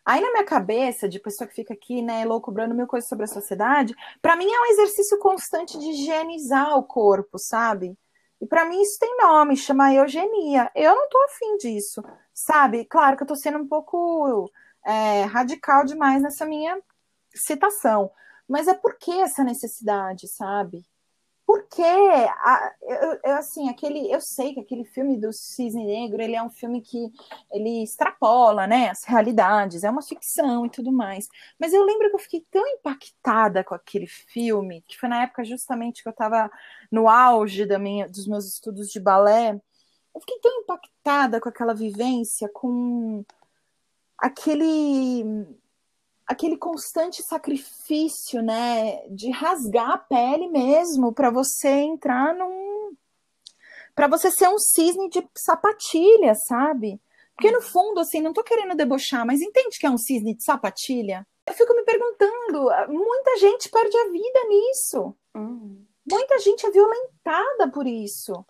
[0.05, 3.27] Aí na minha cabeça, de pessoa que fica aqui, né, louco, mil coisas sobre a
[3.27, 7.97] sociedade, para mim é um exercício constante de higienizar o corpo, sabe?
[8.39, 10.69] E para mim isso tem nome, chama eugenia.
[10.75, 12.03] Eu não tô afim disso,
[12.33, 12.85] sabe?
[12.85, 14.51] Claro que eu tô sendo um pouco
[14.85, 16.79] é, radical demais nessa minha
[17.33, 18.11] citação,
[18.47, 20.85] mas é por que essa necessidade, sabe?
[21.45, 26.41] Porque, eu, eu, assim, aquele, eu sei que aquele filme do Cisne Negro, ele é
[26.41, 27.11] um filme que
[27.51, 31.27] ele extrapola, né, as realidades, é uma ficção e tudo mais.
[31.59, 35.43] Mas eu lembro que eu fiquei tão impactada com aquele filme, que foi na época
[35.43, 36.49] justamente que eu estava
[36.91, 39.59] no auge da minha, dos meus estudos de balé,
[40.15, 43.23] eu fiquei tão impactada com aquela vivência, com
[44.17, 45.45] aquele
[46.27, 52.95] aquele constante sacrifício, né, de rasgar a pele mesmo para você entrar num
[53.93, 56.99] para você ser um cisne de sapatilha, sabe?
[57.33, 60.43] Porque no fundo, assim, não tô querendo debochar, mas entende que é um cisne de
[60.43, 61.25] sapatilha?
[61.47, 65.15] Eu fico me perguntando, muita gente perde a vida nisso.
[65.33, 65.85] Uhum.
[66.09, 68.45] Muita gente é violentada por isso.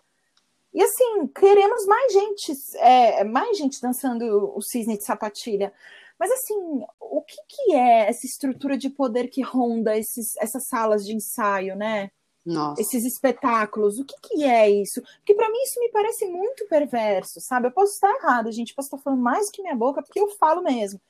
[0.74, 5.72] E assim, queremos mais gente, é, mais gente dançando o cisne de sapatilha.
[6.18, 6.54] Mas assim,
[7.00, 11.76] o que, que é essa estrutura de poder que ronda esses, essas salas de ensaio,
[11.76, 12.10] né?
[12.44, 12.80] Nossa.
[12.80, 15.02] Esses espetáculos, o que, que é isso?
[15.18, 17.66] Porque para mim isso me parece muito perverso, sabe?
[17.66, 20.62] Eu posso estar errada, gente, posso estar falando mais que minha boca, porque eu falo
[20.62, 21.00] mesmo.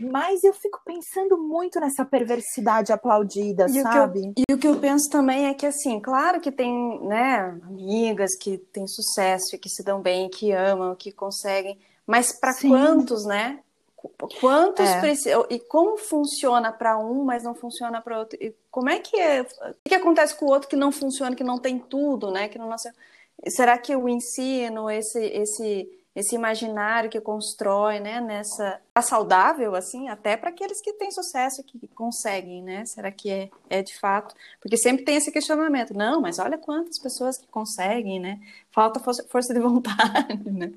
[0.00, 4.20] Mas eu fico pensando muito nessa perversidade aplaudida, e sabe?
[4.20, 7.60] O eu, e o que eu penso também é que, assim, claro que tem, né,
[7.62, 13.26] amigas que têm sucesso, que se dão bem, que amam, que conseguem, mas para quantos,
[13.26, 13.60] né?
[14.40, 15.00] Quantos é.
[15.00, 15.46] precisam.
[15.50, 18.38] E como funciona para um, mas não funciona para outro?
[18.40, 19.42] E como é que é.
[19.42, 22.48] O que acontece com o outro que não funciona, que não tem tudo, né?
[22.48, 22.92] Que não nasceu...
[23.48, 28.80] Será que o ensino, esse, esse, esse imaginário que constrói, né, nessa.
[28.92, 32.84] Tá saudável, assim, até para aqueles que têm sucesso, que conseguem, né?
[32.84, 34.34] Será que é, é de fato?
[34.60, 35.94] Porque sempre tem esse questionamento.
[35.94, 38.40] Não, mas olha quantas pessoas que conseguem, né?
[38.70, 40.72] Falta força de vontade, né?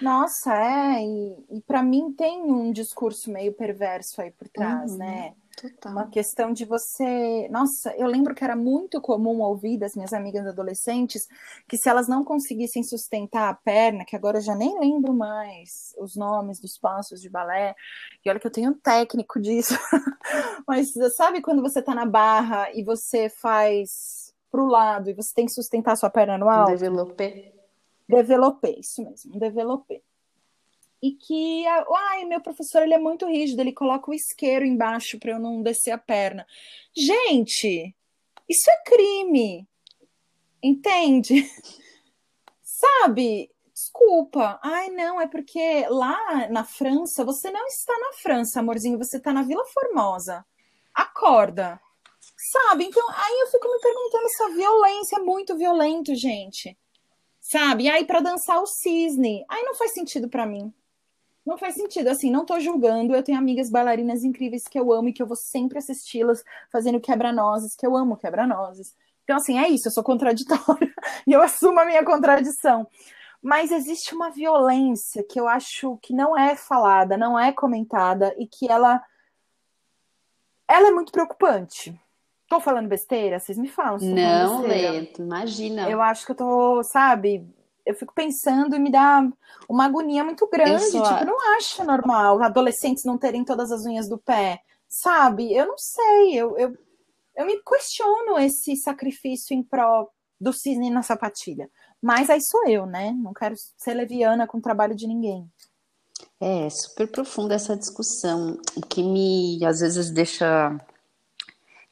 [0.00, 4.98] Nossa, é, e, e para mim tem um discurso meio perverso aí por trás, uhum,
[4.98, 5.34] né?
[5.56, 5.92] Total.
[5.92, 7.48] Uma questão de você.
[7.50, 11.26] Nossa, eu lembro que era muito comum ouvir das minhas amigas adolescentes
[11.66, 15.94] que se elas não conseguissem sustentar a perna, que agora eu já nem lembro mais
[15.98, 17.74] os nomes dos passos de balé,
[18.22, 19.74] e olha que eu tenho um técnico disso,
[20.68, 25.46] mas sabe quando você tá na barra e você faz pro lado e você tem
[25.46, 26.72] que sustentar sua perna no alto?
[26.72, 27.55] Developé.
[28.08, 30.02] Developei, isso mesmo, developei.
[31.02, 35.32] E que, ai, meu professor ele é muito rígido, ele coloca o isqueiro embaixo para
[35.32, 36.46] eu não descer a perna.
[36.96, 37.94] Gente,
[38.48, 39.68] isso é crime.
[40.62, 41.50] Entende?
[42.62, 43.50] Sabe?
[43.72, 44.58] Desculpa.
[44.62, 49.32] Ai, não, é porque lá na França, você não está na França, amorzinho, você está
[49.32, 50.46] na Vila Formosa.
[50.94, 51.80] Acorda.
[52.52, 52.84] Sabe?
[52.84, 56.76] Então, aí eu fico me perguntando essa violência é muito violento, gente
[57.50, 57.84] sabe?
[57.84, 60.72] E aí para dançar o cisne, aí não faz sentido para mim.
[61.44, 63.14] Não faz sentido, assim, não tô julgando.
[63.14, 66.42] Eu tenho amigas bailarinas incríveis que eu amo e que eu vou sempre assisti-las
[66.72, 68.94] fazendo quebra-nozes, que eu amo quebra-nozes.
[69.22, 70.92] Então, assim, é isso, eu sou contraditória
[71.26, 72.86] e eu assumo a minha contradição.
[73.40, 78.46] Mas existe uma violência que eu acho que não é falada, não é comentada e
[78.46, 79.00] que ela
[80.68, 81.96] ela é muito preocupante.
[82.48, 83.38] Tô falando besteira?
[83.38, 83.98] Vocês me falam.
[84.00, 85.90] não, Lê, imagina.
[85.90, 87.44] Eu acho que eu tô, sabe?
[87.84, 89.28] Eu fico pensando e me dá
[89.68, 90.84] uma agonia muito grande.
[90.84, 91.02] Sou...
[91.02, 94.60] Tipo, não acho normal adolescentes não terem todas as unhas do pé.
[94.88, 95.52] Sabe?
[95.52, 96.34] Eu não sei.
[96.34, 96.76] Eu, eu,
[97.36, 100.08] eu me questiono esse sacrifício em pró
[100.40, 101.68] do cisne na sapatilha.
[102.00, 103.12] Mas aí sou eu, né?
[103.12, 105.50] Não quero ser leviana com o trabalho de ninguém.
[106.40, 110.78] É, super profunda essa discussão, o que me às vezes deixa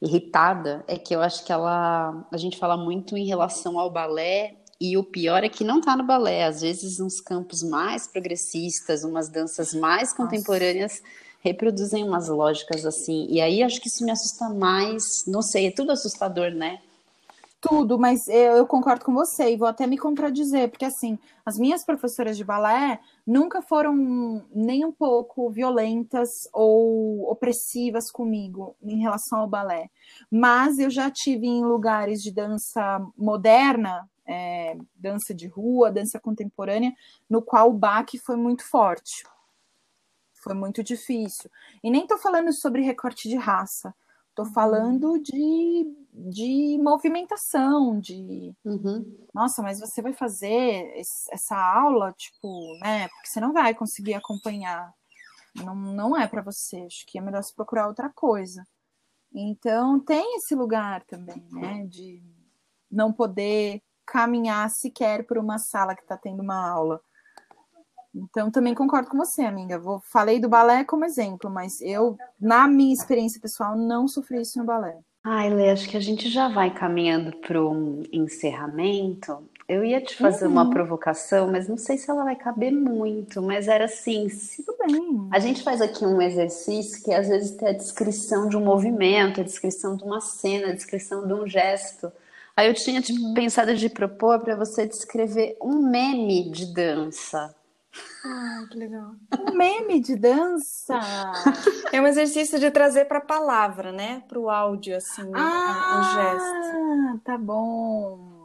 [0.05, 4.55] irritada é que eu acho que ela a gente fala muito em relação ao balé
[4.79, 6.43] E o pior é que não tá no balé.
[6.45, 11.01] Às vezes, uns campos mais progressistas, umas danças mais contemporâneas
[11.39, 13.27] reproduzem umas lógicas assim.
[13.29, 15.23] E aí acho que isso me assusta mais.
[15.27, 16.79] Não sei, é tudo assustador, né?
[17.67, 21.57] Tudo, mas eu, eu concordo com você e vou até me contradizer, porque assim, as
[21.57, 29.39] minhas professoras de balé nunca foram nem um pouco violentas ou opressivas comigo em relação
[29.39, 29.89] ao balé.
[30.29, 36.93] Mas eu já tive em lugares de dança moderna, é, dança de rua, dança contemporânea,
[37.27, 39.25] no qual o baque foi muito forte.
[40.35, 41.49] Foi muito difícil.
[41.83, 43.91] E nem estou falando sobre recorte de raça.
[44.35, 48.53] Estou falando de, de movimentação, de.
[48.65, 49.17] Uhum.
[49.33, 50.91] Nossa, mas você vai fazer
[51.31, 53.07] essa aula, tipo, né?
[53.07, 54.93] Porque você não vai conseguir acompanhar.
[55.55, 56.81] Não, não é para você.
[56.81, 58.67] Acho que é melhor se procurar outra coisa.
[59.33, 61.85] Então, tem esse lugar também, né?
[61.85, 62.21] De
[62.91, 66.99] não poder caminhar sequer por uma sala que está tendo uma aula.
[68.15, 69.77] Então, também concordo com você, amiga.
[69.77, 74.57] Vou, falei do balé como exemplo, mas eu, na minha experiência pessoal, não sofri isso
[74.57, 74.97] no balé.
[75.27, 79.43] Ai, Lê, acho que a gente já vai caminhando para um encerramento.
[79.67, 80.51] Eu ia te fazer uhum.
[80.51, 83.41] uma provocação, mas não sei se ela vai caber muito.
[83.41, 84.63] Mas era assim: se...
[84.63, 85.27] tudo bem.
[85.31, 89.41] A gente faz aqui um exercício que às vezes tem a descrição de um movimento,
[89.41, 92.11] a descrição de uma cena, a descrição de um gesto.
[92.55, 97.53] Aí eu tinha tipo, pensado de propor para você descrever um meme de dança.
[98.23, 99.15] Ah, que legal.
[99.39, 100.99] Um meme de dança.
[101.91, 104.23] É um exercício de trazer para a palavra, né?
[104.27, 107.21] Para o áudio, assim, ah, o gesto.
[107.23, 108.35] Tá bom.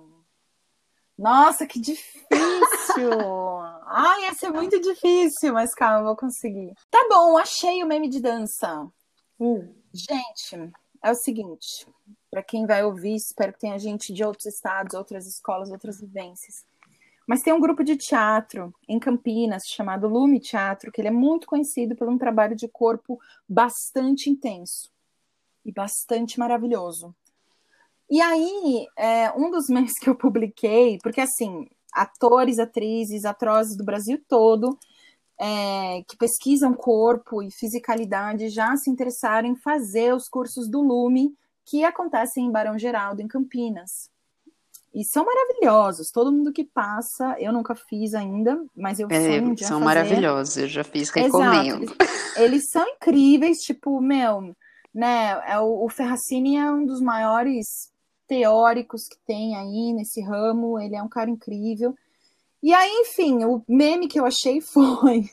[1.19, 2.31] Nossa, que difícil!
[3.87, 6.75] Ai, ia ser muito difícil, mas calma, eu vou conseguir.
[6.91, 8.89] Tá bom, achei o meme de dança.
[9.39, 9.69] Uh.
[9.93, 10.73] Gente,
[11.03, 11.87] é o seguinte:
[12.31, 16.65] para quem vai ouvir, espero que tenha gente de outros estados, outras escolas, outras vivências.
[17.31, 21.47] Mas tem um grupo de teatro em Campinas chamado Lume Teatro, que ele é muito
[21.47, 24.91] conhecido por um trabalho de corpo bastante intenso
[25.65, 27.15] e bastante maravilhoso.
[28.11, 33.85] E aí, é, um dos memes que eu publiquei, porque assim, atores, atrizes, atrozes do
[33.85, 34.77] Brasil todo,
[35.39, 41.33] é, que pesquisam corpo e fisicalidade, já se interessaram em fazer os cursos do Lume,
[41.65, 44.11] que acontecem em Barão Geraldo, em Campinas.
[44.93, 46.11] E são maravilhosos.
[46.11, 49.79] Todo mundo que passa, eu nunca fiz ainda, mas eu é, sonho um dia São
[49.79, 49.85] fazer.
[49.85, 51.85] maravilhosos, eu já fiz, recomendo.
[51.85, 51.97] Exato.
[52.37, 54.55] Eles são incríveis, tipo, meu,
[54.93, 55.41] né?
[55.47, 57.93] É, o, o Ferracini é um dos maiores
[58.27, 60.79] teóricos que tem aí nesse ramo.
[60.79, 61.95] Ele é um cara incrível.
[62.63, 65.31] E aí, enfim, o meme que eu achei foi.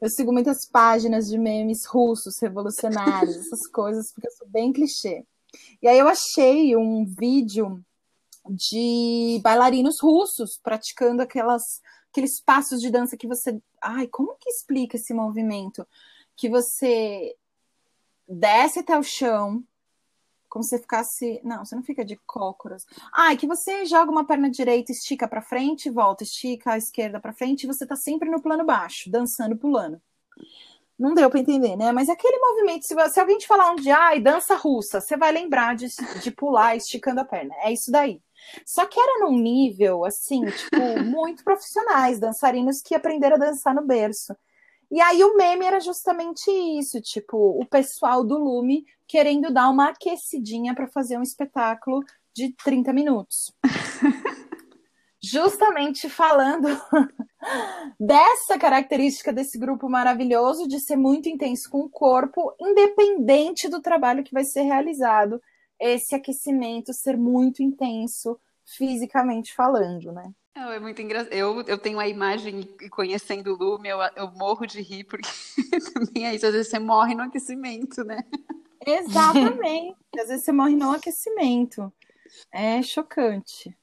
[0.00, 5.24] eu sigo muitas páginas de memes russos, revolucionários, essas coisas, porque eu sou bem clichê.
[5.80, 7.80] E aí eu achei um vídeo
[8.48, 11.80] de bailarinos russos praticando aquelas
[12.16, 15.86] aqueles passos de dança que você, ai, como que explica esse movimento?
[16.34, 17.36] Que você
[18.26, 19.62] desce até o chão,
[20.48, 22.86] como se você ficasse, não, você não fica de cócoras.
[23.12, 27.34] Ai, que você joga uma perna direita, estica para frente, volta, estica a esquerda para
[27.34, 30.00] frente, e você tá sempre no plano baixo, dançando, pulando.
[30.98, 31.92] Não deu para entender, né?
[31.92, 35.30] Mas aquele movimento, se, se alguém te falar um dia, ai, dança russa, você vai
[35.30, 35.88] lembrar de,
[36.22, 37.54] de pular esticando a perna.
[37.58, 38.22] É isso daí.
[38.64, 43.82] Só que era num nível, assim, tipo, muito profissionais, dançarinos que aprenderam a dançar no
[43.82, 44.36] berço.
[44.90, 49.88] E aí o meme era justamente isso, tipo, o pessoal do Lume querendo dar uma
[49.88, 52.04] aquecidinha para fazer um espetáculo
[52.34, 53.52] de 30 minutos.
[55.22, 56.68] justamente falando
[57.98, 64.22] dessa característica desse grupo maravilhoso de ser muito intenso com o corpo, independente do trabalho
[64.22, 65.40] que vai ser realizado
[65.78, 70.32] esse aquecimento ser muito intenso fisicamente falando, né?
[70.54, 71.32] Não, é muito engraçado.
[71.32, 75.28] Eu, eu tenho a imagem, conhecendo o Lume, eu, eu morro de rir, porque
[75.92, 78.24] também é isso, às vezes você morre no aquecimento, né?
[78.86, 79.96] Exatamente.
[80.18, 81.92] às vezes você morre no aquecimento.
[82.50, 83.76] É chocante.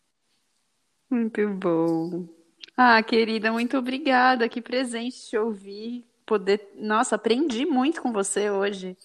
[1.09, 2.27] Muito bom.
[2.75, 4.49] Ah, querida, muito obrigada.
[4.49, 6.05] Que presente te ouvir.
[6.25, 6.71] Poder.
[6.75, 8.97] Nossa, aprendi muito com você hoje.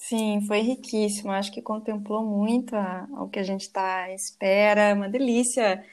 [0.00, 1.30] Sim, foi riquíssimo.
[1.30, 4.80] Acho que contemplou muito a, o que a gente está à espera.
[4.80, 5.84] É uma delícia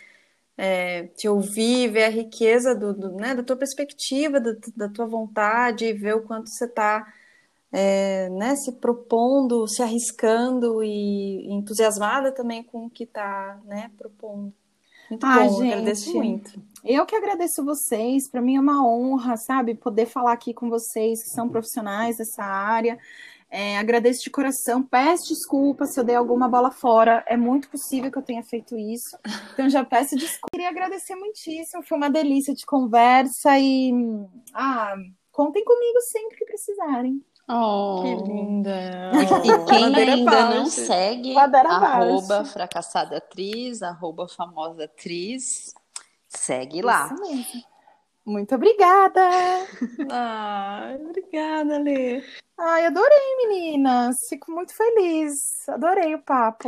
[0.57, 5.05] é, te ouvir, ver a riqueza do, do, né, da tua perspectiva, do, da tua
[5.05, 7.05] vontade, ver o quanto você está
[7.71, 14.53] é, né, se propondo, se arriscando e entusiasmada também com o que está né, propondo.
[15.09, 16.61] Muito ah, bom, gente, agradeço muito.
[16.83, 21.23] Eu que agradeço vocês, para mim é uma honra, sabe, poder falar aqui com vocês
[21.23, 22.97] que são profissionais dessa área.
[23.49, 28.11] É, agradeço de coração, peço desculpa se eu dei alguma bola fora, é muito possível
[28.11, 29.17] que eu tenha feito isso.
[29.53, 30.47] Então já peço desculpa.
[30.51, 33.91] Queria agradecer muitíssimo, foi uma delícia de conversa e
[34.53, 34.95] ah,
[35.31, 37.23] contem comigo sempre que precisarem.
[37.49, 38.01] Oh.
[38.03, 39.11] Que linda!
[39.45, 45.73] E quem ainda não segue, arroba fracassada atriz, arroba famosa atriz,
[46.27, 47.05] segue lá.
[47.05, 47.76] Isso mesmo.
[48.27, 49.21] Muito obrigada!
[50.11, 52.21] Ai, obrigada, Lê.
[52.59, 54.17] Ai, adorei, meninas.
[54.27, 55.67] Fico muito feliz.
[55.69, 56.67] Adorei o papo.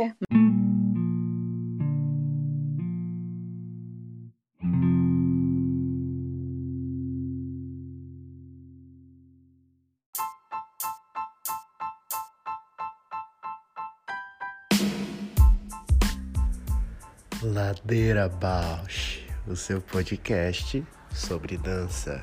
[17.42, 20.82] Ladeira Bausch, o seu podcast
[21.12, 22.22] sobre dança.